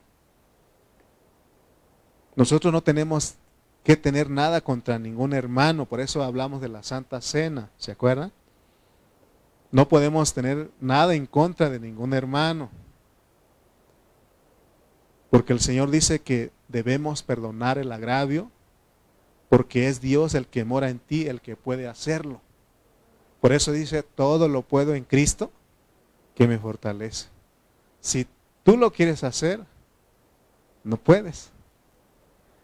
Nosotros 2.35 2.71
no 2.71 2.81
tenemos 2.81 3.35
que 3.83 3.97
tener 3.97 4.29
nada 4.29 4.61
contra 4.61 4.99
ningún 4.99 5.33
hermano, 5.33 5.87
por 5.87 5.99
eso 5.99 6.21
hablamos 6.21 6.61
de 6.61 6.69
la 6.69 6.83
Santa 6.83 7.19
Cena, 7.21 7.71
¿se 7.77 7.91
acuerdan? 7.91 8.31
No 9.71 9.87
podemos 9.87 10.33
tener 10.33 10.69
nada 10.79 11.15
en 11.15 11.25
contra 11.25 11.71
de 11.71 11.79
ningún 11.79 12.13
hermano, 12.13 12.69
porque 15.31 15.53
el 15.53 15.59
Señor 15.59 15.89
dice 15.89 16.19
que 16.19 16.51
debemos 16.67 17.23
perdonar 17.23 17.79
el 17.79 17.91
agravio, 17.91 18.51
porque 19.51 19.89
es 19.89 19.99
Dios 19.99 20.33
el 20.33 20.47
que 20.47 20.63
mora 20.63 20.89
en 20.89 20.99
ti, 20.99 21.27
el 21.27 21.41
que 21.41 21.57
puede 21.57 21.85
hacerlo. 21.85 22.39
Por 23.41 23.51
eso 23.51 23.73
dice, 23.73 24.01
todo 24.01 24.47
lo 24.47 24.61
puedo 24.61 24.95
en 24.95 25.03
Cristo 25.03 25.51
que 26.35 26.47
me 26.47 26.57
fortalece. 26.57 27.27
Si 27.99 28.25
tú 28.63 28.77
lo 28.77 28.93
quieres 28.93 29.25
hacer, 29.25 29.59
no 30.85 30.95
puedes. 30.95 31.51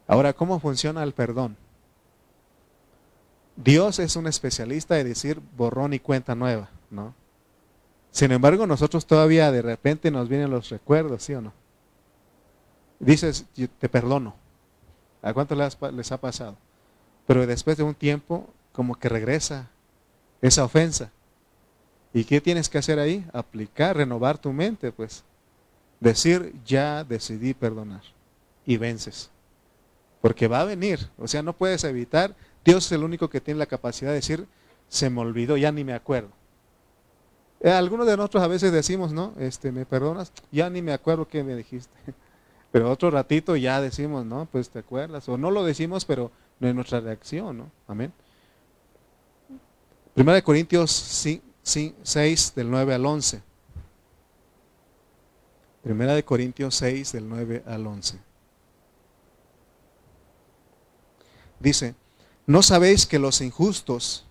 Ahora, 0.06 0.32
¿cómo 0.32 0.60
funciona 0.60 1.02
el 1.02 1.12
perdón? 1.12 1.58
Dios 3.56 3.98
es 3.98 4.16
un 4.16 4.26
especialista 4.26 4.94
de 4.94 5.04
decir 5.04 5.42
borrón 5.58 5.92
y 5.92 5.98
cuenta 5.98 6.34
nueva, 6.34 6.70
¿no? 6.90 7.14
Sin 8.12 8.32
embargo, 8.32 8.66
nosotros 8.66 9.04
todavía 9.04 9.52
de 9.52 9.60
repente 9.60 10.10
nos 10.10 10.30
vienen 10.30 10.50
los 10.50 10.70
recuerdos, 10.70 11.22
¿sí 11.22 11.34
o 11.34 11.42
no? 11.42 11.52
Dices, 12.98 13.44
te 13.78 13.90
perdono. 13.90 14.36
¿A 15.20 15.34
cuánto 15.34 15.54
les 15.54 16.12
ha 16.12 16.16
pasado? 16.18 16.56
Pero 17.28 17.46
después 17.46 17.76
de 17.76 17.82
un 17.82 17.94
tiempo, 17.94 18.48
como 18.72 18.94
que 18.94 19.10
regresa 19.10 19.68
esa 20.40 20.64
ofensa. 20.64 21.12
¿Y 22.14 22.24
qué 22.24 22.40
tienes 22.40 22.70
que 22.70 22.78
hacer 22.78 22.98
ahí? 22.98 23.26
Aplicar, 23.34 23.98
renovar 23.98 24.38
tu 24.38 24.50
mente, 24.50 24.92
pues. 24.92 25.24
Decir, 26.00 26.54
ya 26.64 27.04
decidí 27.04 27.52
perdonar. 27.52 28.00
Y 28.64 28.78
vences. 28.78 29.30
Porque 30.22 30.48
va 30.48 30.62
a 30.62 30.64
venir. 30.64 31.10
O 31.18 31.28
sea, 31.28 31.42
no 31.42 31.52
puedes 31.52 31.84
evitar. 31.84 32.34
Dios 32.64 32.86
es 32.86 32.92
el 32.92 33.04
único 33.04 33.28
que 33.28 33.42
tiene 33.42 33.58
la 33.58 33.66
capacidad 33.66 34.10
de 34.10 34.16
decir, 34.16 34.46
se 34.88 35.10
me 35.10 35.20
olvidó, 35.20 35.58
ya 35.58 35.70
ni 35.70 35.84
me 35.84 35.92
acuerdo. 35.92 36.30
Eh, 37.60 37.70
algunos 37.70 38.06
de 38.06 38.16
nosotros 38.16 38.42
a 38.42 38.48
veces 38.48 38.72
decimos, 38.72 39.12
¿no? 39.12 39.34
Este, 39.38 39.70
¿me 39.70 39.84
perdonas? 39.84 40.32
Ya 40.50 40.70
ni 40.70 40.80
me 40.80 40.94
acuerdo 40.94 41.28
qué 41.28 41.44
me 41.44 41.56
dijiste. 41.56 41.92
Pero 42.72 42.90
otro 42.90 43.10
ratito 43.10 43.54
ya 43.54 43.82
decimos, 43.82 44.24
¿no? 44.24 44.48
Pues 44.50 44.70
te 44.70 44.78
acuerdas. 44.78 45.28
O 45.28 45.36
no 45.36 45.50
lo 45.50 45.64
decimos, 45.64 46.04
pero 46.04 46.30
no 46.60 46.68
es 46.68 46.74
nuestra 46.74 47.00
reacción, 47.00 47.58
¿no? 47.58 47.70
Amén. 47.86 48.12
Primera 50.14 50.36
de 50.36 50.42
Corintios 50.42 50.90
6 51.62 52.54
del 52.54 52.70
9 52.70 52.94
al 52.94 53.06
11. 53.06 53.42
Primera 55.82 56.14
de 56.14 56.24
Corintios 56.24 56.74
6 56.74 57.12
del 57.12 57.28
9 57.28 57.62
al 57.66 57.86
11. 57.86 58.18
Dice, 61.60 61.94
¿no 62.46 62.62
sabéis 62.62 63.06
que 63.06 63.18
los 63.18 63.40
injustos 63.40 64.26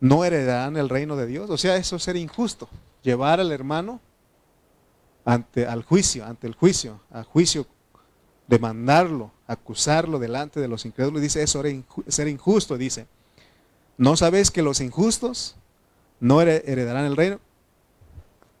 no 0.00 0.24
heredarán 0.24 0.76
el 0.76 0.88
reino 0.88 1.16
de 1.16 1.26
Dios? 1.26 1.50
O 1.50 1.56
sea, 1.56 1.76
eso 1.76 1.96
es 1.96 2.02
ser 2.02 2.16
injusto, 2.16 2.68
llevar 3.02 3.40
al 3.40 3.52
hermano 3.52 4.00
ante 5.24 5.66
al 5.66 5.82
juicio, 5.82 6.24
ante 6.24 6.46
el 6.46 6.54
juicio, 6.54 7.00
a 7.10 7.24
juicio, 7.24 7.66
demandarlo, 8.46 9.32
acusarlo 9.46 10.18
delante 10.18 10.60
de 10.60 10.68
los 10.68 10.84
incrédulos, 10.84 11.22
dice 11.22 11.42
eso 11.42 11.62
es 11.64 12.14
ser 12.14 12.28
injusto, 12.28 12.76
dice. 12.76 13.06
¿No 13.98 14.16
sabéis 14.16 14.50
que 14.50 14.62
los 14.62 14.80
injustos 14.80 15.56
no 16.20 16.40
heredarán 16.42 17.06
el 17.06 17.16
reino? 17.16 17.40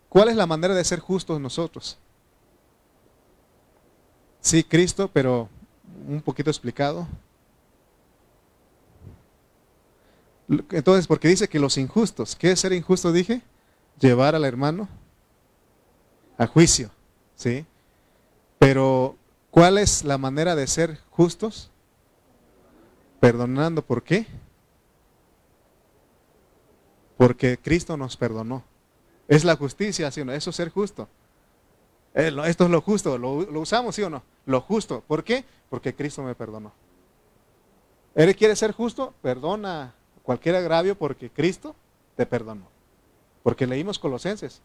¿Cuál 0.08 0.28
es 0.28 0.36
la 0.36 0.46
manera 0.46 0.74
de 0.74 0.84
ser 0.84 1.00
justos 1.00 1.40
nosotros? 1.40 1.98
Sí, 4.40 4.64
Cristo, 4.64 5.10
pero 5.12 5.48
un 6.08 6.22
poquito 6.22 6.50
explicado. 6.50 7.06
Entonces, 10.70 11.06
porque 11.06 11.28
dice 11.28 11.48
que 11.48 11.58
los 11.58 11.76
injustos, 11.76 12.36
¿qué 12.36 12.52
es 12.52 12.60
ser 12.60 12.72
injusto? 12.72 13.12
Dije, 13.12 13.42
llevar 13.98 14.34
al 14.34 14.44
hermano 14.44 14.88
a 16.38 16.46
juicio, 16.46 16.90
¿sí? 17.34 17.66
Pero, 18.58 19.16
¿cuál 19.56 19.78
es 19.78 20.04
la 20.04 20.18
manera 20.18 20.54
de 20.54 20.66
ser 20.66 20.98
justos? 21.08 21.70
Perdonando, 23.20 23.80
¿por 23.80 24.02
qué? 24.02 24.26
Porque 27.16 27.56
Cristo 27.56 27.96
nos 27.96 28.18
perdonó. 28.18 28.64
Es 29.26 29.44
la 29.44 29.56
justicia, 29.56 30.10
¿sí 30.10 30.20
o 30.20 30.26
no? 30.26 30.32
Eso 30.32 30.50
es 30.50 30.56
ser 30.56 30.68
justo. 30.68 31.08
Eh, 32.12 32.30
esto 32.44 32.64
es 32.64 32.70
lo 32.70 32.82
justo, 32.82 33.16
¿Lo, 33.16 33.32
usamos, 33.58 33.94
¿sí 33.94 34.02
o 34.02 34.10
no? 34.10 34.22
Lo 34.44 34.60
justo. 34.60 35.02
¿Por 35.08 35.24
qué? 35.24 35.46
Porque 35.70 35.94
Cristo 35.94 36.22
me 36.22 36.34
perdonó. 36.34 36.72
¿Él 38.14 38.36
quiere 38.36 38.56
ser 38.56 38.72
justo? 38.72 39.14
Perdona 39.22 39.94
cualquier 40.22 40.56
agravio 40.56 40.98
porque 40.98 41.30
Cristo 41.30 41.74
te 42.14 42.26
perdonó. 42.26 42.68
Porque 43.42 43.66
leímos 43.66 43.98
Colosenses. 43.98 44.60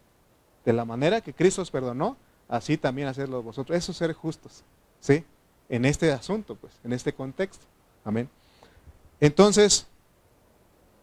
De 0.65 0.73
la 0.73 0.83
manera 0.83 1.21
que 1.21 1.33
Cristo 1.33 1.61
os 1.61 1.71
perdonó, 1.71 2.17
así 2.49 2.75
también 2.75 3.07
hacerlo 3.07 3.41
vosotros. 3.41 3.77
Eso 3.77 3.93
es 3.93 3.97
ser 3.97 4.11
justos, 4.11 4.65
¿sí? 5.01 5.25
En 5.67 5.85
este 5.85 6.11
asunto, 6.11 6.55
pues, 6.55 6.73
en 6.83 6.93
este 6.93 7.13
contexto. 7.13 7.65
Amén. 8.05 8.29
Entonces, 9.19 9.85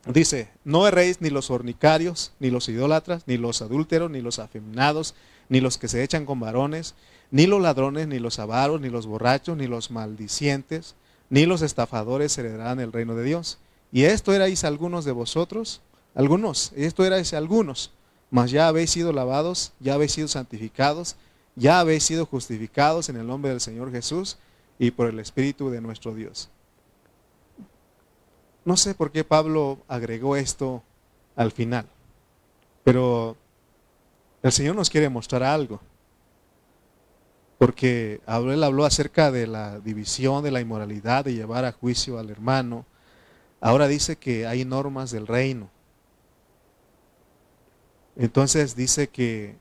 dice, 0.07 0.51
no 0.65 0.89
erréis 0.89 1.21
ni 1.21 1.31
los 1.31 1.49
fornicarios, 1.49 2.33
ni 2.41 2.51
los 2.51 2.69
idólatras, 2.69 3.25
ni 3.27 3.37
los 3.37 3.61
adúlteros, 3.61 4.11
ni 4.11 4.23
los 4.23 4.39
afeminados, 4.39 5.15
ni 5.49 5.61
los 5.61 5.79
que 5.79 5.89
se 5.89 6.03
echan 6.03 6.27
con 6.27 6.41
varones, 6.41 6.95
ni 7.31 7.47
los 7.47 7.61
ladrones, 7.61 8.09
ni 8.09 8.19
los 8.19 8.39
avaros, 8.39 8.81
ni 8.81 8.89
los 8.89 9.07
borrachos, 9.07 9.57
ni 9.57 9.67
los 9.67 9.91
maldicientes, 9.91 10.95
ni 11.31 11.47
los 11.47 11.63
estafadores 11.63 12.37
heredarán 12.39 12.81
el 12.81 12.93
reino 12.93 13.15
de 13.15 13.25
Dios. 13.25 13.59
Y 13.93 14.05
esto 14.05 14.33
erais 14.33 14.65
algunos 14.65 15.05
de 15.05 15.13
vosotros, 15.13 15.81
algunos, 16.15 16.73
esto 16.77 17.05
erais 17.05 17.33
algunos, 17.35 17.93
mas 18.31 18.51
ya 18.51 18.69
habéis 18.69 18.91
sido 18.91 19.13
lavados, 19.13 19.73
ya 19.81 19.95
habéis 19.95 20.13
sido 20.13 20.29
santificados, 20.29 21.17
ya 21.59 21.81
habéis 21.81 22.05
sido 22.05 22.25
justificados 22.25 23.09
en 23.09 23.17
el 23.17 23.27
nombre 23.27 23.51
del 23.51 23.61
Señor 23.61 23.91
Jesús 23.91 24.39
y 24.79 24.93
por 24.93 25.09
el 25.09 25.19
Espíritu 25.19 25.71
de 25.71 25.81
nuestro 25.81 26.15
Dios. 26.15 26.49
No 28.65 28.77
sé 28.77 28.95
por 28.95 29.11
qué 29.11 29.25
Pablo 29.25 29.79
agregó 29.89 30.37
esto 30.37 30.83
al 31.37 31.53
final, 31.53 31.87
pero 32.85 33.37
el 34.43 34.53
Señor 34.53 34.77
nos 34.77 34.91
quiere 34.91 35.09
mostrar 35.09 35.43
algo. 35.43 35.81
Porque 37.59 38.21
él 38.27 38.63
habló 38.63 38.85
acerca 38.85 39.33
de 39.33 39.49
la 39.49 39.81
división, 39.81 40.45
de 40.45 40.53
la 40.53 40.61
inmoralidad, 40.61 41.25
de 41.25 41.35
llevar 41.35 41.65
a 41.65 41.73
juicio 41.73 42.19
al 42.19 42.31
hermano. 42.31 42.87
Ahora 43.61 43.89
dice 43.89 44.15
que 44.15 44.47
hay 44.47 44.65
normas 44.65 45.11
del 45.11 45.27
reino. 45.27 45.69
Entonces 48.15 48.77
dice 48.77 49.09
que, 49.09 49.57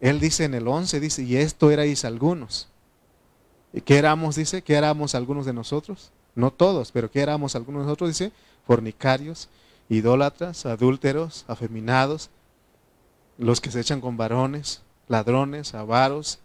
él 0.00 0.20
dice 0.20 0.44
en 0.44 0.54
el 0.54 0.68
11, 0.68 1.00
dice, 1.00 1.22
y 1.22 1.36
esto 1.36 1.70
erais 1.70 2.04
algunos. 2.04 2.68
¿Y 3.72 3.80
qué 3.80 3.98
éramos? 3.98 4.36
Dice, 4.36 4.62
¿qué 4.62 4.74
éramos 4.74 5.14
algunos 5.14 5.46
de 5.46 5.52
nosotros? 5.52 6.12
No 6.34 6.50
todos, 6.50 6.92
pero 6.92 7.10
¿qué 7.10 7.20
éramos 7.20 7.56
algunos 7.56 7.82
de 7.82 7.86
nosotros? 7.86 8.10
Dice, 8.10 8.32
fornicarios, 8.66 9.48
idólatras, 9.88 10.66
adúlteros, 10.66 11.44
afeminados, 11.48 12.30
los 13.38 13.60
que 13.60 13.70
se 13.70 13.80
echan 13.80 14.00
con 14.00 14.16
varones, 14.16 14.82
ladrones, 15.08 15.74
avaros, 15.74 16.38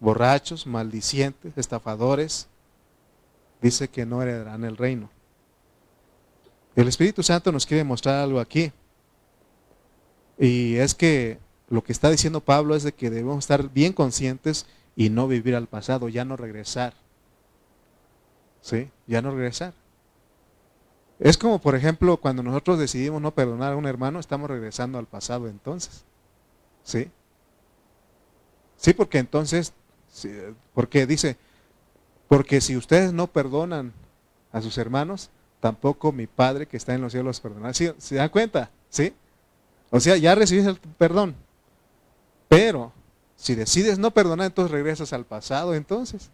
borrachos, 0.00 0.66
maldicientes, 0.66 1.52
estafadores. 1.56 2.46
Dice 3.60 3.88
que 3.88 4.06
no 4.06 4.22
heredarán 4.22 4.64
el 4.64 4.76
reino. 4.76 5.10
El 6.76 6.88
Espíritu 6.88 7.22
Santo 7.22 7.52
nos 7.52 7.66
quiere 7.66 7.84
mostrar 7.84 8.16
algo 8.16 8.40
aquí. 8.40 8.72
Y 10.38 10.76
es 10.76 10.94
que 10.94 11.38
lo 11.70 11.82
que 11.82 11.92
está 11.92 12.10
diciendo 12.10 12.40
Pablo 12.40 12.74
es 12.74 12.82
de 12.82 12.92
que 12.92 13.10
debemos 13.10 13.38
estar 13.38 13.70
bien 13.70 13.92
conscientes 13.92 14.66
y 14.96 15.08
no 15.08 15.28
vivir 15.28 15.54
al 15.54 15.68
pasado, 15.68 16.08
ya 16.08 16.24
no 16.24 16.36
regresar. 16.36 16.94
¿Sí? 18.60 18.90
Ya 19.06 19.22
no 19.22 19.30
regresar. 19.30 19.72
Es 21.20 21.38
como, 21.38 21.60
por 21.60 21.76
ejemplo, 21.76 22.16
cuando 22.16 22.42
nosotros 22.42 22.78
decidimos 22.78 23.22
no 23.22 23.30
perdonar 23.30 23.72
a 23.72 23.76
un 23.76 23.86
hermano, 23.86 24.18
estamos 24.18 24.50
regresando 24.50 24.98
al 24.98 25.06
pasado 25.06 25.48
entonces. 25.48 26.04
¿Sí? 26.82 27.10
Sí, 28.76 28.92
porque 28.92 29.18
entonces, 29.18 29.72
porque 30.74 31.06
dice, 31.06 31.36
porque 32.26 32.60
si 32.60 32.76
ustedes 32.76 33.12
no 33.12 33.28
perdonan 33.28 33.92
a 34.50 34.60
sus 34.60 34.76
hermanos, 34.76 35.30
tampoco 35.60 36.10
mi 36.10 36.26
Padre 36.26 36.66
que 36.66 36.76
está 36.76 36.94
en 36.94 37.02
los 37.02 37.12
cielos 37.12 37.26
los 37.26 37.40
perdonará. 37.40 37.74
¿Se 37.74 38.14
dan 38.14 38.28
cuenta? 38.30 38.70
¿Sí? 38.88 39.14
O 39.90 40.00
sea, 40.00 40.16
ya 40.16 40.34
recibes 40.34 40.66
el 40.66 40.78
perdón. 40.98 41.36
Pero 42.50 42.92
si 43.36 43.54
decides 43.54 44.00
no 44.00 44.10
perdonar, 44.10 44.48
entonces 44.48 44.72
regresas 44.72 45.12
al 45.12 45.24
pasado 45.24 45.72
entonces. 45.72 46.30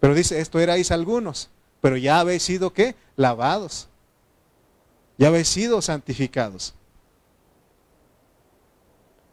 Pero 0.00 0.12
dice, 0.12 0.40
esto 0.40 0.58
erais 0.58 0.90
algunos, 0.90 1.50
pero 1.80 1.96
ya 1.96 2.18
habéis 2.18 2.42
sido 2.42 2.72
qué? 2.72 2.96
Lavados. 3.14 3.88
Ya 5.18 5.28
habéis 5.28 5.48
sido 5.48 5.80
santificados. 5.80 6.74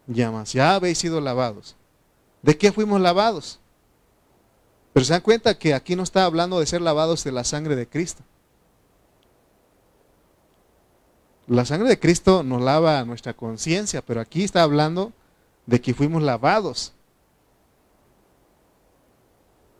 Ya 0.06 0.30
más, 0.30 0.54
ya 0.54 0.76
habéis 0.76 1.00
sido 1.00 1.20
lavados. 1.20 1.76
¿De 2.44 2.56
qué 2.56 2.72
fuimos 2.72 3.02
lavados? 3.02 3.60
Pero 4.94 5.04
se 5.04 5.14
dan 5.14 5.22
cuenta 5.22 5.58
que 5.58 5.74
aquí 5.74 5.96
no 5.96 6.04
está 6.04 6.26
hablando 6.26 6.60
de 6.60 6.68
ser 6.68 6.82
lavados 6.82 7.24
de 7.24 7.32
la 7.32 7.44
sangre 7.44 7.76
de 7.76 7.90
Cristo. 7.90 8.22
La 11.48 11.64
sangre 11.64 11.88
de 11.88 12.00
Cristo 12.00 12.44
nos 12.44 12.62
lava 12.62 13.04
nuestra 13.06 13.34
conciencia, 13.34 14.02
pero 14.02 14.20
aquí 14.20 14.44
está 14.44 14.64
hablando 14.64 15.14
de 15.66 15.80
que 15.80 15.94
fuimos 15.94 16.22
lavados. 16.22 16.94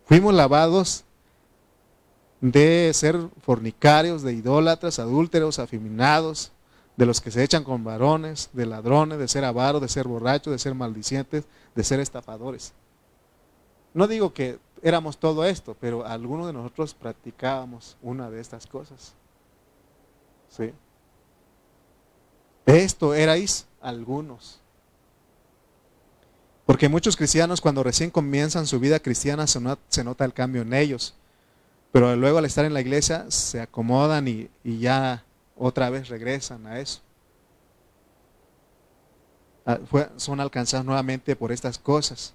Fuimos 0.06 0.34
lavados 0.34 1.04
de 2.40 2.92
ser 2.94 3.18
fornicarios, 3.42 4.22
de 4.22 4.34
idólatras, 4.34 5.00
adúlteros, 5.00 5.60
afeminados, 5.60 6.54
de 6.96 7.06
los 7.06 7.20
que 7.20 7.32
se 7.32 7.44
echan 7.44 7.66
con 7.66 7.84
varones, 7.84 8.50
de 8.54 8.66
ladrones, 8.66 9.20
de 9.20 9.28
ser 9.28 9.44
avaros, 9.44 9.82
de 9.82 9.90
ser 9.90 10.08
borrachos, 10.08 10.52
de 10.52 10.60
ser 10.60 10.74
maldicientes, 10.74 11.44
de 11.76 11.84
ser 11.84 12.00
estafadores. 12.00 12.74
No 13.94 14.08
digo 14.08 14.34
que 14.34 14.58
éramos 14.82 15.18
todo 15.18 15.44
esto, 15.44 15.76
pero 15.82 16.06
algunos 16.06 16.48
de 16.48 16.54
nosotros 16.54 16.94
practicábamos 16.94 17.98
una 18.02 18.30
de 18.30 18.40
estas 18.40 18.68
cosas. 18.68 19.14
¿Sí? 20.50 20.72
Esto 22.68 23.14
erais 23.14 23.66
algunos. 23.82 24.60
Porque 26.66 26.90
muchos 26.90 27.16
cristianos 27.16 27.62
cuando 27.62 27.82
recién 27.82 28.12
comienzan 28.12 28.68
su 28.68 28.78
vida 28.78 29.00
cristiana 29.00 29.48
se 29.48 29.62
nota, 30.04 30.26
el 30.26 30.34
cambio 30.34 30.64
en 30.64 30.74
ellos. 30.74 31.14
Pero 31.94 32.14
luego 32.18 32.40
al 32.40 32.46
estar 32.46 32.66
en 32.66 32.74
la 32.74 32.82
iglesia 32.82 33.32
se 33.32 33.62
acomodan 33.62 34.28
y, 34.28 34.50
ya 34.66 35.24
otra 35.56 35.90
vez 35.90 36.10
regresan 36.10 36.68
a 36.68 36.82
eso. 36.82 37.00
Ah, 39.66 39.80
son 40.18 40.42
alcanzados 40.42 40.86
nuevamente 40.86 41.38
por 41.38 41.54
estas 41.54 41.80
cosas. 41.80 42.34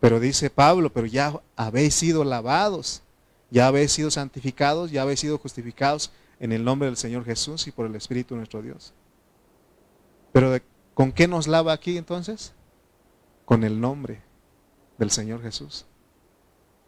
Pero 0.00 0.18
dice 0.18 0.50
Pablo, 0.50 0.92
pero 0.92 1.06
ya 1.06 1.40
habéis 1.54 1.94
sido 1.94 2.24
lavados, 2.24 3.00
ya 3.48 3.68
habéis 3.68 3.92
sido 3.92 4.10
santificados, 4.10 4.90
ya 4.90 5.02
habéis 5.02 5.20
sido 5.20 5.38
justificados 5.38 6.10
en 6.42 6.50
el 6.50 6.64
nombre 6.64 6.86
del 6.86 6.96
Señor 6.96 7.24
Jesús 7.24 7.68
y 7.68 7.70
por 7.70 7.86
el 7.86 7.94
Espíritu 7.94 8.34
nuestro 8.34 8.62
Dios. 8.62 8.92
Pero 10.32 10.58
¿con 10.92 11.12
qué 11.12 11.28
nos 11.28 11.46
lava 11.46 11.72
aquí 11.72 11.96
entonces? 11.96 12.52
Con 13.44 13.62
el 13.62 13.80
nombre 13.80 14.20
del 14.98 15.12
Señor 15.12 15.40
Jesús. 15.40 15.86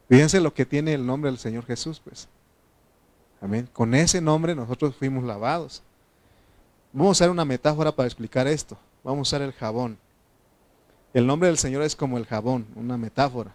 Fíjense 0.08 0.40
lo 0.40 0.52
que 0.52 0.66
tiene 0.66 0.92
el 0.92 1.06
nombre 1.06 1.30
del 1.30 1.38
Señor 1.38 1.64
Jesús, 1.66 2.00
pues. 2.00 2.26
Amén. 3.40 3.68
Con 3.72 3.94
ese 3.94 4.20
nombre 4.20 4.56
nosotros 4.56 4.96
fuimos 4.96 5.22
lavados. 5.22 5.84
Vamos 6.92 7.10
a 7.10 7.12
usar 7.12 7.30
una 7.30 7.44
metáfora 7.44 7.92
para 7.92 8.08
explicar 8.08 8.48
esto. 8.48 8.76
Vamos 9.04 9.18
a 9.18 9.36
usar 9.36 9.42
el 9.42 9.52
jabón. 9.52 9.98
El 11.12 11.28
nombre 11.28 11.46
del 11.46 11.58
Señor 11.58 11.82
es 11.82 11.94
como 11.94 12.18
el 12.18 12.26
jabón, 12.26 12.66
una 12.74 12.98
metáfora. 12.98 13.54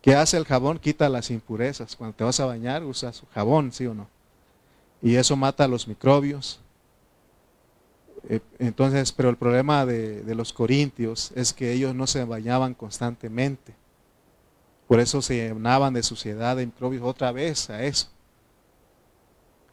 ¿Qué 0.00 0.16
hace 0.16 0.36
el 0.36 0.46
jabón? 0.46 0.80
Quita 0.80 1.08
las 1.08 1.30
impurezas. 1.30 1.94
Cuando 1.94 2.16
te 2.16 2.24
vas 2.24 2.40
a 2.40 2.46
bañar, 2.46 2.82
usas 2.82 3.22
jabón, 3.32 3.70
¿sí 3.70 3.86
o 3.86 3.94
no? 3.94 4.08
Y 5.02 5.16
eso 5.16 5.36
mata 5.36 5.64
a 5.64 5.68
los 5.68 5.88
microbios. 5.88 6.60
Eh, 8.28 8.40
entonces, 8.60 9.10
pero 9.10 9.28
el 9.28 9.36
problema 9.36 9.84
de, 9.84 10.22
los 10.34 10.52
corintios 10.52 11.32
es 11.34 11.52
que 11.52 11.72
ellos 11.72 11.94
no 11.94 12.06
se 12.06 12.24
bañaban 12.24 12.74
constantemente. 12.74 13.74
Por 14.86 15.00
eso 15.00 15.20
se 15.20 15.36
llenaban 15.36 15.92
de 15.94 16.02
suciedad, 16.02 16.56
de 16.56 16.66
microbios 16.66 17.02
otra 17.02 17.32
vez 17.32 17.68
a 17.68 17.82
eso. 17.82 18.08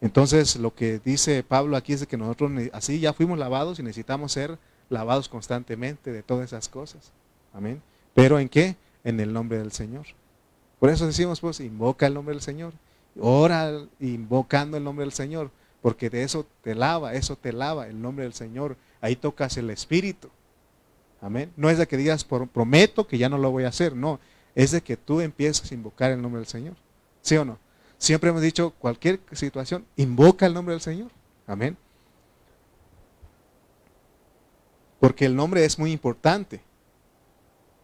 Entonces, 0.00 0.56
lo 0.56 0.74
que 0.74 0.98
dice 0.98 1.44
Pablo 1.44 1.76
aquí 1.76 1.92
es 1.92 2.06
que 2.06 2.16
nosotros 2.16 2.50
así 2.72 2.98
ya 2.98 3.12
fuimos 3.12 3.38
lavados 3.38 3.78
y 3.78 3.82
necesitamos 3.82 4.32
ser 4.32 4.58
lavados 4.88 5.28
constantemente 5.28 6.10
de 6.10 6.22
todas 6.22 6.46
esas 6.46 6.68
cosas. 6.68 7.12
Amén. 7.52 7.82
Pero 8.14 8.38
¿en 8.38 8.48
qué? 8.48 8.76
En 9.04 9.20
el 9.20 9.32
nombre 9.32 9.58
del 9.58 9.72
Señor. 9.72 10.06
Por 10.80 10.88
eso 10.88 11.06
decimos, 11.06 11.40
pues, 11.40 11.60
invoca 11.60 12.06
el 12.06 12.14
nombre 12.14 12.34
del 12.34 12.42
Señor. 12.42 12.72
Ora 13.18 13.86
invocando 13.98 14.76
el 14.76 14.84
nombre 14.84 15.04
del 15.04 15.12
Señor, 15.12 15.50
porque 15.82 16.10
de 16.10 16.22
eso 16.22 16.46
te 16.62 16.74
lava, 16.74 17.14
eso 17.14 17.36
te 17.36 17.52
lava 17.52 17.88
el 17.88 18.00
nombre 18.00 18.24
del 18.24 18.34
Señor. 18.34 18.76
Ahí 19.00 19.16
tocas 19.16 19.56
el 19.56 19.70
Espíritu. 19.70 20.28
Amén. 21.20 21.52
No 21.56 21.68
es 21.68 21.78
de 21.78 21.86
que 21.86 21.96
digas, 21.96 22.24
prometo 22.24 23.06
que 23.06 23.18
ya 23.18 23.28
no 23.28 23.38
lo 23.38 23.50
voy 23.50 23.64
a 23.64 23.68
hacer, 23.68 23.94
no. 23.94 24.20
Es 24.54 24.70
de 24.70 24.80
que 24.80 24.96
tú 24.96 25.20
empieces 25.20 25.70
a 25.70 25.74
invocar 25.74 26.10
el 26.10 26.22
nombre 26.22 26.40
del 26.40 26.48
Señor. 26.48 26.74
¿Sí 27.22 27.36
o 27.36 27.44
no? 27.44 27.58
Siempre 27.98 28.30
hemos 28.30 28.42
dicho, 28.42 28.70
cualquier 28.78 29.20
situación, 29.32 29.84
invoca 29.96 30.46
el 30.46 30.54
nombre 30.54 30.74
del 30.74 30.80
Señor. 30.80 31.10
Amén. 31.46 31.76
Porque 34.98 35.26
el 35.26 35.36
nombre 35.36 35.64
es 35.64 35.78
muy 35.78 35.92
importante. 35.92 36.62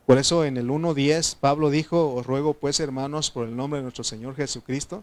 Por 0.06 0.18
eso 0.18 0.44
en 0.44 0.56
el 0.56 0.68
1.10 0.68 1.36
Pablo 1.40 1.68
dijo, 1.68 2.14
os 2.14 2.26
ruego 2.26 2.54
pues 2.54 2.78
hermanos 2.78 3.30
por 3.30 3.48
el 3.48 3.56
nombre 3.56 3.78
de 3.78 3.82
nuestro 3.82 4.04
Señor 4.04 4.36
Jesucristo, 4.36 5.02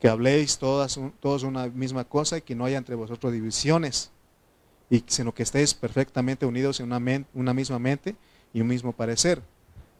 que 0.00 0.08
habléis 0.08 0.58
todas, 0.58 0.98
todos 1.20 1.42
una 1.42 1.68
misma 1.68 2.04
cosa 2.04 2.38
y 2.38 2.42
que 2.42 2.54
no 2.54 2.64
haya 2.64 2.78
entre 2.78 2.94
vosotros 2.94 3.32
divisiones, 3.32 4.10
y, 4.90 5.02
sino 5.06 5.32
que 5.32 5.42
estéis 5.42 5.74
perfectamente 5.74 6.46
unidos 6.46 6.80
en 6.80 6.92
una, 6.92 7.24
una 7.32 7.54
misma 7.54 7.78
mente 7.78 8.16
y 8.52 8.60
un 8.60 8.66
mismo 8.66 8.92
parecer. 8.92 9.42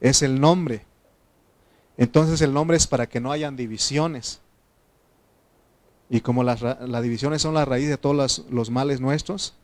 Es 0.01 0.23
el 0.23 0.41
nombre. 0.41 0.85
Entonces 1.97 2.41
el 2.43 2.53
nombre 2.53 2.77
es 2.77 2.87
para 2.87 3.09
que 3.09 3.21
no 3.21 3.33
hayan 3.33 3.57
divisiones. 3.57 4.41
Y 6.11 6.21
como 6.21 6.45
las, 6.45 6.61
las 6.61 7.03
divisiones 7.03 7.43
son 7.43 7.55
la 7.55 7.65
raíz 7.65 7.89
de 7.89 7.97
todos 7.97 8.15
los, 8.15 8.45
los 8.51 8.71
males 8.71 9.01
nuestros, 9.01 9.55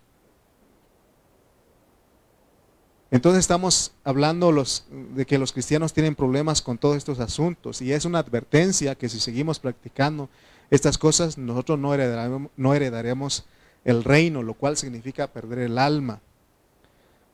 Entonces 3.11 3.41
estamos 3.41 3.93
hablando 4.05 4.53
los, 4.53 4.85
de 4.91 5.27
que 5.27 5.39
los 5.39 5.53
cristianos 5.53 5.93
tienen 5.93 6.15
problemas 6.15 6.63
con 6.63 6.79
todos 6.79 6.97
estos 6.97 7.19
asuntos 7.19 7.83
y 7.83 7.93
es 7.93 8.05
una 8.05 8.21
advertencia 8.21 8.95
que 8.95 9.09
si 9.09 9.19
seguimos 9.19 9.59
practicando 9.59 10.29
estas 10.71 10.97
cosas 10.97 11.37
nosotros 11.37 11.79
no 11.79 11.93
heredaremos, 11.93 12.51
no 12.57 12.75
heredaremos 12.75 13.45
el 13.85 14.05
reino, 14.05 14.43
lo 14.43 14.55
cual 14.55 14.77
significa 14.77 15.27
perder 15.27 15.59
el 15.61 15.79
alma. 15.79 16.21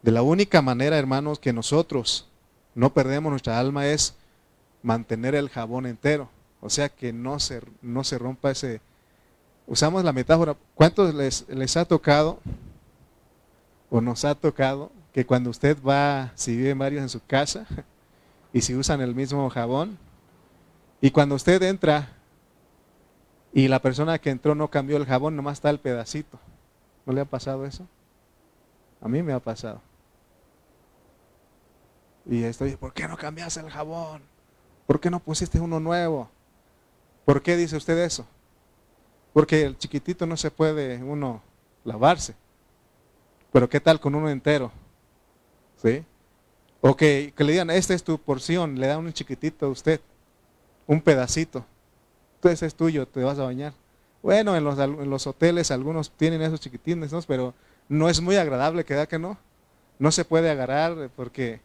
De 0.03 0.13
la 0.13 0.23
única 0.23 0.63
manera, 0.63 0.97
hermanos, 0.97 1.39
que 1.39 1.53
nosotros 1.53 2.27
no 2.75 2.95
perdemos 2.95 3.31
nuestra 3.31 3.59
alma 3.59 3.87
es 3.87 4.15
mantener 4.83 5.35
el 5.35 5.49
jabón 5.49 5.87
entero. 5.87 6.31
O 6.61 6.71
sea, 6.71 6.89
que 6.89 7.13
no 7.13 7.41
se, 7.41 7.61
no 7.83 8.05
se 8.05 8.19
rompa 8.19 8.53
ese... 8.53 8.81
Usamos 9.67 10.05
la 10.05 10.13
metáfora. 10.13 10.57
¿Cuántos 10.75 11.15
les, 11.15 11.49
les 11.49 11.77
ha 11.77 11.85
tocado 11.85 12.39
o 13.91 14.01
nos 14.01 14.25
ha 14.25 14.35
tocado 14.35 14.93
que 15.17 15.25
cuando 15.25 15.49
usted 15.49 15.79
va, 15.83 16.31
si 16.35 16.55
viven 16.55 16.79
varios 16.79 17.01
en 17.01 17.09
su 17.09 17.25
casa 17.25 17.67
y 18.53 18.61
si 18.61 18.75
usan 18.75 19.01
el 19.01 19.15
mismo 19.15 19.49
jabón, 19.49 19.97
y 21.01 21.11
cuando 21.11 21.37
usted 21.37 21.63
entra 21.63 22.11
y 23.55 23.69
la 23.69 23.81
persona 23.81 24.19
que 24.19 24.29
entró 24.29 24.55
no 24.55 24.69
cambió 24.69 24.99
el 24.99 25.07
jabón, 25.07 25.35
nomás 25.35 25.55
está 25.55 25.71
el 25.71 25.81
pedacito. 25.81 26.39
¿No 27.07 27.15
le 27.15 27.23
ha 27.23 27.25
pasado 27.25 27.65
eso? 27.65 27.87
A 29.01 29.09
mí 29.09 29.23
me 29.23 29.33
ha 29.33 29.41
pasado. 29.41 29.81
Y 32.27 32.43
estoy, 32.43 32.77
¿por 32.77 32.93
qué 32.93 33.09
no 33.09 33.17
cambiaste 33.17 33.61
el 33.61 33.71
jabón? 33.71 34.21
¿Por 34.87 35.01
qué 35.01 35.09
no 35.09 35.21
pusiste 35.21 35.59
uno 35.59 35.81
nuevo? 35.81 36.29
¿Por 37.25 37.41
qué 37.41 37.57
dice 37.57 37.75
usted 37.79 37.97
eso? 38.05 38.27
Porque 39.33 39.63
el 39.63 39.79
chiquitito 39.79 40.27
no 40.27 40.37
se 40.37 40.51
puede 40.51 41.03
uno 41.03 41.41
lavarse. 41.85 42.35
Pero 43.51 43.67
¿qué 43.71 43.81
tal 43.81 43.99
con 43.99 44.15
uno 44.15 44.29
entero? 44.29 44.71
O 46.81 46.97
que, 46.97 47.33
le 47.37 47.53
digan, 47.53 47.71
esta 47.71 47.95
es 47.95 48.05
tu 48.05 48.19
porción, 48.19 48.79
le 48.79 48.87
da 48.87 48.99
un 48.99 49.13
chiquitito 49.13 49.67
a 49.67 49.69
usted, 49.69 50.01
un 50.87 51.01
pedacito. 51.01 51.65
Entonces 52.37 52.63
es 52.63 52.75
tuyo, 52.75 53.07
te 53.07 53.23
vas 53.25 53.39
a 53.39 53.45
bañar. 53.45 53.73
Bueno, 54.23 54.57
en 54.57 54.65
los, 54.65 54.79
en 54.79 55.13
hoteles 55.13 55.71
algunos 55.71 56.11
tienen 56.11 56.43
esos 56.43 56.61
chiquitines, 56.61 57.13
¿no? 57.13 57.21
pero 57.23 57.55
no 57.89 58.09
es 58.09 58.21
muy 58.21 58.37
agradable, 58.37 58.85
¿queda 58.85 59.07
que 59.07 59.19
no? 59.19 59.39
No 59.99 60.11
se 60.11 60.25
puede 60.25 60.51
agarrar 60.51 61.11
porque 61.17 61.61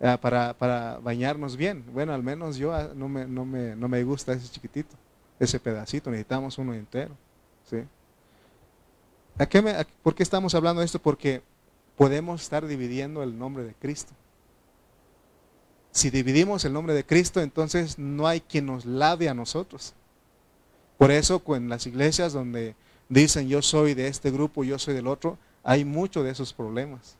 ah, 0.00 0.18
para, 0.20 0.98
bañarnos 1.02 1.56
bien. 1.56 1.84
Bueno, 1.92 2.14
al 2.14 2.22
menos 2.22 2.56
yo 2.56 2.72
ah, 2.72 2.90
no 2.94 3.08
me, 3.08 4.04
gusta 4.04 4.32
ese 4.32 4.48
chiquitito, 4.48 4.96
ese 5.38 5.60
pedacito, 5.60 6.10
necesitamos 6.10 6.58
uno 6.58 6.74
entero. 6.74 7.14
¿sí? 7.68 7.78
¿A 9.38 9.46
qué 9.46 9.60
me, 9.60 9.74
¿Por 10.02 10.14
qué 10.14 10.22
estamos 10.22 10.54
hablando 10.54 10.80
de 10.80 10.86
esto? 10.86 10.98
Porque 10.98 11.42
podemos 11.96 12.42
estar 12.42 12.66
dividiendo 12.66 13.22
el 13.22 13.38
nombre 13.38 13.64
de 13.64 13.74
Cristo. 13.74 14.12
Si 15.90 16.10
dividimos 16.10 16.64
el 16.64 16.72
nombre 16.72 16.94
de 16.94 17.06
Cristo, 17.06 17.40
entonces 17.40 17.98
no 17.98 18.26
hay 18.26 18.40
quien 18.40 18.66
nos 18.66 18.84
lave 18.84 19.28
a 19.28 19.34
nosotros. 19.34 19.94
Por 20.98 21.10
eso 21.10 21.42
en 21.48 21.68
las 21.68 21.86
iglesias 21.86 22.32
donde 22.32 22.74
dicen 23.08 23.48
yo 23.48 23.62
soy 23.62 23.94
de 23.94 24.08
este 24.08 24.30
grupo, 24.30 24.64
yo 24.64 24.78
soy 24.78 24.94
del 24.94 25.06
otro, 25.06 25.38
hay 25.62 25.84
muchos 25.84 26.24
de 26.24 26.30
esos 26.30 26.52
problemas. 26.52 27.16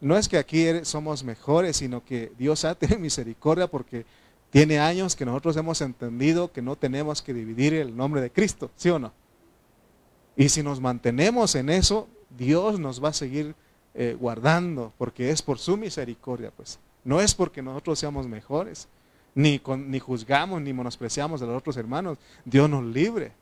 No 0.00 0.16
es 0.16 0.28
que 0.28 0.38
aquí 0.38 0.64
somos 0.84 1.24
mejores, 1.24 1.76
sino 1.76 2.04
que 2.04 2.32
Dios 2.38 2.64
ha 2.64 2.74
tenido 2.76 3.00
misericordia 3.00 3.66
porque 3.66 4.06
tiene 4.50 4.78
años 4.78 5.16
que 5.16 5.26
nosotros 5.26 5.56
hemos 5.56 5.80
entendido 5.80 6.52
que 6.52 6.62
no 6.62 6.76
tenemos 6.76 7.20
que 7.20 7.34
dividir 7.34 7.74
el 7.74 7.96
nombre 7.96 8.20
de 8.20 8.30
Cristo, 8.30 8.70
¿sí 8.76 8.88
o 8.90 8.98
no? 8.98 9.12
Y 10.36 10.48
si 10.50 10.62
nos 10.62 10.80
mantenemos 10.80 11.56
en 11.56 11.68
eso, 11.68 12.08
Dios 12.30 12.78
nos 12.78 13.02
va 13.02 13.08
a 13.08 13.12
seguir 13.12 13.54
eh, 13.94 14.16
guardando, 14.18 14.92
porque 14.98 15.30
es 15.30 15.42
por 15.42 15.58
su 15.58 15.76
misericordia, 15.76 16.52
pues. 16.56 16.78
No 17.04 17.20
es 17.20 17.34
porque 17.34 17.62
nosotros 17.62 17.98
seamos 17.98 18.26
mejores, 18.26 18.88
ni, 19.34 19.60
ni 19.86 19.98
juzgamos, 19.98 20.60
ni 20.60 20.72
menospreciamos 20.72 21.40
a 21.42 21.46
los 21.46 21.56
otros 21.56 21.76
hermanos. 21.76 22.18
Dios 22.44 22.68
nos 22.68 22.84
libre. 22.84 23.32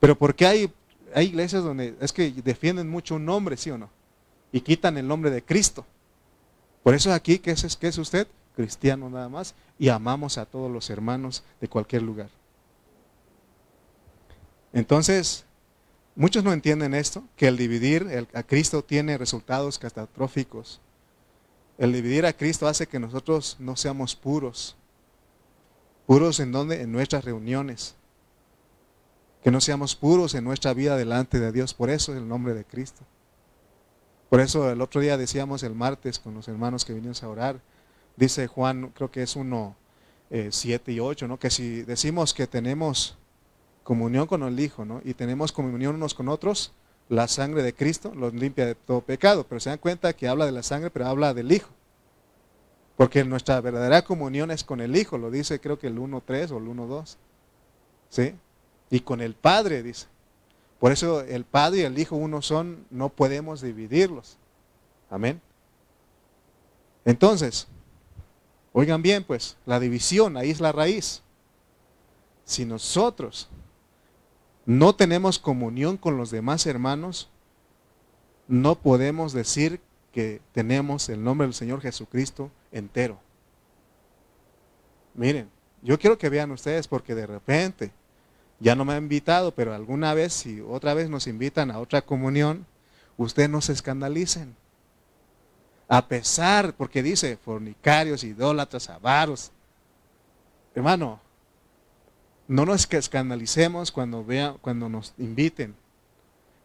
Pero 0.00 0.16
porque 0.16 0.46
hay, 0.46 0.72
hay 1.14 1.26
iglesias 1.26 1.64
donde 1.64 1.94
es 2.00 2.12
que 2.12 2.30
defienden 2.30 2.88
mucho 2.88 3.16
un 3.16 3.24
nombre, 3.24 3.56
¿sí 3.56 3.70
o 3.70 3.78
no? 3.78 3.88
Y 4.52 4.60
quitan 4.60 4.96
el 4.98 5.08
nombre 5.08 5.30
de 5.30 5.42
Cristo. 5.42 5.86
Por 6.82 6.94
eso 6.94 7.12
aquí, 7.12 7.38
¿qué 7.38 7.52
es, 7.52 7.76
qué 7.76 7.88
es 7.88 7.98
usted? 7.98 8.26
Cristiano 8.56 9.08
nada 9.08 9.28
más. 9.28 9.54
Y 9.78 9.88
amamos 9.88 10.38
a 10.38 10.46
todos 10.46 10.70
los 10.70 10.90
hermanos 10.90 11.42
de 11.60 11.68
cualquier 11.68 12.02
lugar. 12.02 12.28
Entonces, 14.72 15.44
Muchos 16.14 16.44
no 16.44 16.52
entienden 16.52 16.94
esto, 16.94 17.24
que 17.36 17.48
el 17.48 17.56
dividir 17.56 18.28
a 18.34 18.42
Cristo 18.42 18.84
tiene 18.84 19.16
resultados 19.16 19.78
catastróficos. 19.78 20.80
El 21.78 21.92
dividir 21.92 22.26
a 22.26 22.34
Cristo 22.34 22.68
hace 22.68 22.86
que 22.86 22.98
nosotros 22.98 23.56
no 23.58 23.76
seamos 23.76 24.14
puros. 24.14 24.76
Puros 26.06 26.38
en 26.40 26.52
donde? 26.52 26.82
En 26.82 26.92
nuestras 26.92 27.24
reuniones. 27.24 27.94
Que 29.42 29.50
no 29.50 29.60
seamos 29.60 29.96
puros 29.96 30.34
en 30.34 30.44
nuestra 30.44 30.74
vida 30.74 30.96
delante 30.96 31.40
de 31.40 31.50
Dios. 31.50 31.72
Por 31.72 31.88
eso 31.88 32.12
es 32.12 32.18
el 32.18 32.28
nombre 32.28 32.52
de 32.52 32.64
Cristo. 32.64 33.02
Por 34.28 34.40
eso 34.40 34.70
el 34.70 34.80
otro 34.80 35.00
día 35.00 35.16
decíamos 35.16 35.62
el 35.62 35.74
martes 35.74 36.18
con 36.18 36.34
los 36.34 36.46
hermanos 36.46 36.84
que 36.84 36.92
vinimos 36.92 37.22
a 37.22 37.28
orar. 37.28 37.60
Dice 38.16 38.46
Juan, 38.46 38.90
creo 38.94 39.10
que 39.10 39.22
es 39.22 39.34
uno, 39.34 39.76
eh, 40.30 40.48
siete 40.52 40.92
y 40.92 41.00
ocho, 41.00 41.26
¿no? 41.26 41.38
Que 41.38 41.50
si 41.50 41.82
decimos 41.82 42.34
que 42.34 42.46
tenemos 42.46 43.16
comunión 43.82 44.26
con 44.26 44.42
el 44.42 44.58
Hijo, 44.58 44.84
¿no? 44.84 45.00
Y 45.04 45.14
tenemos 45.14 45.52
comunión 45.52 45.96
unos 45.96 46.14
con 46.14 46.28
otros, 46.28 46.72
la 47.08 47.28
sangre 47.28 47.62
de 47.62 47.74
Cristo 47.74 48.12
los 48.14 48.32
limpia 48.32 48.66
de 48.66 48.74
todo 48.74 49.00
pecado. 49.00 49.44
Pero 49.48 49.60
se 49.60 49.70
dan 49.70 49.78
cuenta 49.78 50.12
que 50.12 50.28
habla 50.28 50.46
de 50.46 50.52
la 50.52 50.62
sangre, 50.62 50.90
pero 50.90 51.06
habla 51.06 51.34
del 51.34 51.52
Hijo. 51.52 51.68
Porque 52.96 53.24
nuestra 53.24 53.60
verdadera 53.60 54.02
comunión 54.02 54.50
es 54.50 54.64
con 54.64 54.80
el 54.80 54.96
Hijo, 54.96 55.18
lo 55.18 55.30
dice 55.30 55.60
creo 55.60 55.78
que 55.78 55.88
el 55.88 55.98
1.3 55.98 56.50
o 56.50 56.58
el 56.58 56.64
1.2. 56.64 57.16
¿Sí? 58.08 58.34
Y 58.90 59.00
con 59.00 59.20
el 59.20 59.34
Padre, 59.34 59.82
dice. 59.82 60.06
Por 60.78 60.92
eso 60.92 61.20
el 61.22 61.44
Padre 61.44 61.80
y 61.80 61.82
el 61.82 61.98
Hijo 61.98 62.16
uno 62.16 62.42
son, 62.42 62.86
no 62.90 63.08
podemos 63.08 63.60
dividirlos. 63.60 64.36
Amén. 65.10 65.40
Entonces, 67.04 67.66
oigan 68.72 69.02
bien, 69.02 69.24
pues, 69.24 69.56
la 69.66 69.80
división, 69.80 70.36
ahí 70.36 70.50
es 70.50 70.60
la 70.60 70.72
raíz. 70.72 71.22
Si 72.44 72.64
nosotros 72.64 73.48
no 74.66 74.94
tenemos 74.94 75.38
comunión 75.38 75.96
con 75.96 76.16
los 76.16 76.30
demás 76.30 76.66
hermanos, 76.66 77.28
no 78.48 78.76
podemos 78.76 79.32
decir 79.32 79.80
que 80.12 80.40
tenemos 80.52 81.08
el 81.08 81.24
nombre 81.24 81.46
del 81.46 81.54
Señor 81.54 81.80
Jesucristo 81.80 82.50
entero. 82.70 83.18
Miren, 85.14 85.50
yo 85.82 85.98
quiero 85.98 86.18
que 86.18 86.28
vean 86.28 86.50
ustedes 86.50 86.86
porque 86.86 87.14
de 87.14 87.26
repente, 87.26 87.90
ya 88.60 88.76
no 88.76 88.84
me 88.84 88.92
ha 88.92 88.98
invitado, 88.98 89.52
pero 89.52 89.74
alguna 89.74 90.14
vez, 90.14 90.32
si 90.32 90.60
otra 90.60 90.94
vez 90.94 91.10
nos 91.10 91.26
invitan 91.26 91.70
a 91.70 91.80
otra 91.80 92.02
comunión, 92.02 92.66
ustedes 93.16 93.50
no 93.50 93.60
se 93.60 93.72
escandalicen. 93.72 94.54
A 95.88 96.06
pesar, 96.06 96.74
porque 96.74 97.02
dice 97.02 97.36
fornicarios, 97.36 98.24
idólatras, 98.24 98.88
avaros. 98.88 99.50
Hermano, 100.74 101.20
no 102.52 102.66
nos 102.66 102.86
escandalicemos 102.92 103.90
cuando, 103.90 104.24
vea, 104.24 104.56
cuando 104.60 104.88
nos 104.88 105.14
inviten. 105.16 105.74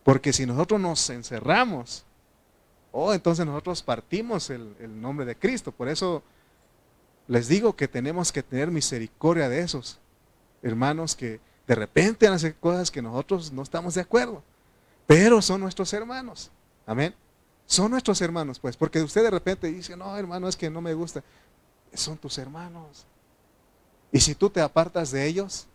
Porque 0.04 0.34
si 0.34 0.46
nosotros 0.46 0.82
nos 0.82 1.10
encerramos, 1.10 2.04
oh, 2.92 3.14
entonces 3.14 3.46
nosotros 3.46 3.84
partimos 3.84 4.50
el, 4.50 4.76
el 4.80 5.00
nombre 5.00 5.26
de 5.26 5.38
Cristo. 5.38 5.72
Por 5.72 5.88
eso 5.88 6.24
les 7.28 7.48
digo 7.48 7.76
que 7.76 7.88
tenemos 7.88 8.32
que 8.34 8.44
tener 8.44 8.70
misericordia 8.70 9.48
de 9.48 9.62
esos 9.62 9.98
hermanos 10.62 11.16
que 11.16 11.40
de 11.66 11.76
repente 11.76 12.28
hacen 12.28 12.56
cosas 12.60 12.92
que 12.92 13.02
nosotros 13.02 13.52
no 13.54 13.62
estamos 13.62 13.94
de 13.94 14.02
acuerdo. 14.02 14.44
Pero 15.06 15.42
son 15.42 15.62
nuestros 15.62 15.94
hermanos. 15.94 16.52
Amén. 16.86 17.16
Son 17.66 17.90
nuestros 17.92 18.22
hermanos, 18.22 18.60
pues. 18.60 18.76
Porque 18.76 19.02
usted 19.02 19.24
de 19.24 19.32
repente 19.32 19.68
dice, 19.68 19.96
no, 19.96 20.18
hermano, 20.18 20.50
es 20.50 20.58
que 20.58 20.70
no 20.70 20.82
me 20.82 20.94
gusta. 20.94 21.24
Son 21.94 22.18
tus 22.18 22.38
hermanos. 22.38 23.06
Y 24.12 24.20
si 24.20 24.36
tú 24.36 24.50
te 24.50 24.62
apartas 24.62 25.12
de 25.12 25.26
ellos, 25.26 25.68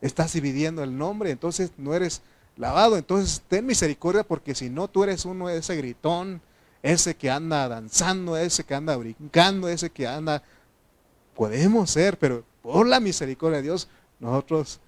estás 0.00 0.32
dividiendo 0.32 0.82
el 0.82 0.96
nombre, 0.96 1.30
entonces 1.30 1.72
no 1.76 1.94
eres 1.94 2.22
lavado. 2.56 2.96
Entonces 2.96 3.42
ten 3.48 3.66
misericordia 3.66 4.24
porque 4.24 4.54
si 4.54 4.70
no 4.70 4.88
tú 4.88 5.04
eres 5.04 5.24
uno 5.24 5.48
de 5.48 5.58
ese 5.58 5.76
gritón, 5.76 6.40
ese 6.82 7.16
que 7.16 7.30
anda 7.30 7.68
danzando, 7.68 8.36
ese 8.36 8.64
que 8.64 8.74
anda 8.74 8.96
brincando, 8.96 9.68
ese 9.68 9.90
que 9.90 10.06
anda... 10.06 10.42
Podemos 11.34 11.92
ser, 11.92 12.18
pero 12.18 12.44
por 12.62 12.84
la 12.84 12.98
misericordia 12.98 13.58
de 13.58 13.62
Dios, 13.62 13.88
nosotros 14.18 14.80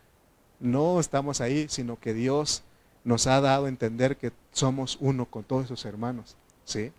no 0.58 0.98
estamos 0.98 1.40
ahí, 1.40 1.66
sino 1.68 1.98
que 1.98 2.12
Dios 2.12 2.64
nos 3.04 3.28
ha 3.28 3.40
dado 3.40 3.66
a 3.66 3.68
entender 3.68 4.16
que 4.16 4.32
somos 4.50 4.98
uno 5.00 5.26
con 5.26 5.44
todos 5.44 5.68
sus 5.68 5.84
hermanos. 5.84 6.36
¿Sí? 6.64 6.92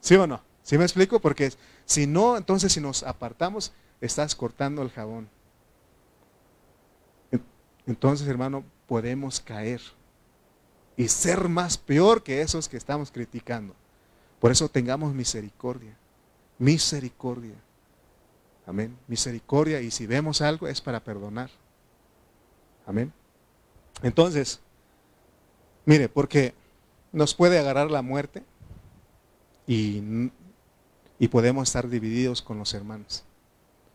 ¿Sí 0.00 0.14
o 0.14 0.28
no? 0.28 0.40
¿Sí 0.62 0.78
me 0.78 0.84
explico? 0.84 1.18
Porque 1.18 1.52
si 1.84 2.06
no, 2.06 2.36
entonces 2.36 2.72
si 2.72 2.80
nos 2.80 3.02
apartamos, 3.02 3.72
estás 4.00 4.34
cortando 4.34 4.82
el 4.82 4.90
jabón. 4.90 5.28
Entonces, 7.88 8.28
hermano, 8.28 8.64
podemos 8.86 9.40
caer 9.40 9.80
y 10.94 11.08
ser 11.08 11.48
más 11.48 11.78
peor 11.78 12.22
que 12.22 12.42
esos 12.42 12.68
que 12.68 12.76
estamos 12.76 13.10
criticando. 13.10 13.74
Por 14.38 14.52
eso 14.52 14.68
tengamos 14.68 15.14
misericordia. 15.14 15.96
Misericordia. 16.58 17.54
Amén. 18.66 18.94
Misericordia 19.08 19.80
y 19.80 19.90
si 19.90 20.06
vemos 20.06 20.42
algo 20.42 20.68
es 20.68 20.82
para 20.82 21.00
perdonar. 21.00 21.48
Amén. 22.86 23.10
Entonces, 24.02 24.60
mire, 25.86 26.10
porque 26.10 26.52
nos 27.10 27.34
puede 27.34 27.58
agarrar 27.58 27.90
la 27.90 28.02
muerte 28.02 28.44
y, 29.66 30.30
podemos 31.30 31.68
estar 31.68 31.88
divididos 31.88 32.42
con 32.42 32.58
los 32.58 32.74
hermanos. 32.74 33.24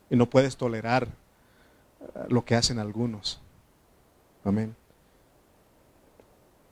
Y 0.10 0.16
no 0.16 0.28
puedes 0.28 0.58
tolerar 0.58 1.04
eh, 1.06 2.06
lo 2.30 2.44
que 2.44 2.56
hacen 2.56 2.80
algunos. 2.80 3.43
Amén. 4.44 4.76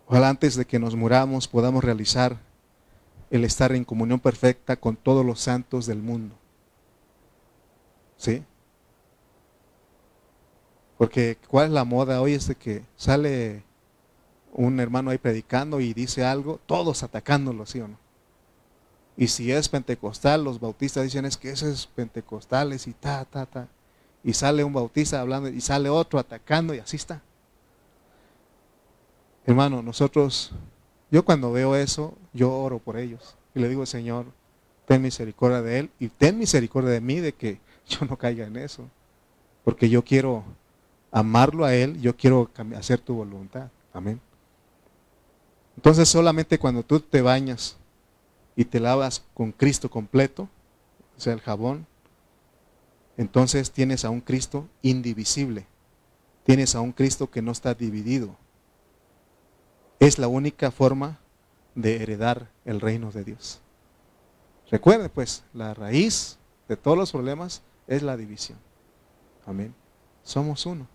Ojalá 0.08 0.30
antes 0.30 0.56
de 0.56 0.66
que 0.66 0.80
nos 0.80 0.96
muramos 0.96 1.48
podamos 1.48 1.84
realizar 1.84 2.38
el 3.30 3.46
estar 3.46 3.72
en 3.72 3.86
comunión 3.86 4.20
perfecta 4.20 4.76
con 4.76 4.98
todos 4.98 5.26
los 5.26 5.40
santos 5.40 5.86
del 5.86 6.00
mundo. 6.00 6.36
¿Sí? 8.18 8.44
Porque 10.98 11.38
¿cuál 11.48 11.68
es 11.68 11.72
la 11.72 11.86
moda 11.86 12.22
hoy? 12.22 12.34
Es 12.34 12.48
de 12.48 12.56
que 12.56 12.84
sale 12.96 13.64
un 14.52 14.80
hermano 14.80 15.12
ahí 15.12 15.18
predicando 15.18 15.80
y 15.80 15.94
dice 15.94 16.26
algo, 16.26 16.60
todos 16.66 17.04
atacándolo, 17.04 17.66
¿sí 17.66 17.80
o 17.80 17.88
no? 17.88 17.98
Y 19.16 19.28
si 19.28 19.52
es 19.52 19.70
pentecostal, 19.70 20.44
los 20.44 20.60
bautistas 20.60 21.04
dicen 21.04 21.26
es 21.26 21.38
que 21.38 21.52
ese 21.52 21.72
es 21.72 21.88
pentecostales 21.88 22.86
y 22.88 22.94
ta, 22.94 23.26
ta, 23.26 23.46
ta. 23.46 23.68
Y 24.24 24.34
sale 24.34 24.64
un 24.64 24.74
bautista 24.74 25.22
hablando 25.22 25.50
y 25.50 25.62
sale 25.62 25.90
otro 25.90 26.20
atacando 26.20 26.74
y 26.74 26.80
así 26.80 26.98
está. 26.98 27.22
Hermano, 29.46 29.82
nosotros, 29.82 30.52
yo 31.10 31.26
cuando 31.26 31.52
veo 31.52 31.76
eso, 31.76 32.18
yo 32.34 32.54
oro 32.54 32.80
por 32.80 32.98
ellos. 32.98 33.36
Y 33.56 33.60
le 33.60 33.70
digo, 33.70 33.86
Señor, 33.86 34.26
ten 34.86 35.02
misericordia 35.02 35.62
de 35.62 35.80
él 35.80 35.90
y 36.00 36.10
ten 36.10 36.38
misericordia 36.38 36.92
de 36.92 37.02
mí 37.02 37.20
de 37.20 37.34
que 37.34 37.60
yo 37.88 38.06
no 38.06 38.18
caiga 38.18 38.46
en 38.46 38.58
eso. 38.58 38.88
Porque 39.64 39.90
yo 39.90 40.04
quiero 40.04 40.44
amarlo 41.12 41.66
a 41.66 41.76
Él, 41.76 42.02
yo 42.02 42.16
quiero 42.16 42.50
hacer 42.76 43.00
tu 43.00 43.16
voluntad. 43.16 43.70
Amén. 43.94 44.20
Entonces 45.76 46.10
solamente 46.10 46.58
cuando 46.58 46.84
tú 46.84 47.00
te 47.00 47.22
bañas 47.22 47.78
y 48.56 48.66
te 48.66 48.80
lavas 48.80 49.24
con 49.34 49.52
Cristo 49.52 49.90
completo, 49.90 50.48
o 51.18 51.20
sea, 51.20 51.34
el 51.34 51.42
jabón, 51.42 51.86
entonces 53.18 53.72
tienes 53.72 54.06
a 54.06 54.10
un 54.10 54.22
Cristo 54.22 54.68
indivisible. 54.82 55.68
Tienes 56.44 56.76
a 56.76 56.82
un 56.82 56.92
Cristo 56.92 57.30
que 57.30 57.42
no 57.42 57.52
está 57.52 57.74
dividido. 57.76 58.36
Es 60.02 60.18
la 60.18 60.28
única 60.28 60.72
forma 60.72 61.20
de 61.76 62.02
heredar 62.02 62.50
el 62.66 62.82
reino 62.82 63.12
de 63.12 63.24
Dios. 63.24 63.62
Recuerde 64.72 65.10
pues, 65.10 65.44
la 65.54 65.76
raíz 65.76 66.40
de 66.68 66.76
todos 66.76 66.98
los 66.98 67.12
problemas 67.12 67.62
es 67.86 68.02
la 68.02 68.18
división. 68.18 68.58
Amén. 69.46 69.76
Somos 70.24 70.66
uno 70.66 70.88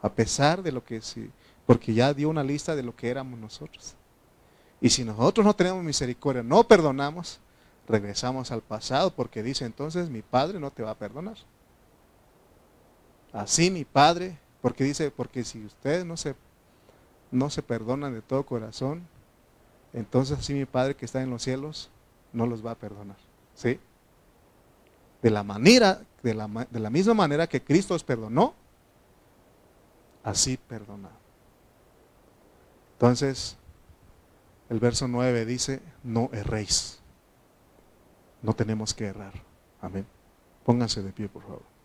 a 0.00 0.10
pesar 0.10 0.62
de 0.62 0.72
lo 0.72 0.82
que 0.82 1.02
sí, 1.02 1.30
porque 1.66 1.92
ya 1.92 2.14
dio 2.14 2.30
una 2.30 2.42
lista 2.42 2.74
de 2.74 2.82
lo 2.82 2.96
que 2.96 3.10
éramos 3.10 3.38
nosotros. 3.38 3.94
Y 4.80 4.88
si 4.88 5.04
nosotros 5.04 5.44
no 5.44 5.54
tenemos 5.54 5.84
misericordia, 5.84 6.42
no 6.42 6.64
perdonamos, 6.64 7.40
regresamos 7.86 8.50
al 8.50 8.62
pasado, 8.62 9.10
porque 9.10 9.42
dice 9.42 9.66
entonces 9.66 10.08
mi 10.08 10.22
Padre 10.22 10.58
no 10.58 10.70
te 10.70 10.82
va 10.82 10.92
a 10.92 10.98
perdonar. 10.98 11.36
Así 13.30 13.70
mi 13.70 13.84
Padre, 13.84 14.38
porque 14.62 14.84
dice, 14.84 15.10
porque 15.10 15.44
si 15.44 15.66
ustedes 15.66 16.06
no 16.06 16.16
se, 16.16 16.34
no 17.30 17.50
se 17.50 17.62
perdonan 17.62 18.14
de 18.14 18.22
todo 18.22 18.44
corazón, 18.44 19.06
entonces 19.92 20.38
así 20.38 20.54
mi 20.54 20.64
Padre 20.64 20.96
que 20.96 21.04
está 21.04 21.22
en 21.22 21.30
los 21.30 21.42
cielos 21.42 21.90
no 22.32 22.46
los 22.46 22.64
va 22.64 22.72
a 22.72 22.74
perdonar. 22.74 23.16
¿Sí? 23.54 23.80
De 25.22 25.30
la 25.30 25.42
manera, 25.42 26.02
de 26.22 26.34
la, 26.34 26.46
de 26.70 26.80
la 26.80 26.90
misma 26.90 27.14
manera 27.14 27.46
que 27.46 27.62
Cristo 27.62 27.94
os 27.94 28.04
perdonó, 28.04 28.54
así 30.22 30.56
perdonado. 30.56 31.16
Entonces, 32.92 33.56
el 34.68 34.80
verso 34.80 35.08
9 35.08 35.44
dice, 35.44 35.80
no 36.02 36.30
erréis. 36.32 37.00
No 38.42 38.54
tenemos 38.54 38.94
que 38.94 39.06
errar. 39.06 39.32
Amén. 39.80 40.06
Pónganse 40.64 41.02
de 41.02 41.12
pie, 41.12 41.28
por 41.28 41.42
favor. 41.42 41.77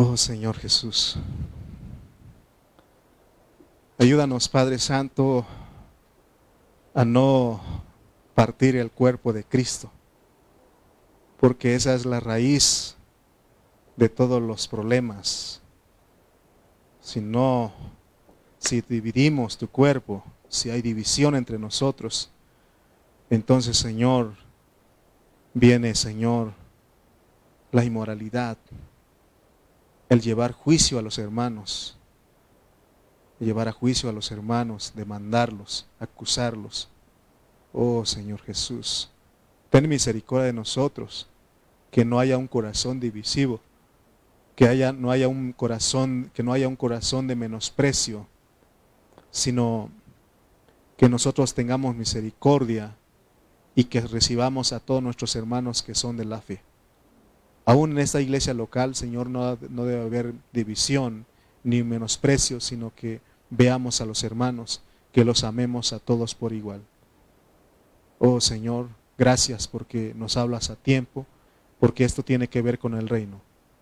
Oh 0.00 0.16
Señor 0.16 0.56
Jesús. 0.56 1.16
Ayúdanos, 3.98 4.48
Padre 4.48 4.78
Santo, 4.78 5.44
a 6.94 7.04
no 7.04 7.60
partir 8.36 8.76
el 8.76 8.92
cuerpo 8.92 9.32
de 9.32 9.42
Cristo 9.42 9.90
porque 11.40 11.74
esa 11.74 11.94
es 11.94 12.04
la 12.04 12.20
raíz 12.20 12.96
de 13.96 14.08
todos 14.08 14.42
los 14.42 14.68
problemas. 14.68 15.62
Si 17.00 17.20
no, 17.20 17.72
si 18.58 18.82
dividimos 18.82 19.56
tu 19.56 19.68
cuerpo, 19.68 20.24
si 20.48 20.70
hay 20.70 20.82
división 20.82 21.34
entre 21.34 21.58
nosotros, 21.58 22.30
entonces 23.30 23.76
Señor, 23.76 24.34
viene 25.54 25.94
Señor 25.94 26.52
la 27.72 27.84
inmoralidad, 27.84 28.58
el 30.08 30.20
llevar 30.20 30.52
juicio 30.52 30.98
a 30.98 31.02
los 31.02 31.18
hermanos, 31.18 31.96
llevar 33.38 33.68
a 33.68 33.72
juicio 33.72 34.08
a 34.08 34.12
los 34.12 34.30
hermanos, 34.30 34.92
demandarlos, 34.94 35.86
acusarlos. 36.00 36.88
Oh 37.72 38.04
Señor 38.04 38.40
Jesús. 38.42 39.10
Ten 39.70 39.88
misericordia 39.88 40.46
de 40.46 40.52
nosotros, 40.52 41.28
que 41.90 42.04
no 42.04 42.18
haya 42.18 42.38
un 42.38 42.48
corazón 42.48 43.00
divisivo, 43.00 43.60
que 44.56 44.66
haya, 44.66 44.92
no 44.92 45.10
haya 45.10 45.28
un 45.28 45.52
corazón, 45.52 46.30
que 46.34 46.42
no 46.42 46.52
haya 46.52 46.68
un 46.68 46.76
corazón 46.76 47.26
de 47.26 47.36
menosprecio, 47.36 48.26
sino 49.30 49.90
que 50.96 51.08
nosotros 51.08 51.54
tengamos 51.54 51.94
misericordia 51.94 52.96
y 53.74 53.84
que 53.84 54.00
recibamos 54.00 54.72
a 54.72 54.80
todos 54.80 55.02
nuestros 55.02 55.36
hermanos 55.36 55.82
que 55.82 55.94
son 55.94 56.16
de 56.16 56.24
la 56.24 56.40
fe. 56.40 56.60
Aún 57.68 57.92
en 57.92 57.98
esta 57.98 58.20
iglesia 58.20 58.54
local, 58.54 58.94
Señor, 58.94 59.28
no, 59.28 59.58
no 59.68 59.84
debe 59.84 60.02
haber 60.02 60.34
división 60.52 61.26
ni 61.62 61.82
menosprecio, 61.82 62.60
sino 62.60 62.94
que 62.94 63.20
veamos 63.50 64.00
a 64.00 64.06
los 64.06 64.24
hermanos, 64.24 64.80
que 65.12 65.24
los 65.24 65.44
amemos 65.44 65.92
a 65.92 65.98
todos 65.98 66.34
por 66.34 66.52
igual. 66.52 66.80
Oh 68.18 68.40
Señor, 68.40 68.88
Gracias 69.18 69.66
porque 69.66 70.14
nos 70.16 70.36
hablas 70.36 70.70
a 70.70 70.76
tiempo, 70.76 71.26
porque 71.80 72.04
esto 72.04 72.22
tiene 72.22 72.46
que 72.46 72.62
ver 72.62 72.78
con 72.78 72.94
el 72.94 73.08
reino. 73.08 73.40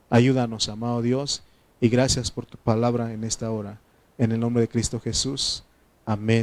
Ayúdanos, 0.09 0.71
amado 0.71 1.03
Dios, 1.03 1.43
y 1.79 1.91
gracias 1.91 2.31
por 2.31 2.47
tu 2.47 2.57
palabra 2.57 3.13
en 3.13 3.23
esta 3.23 3.51
hora. 3.51 3.79
En 4.17 4.33
el 4.33 4.41
nombre 4.41 4.63
de 4.63 4.69
Cristo 4.69 4.99
Jesús. 4.99 5.63
Amén. 6.07 6.35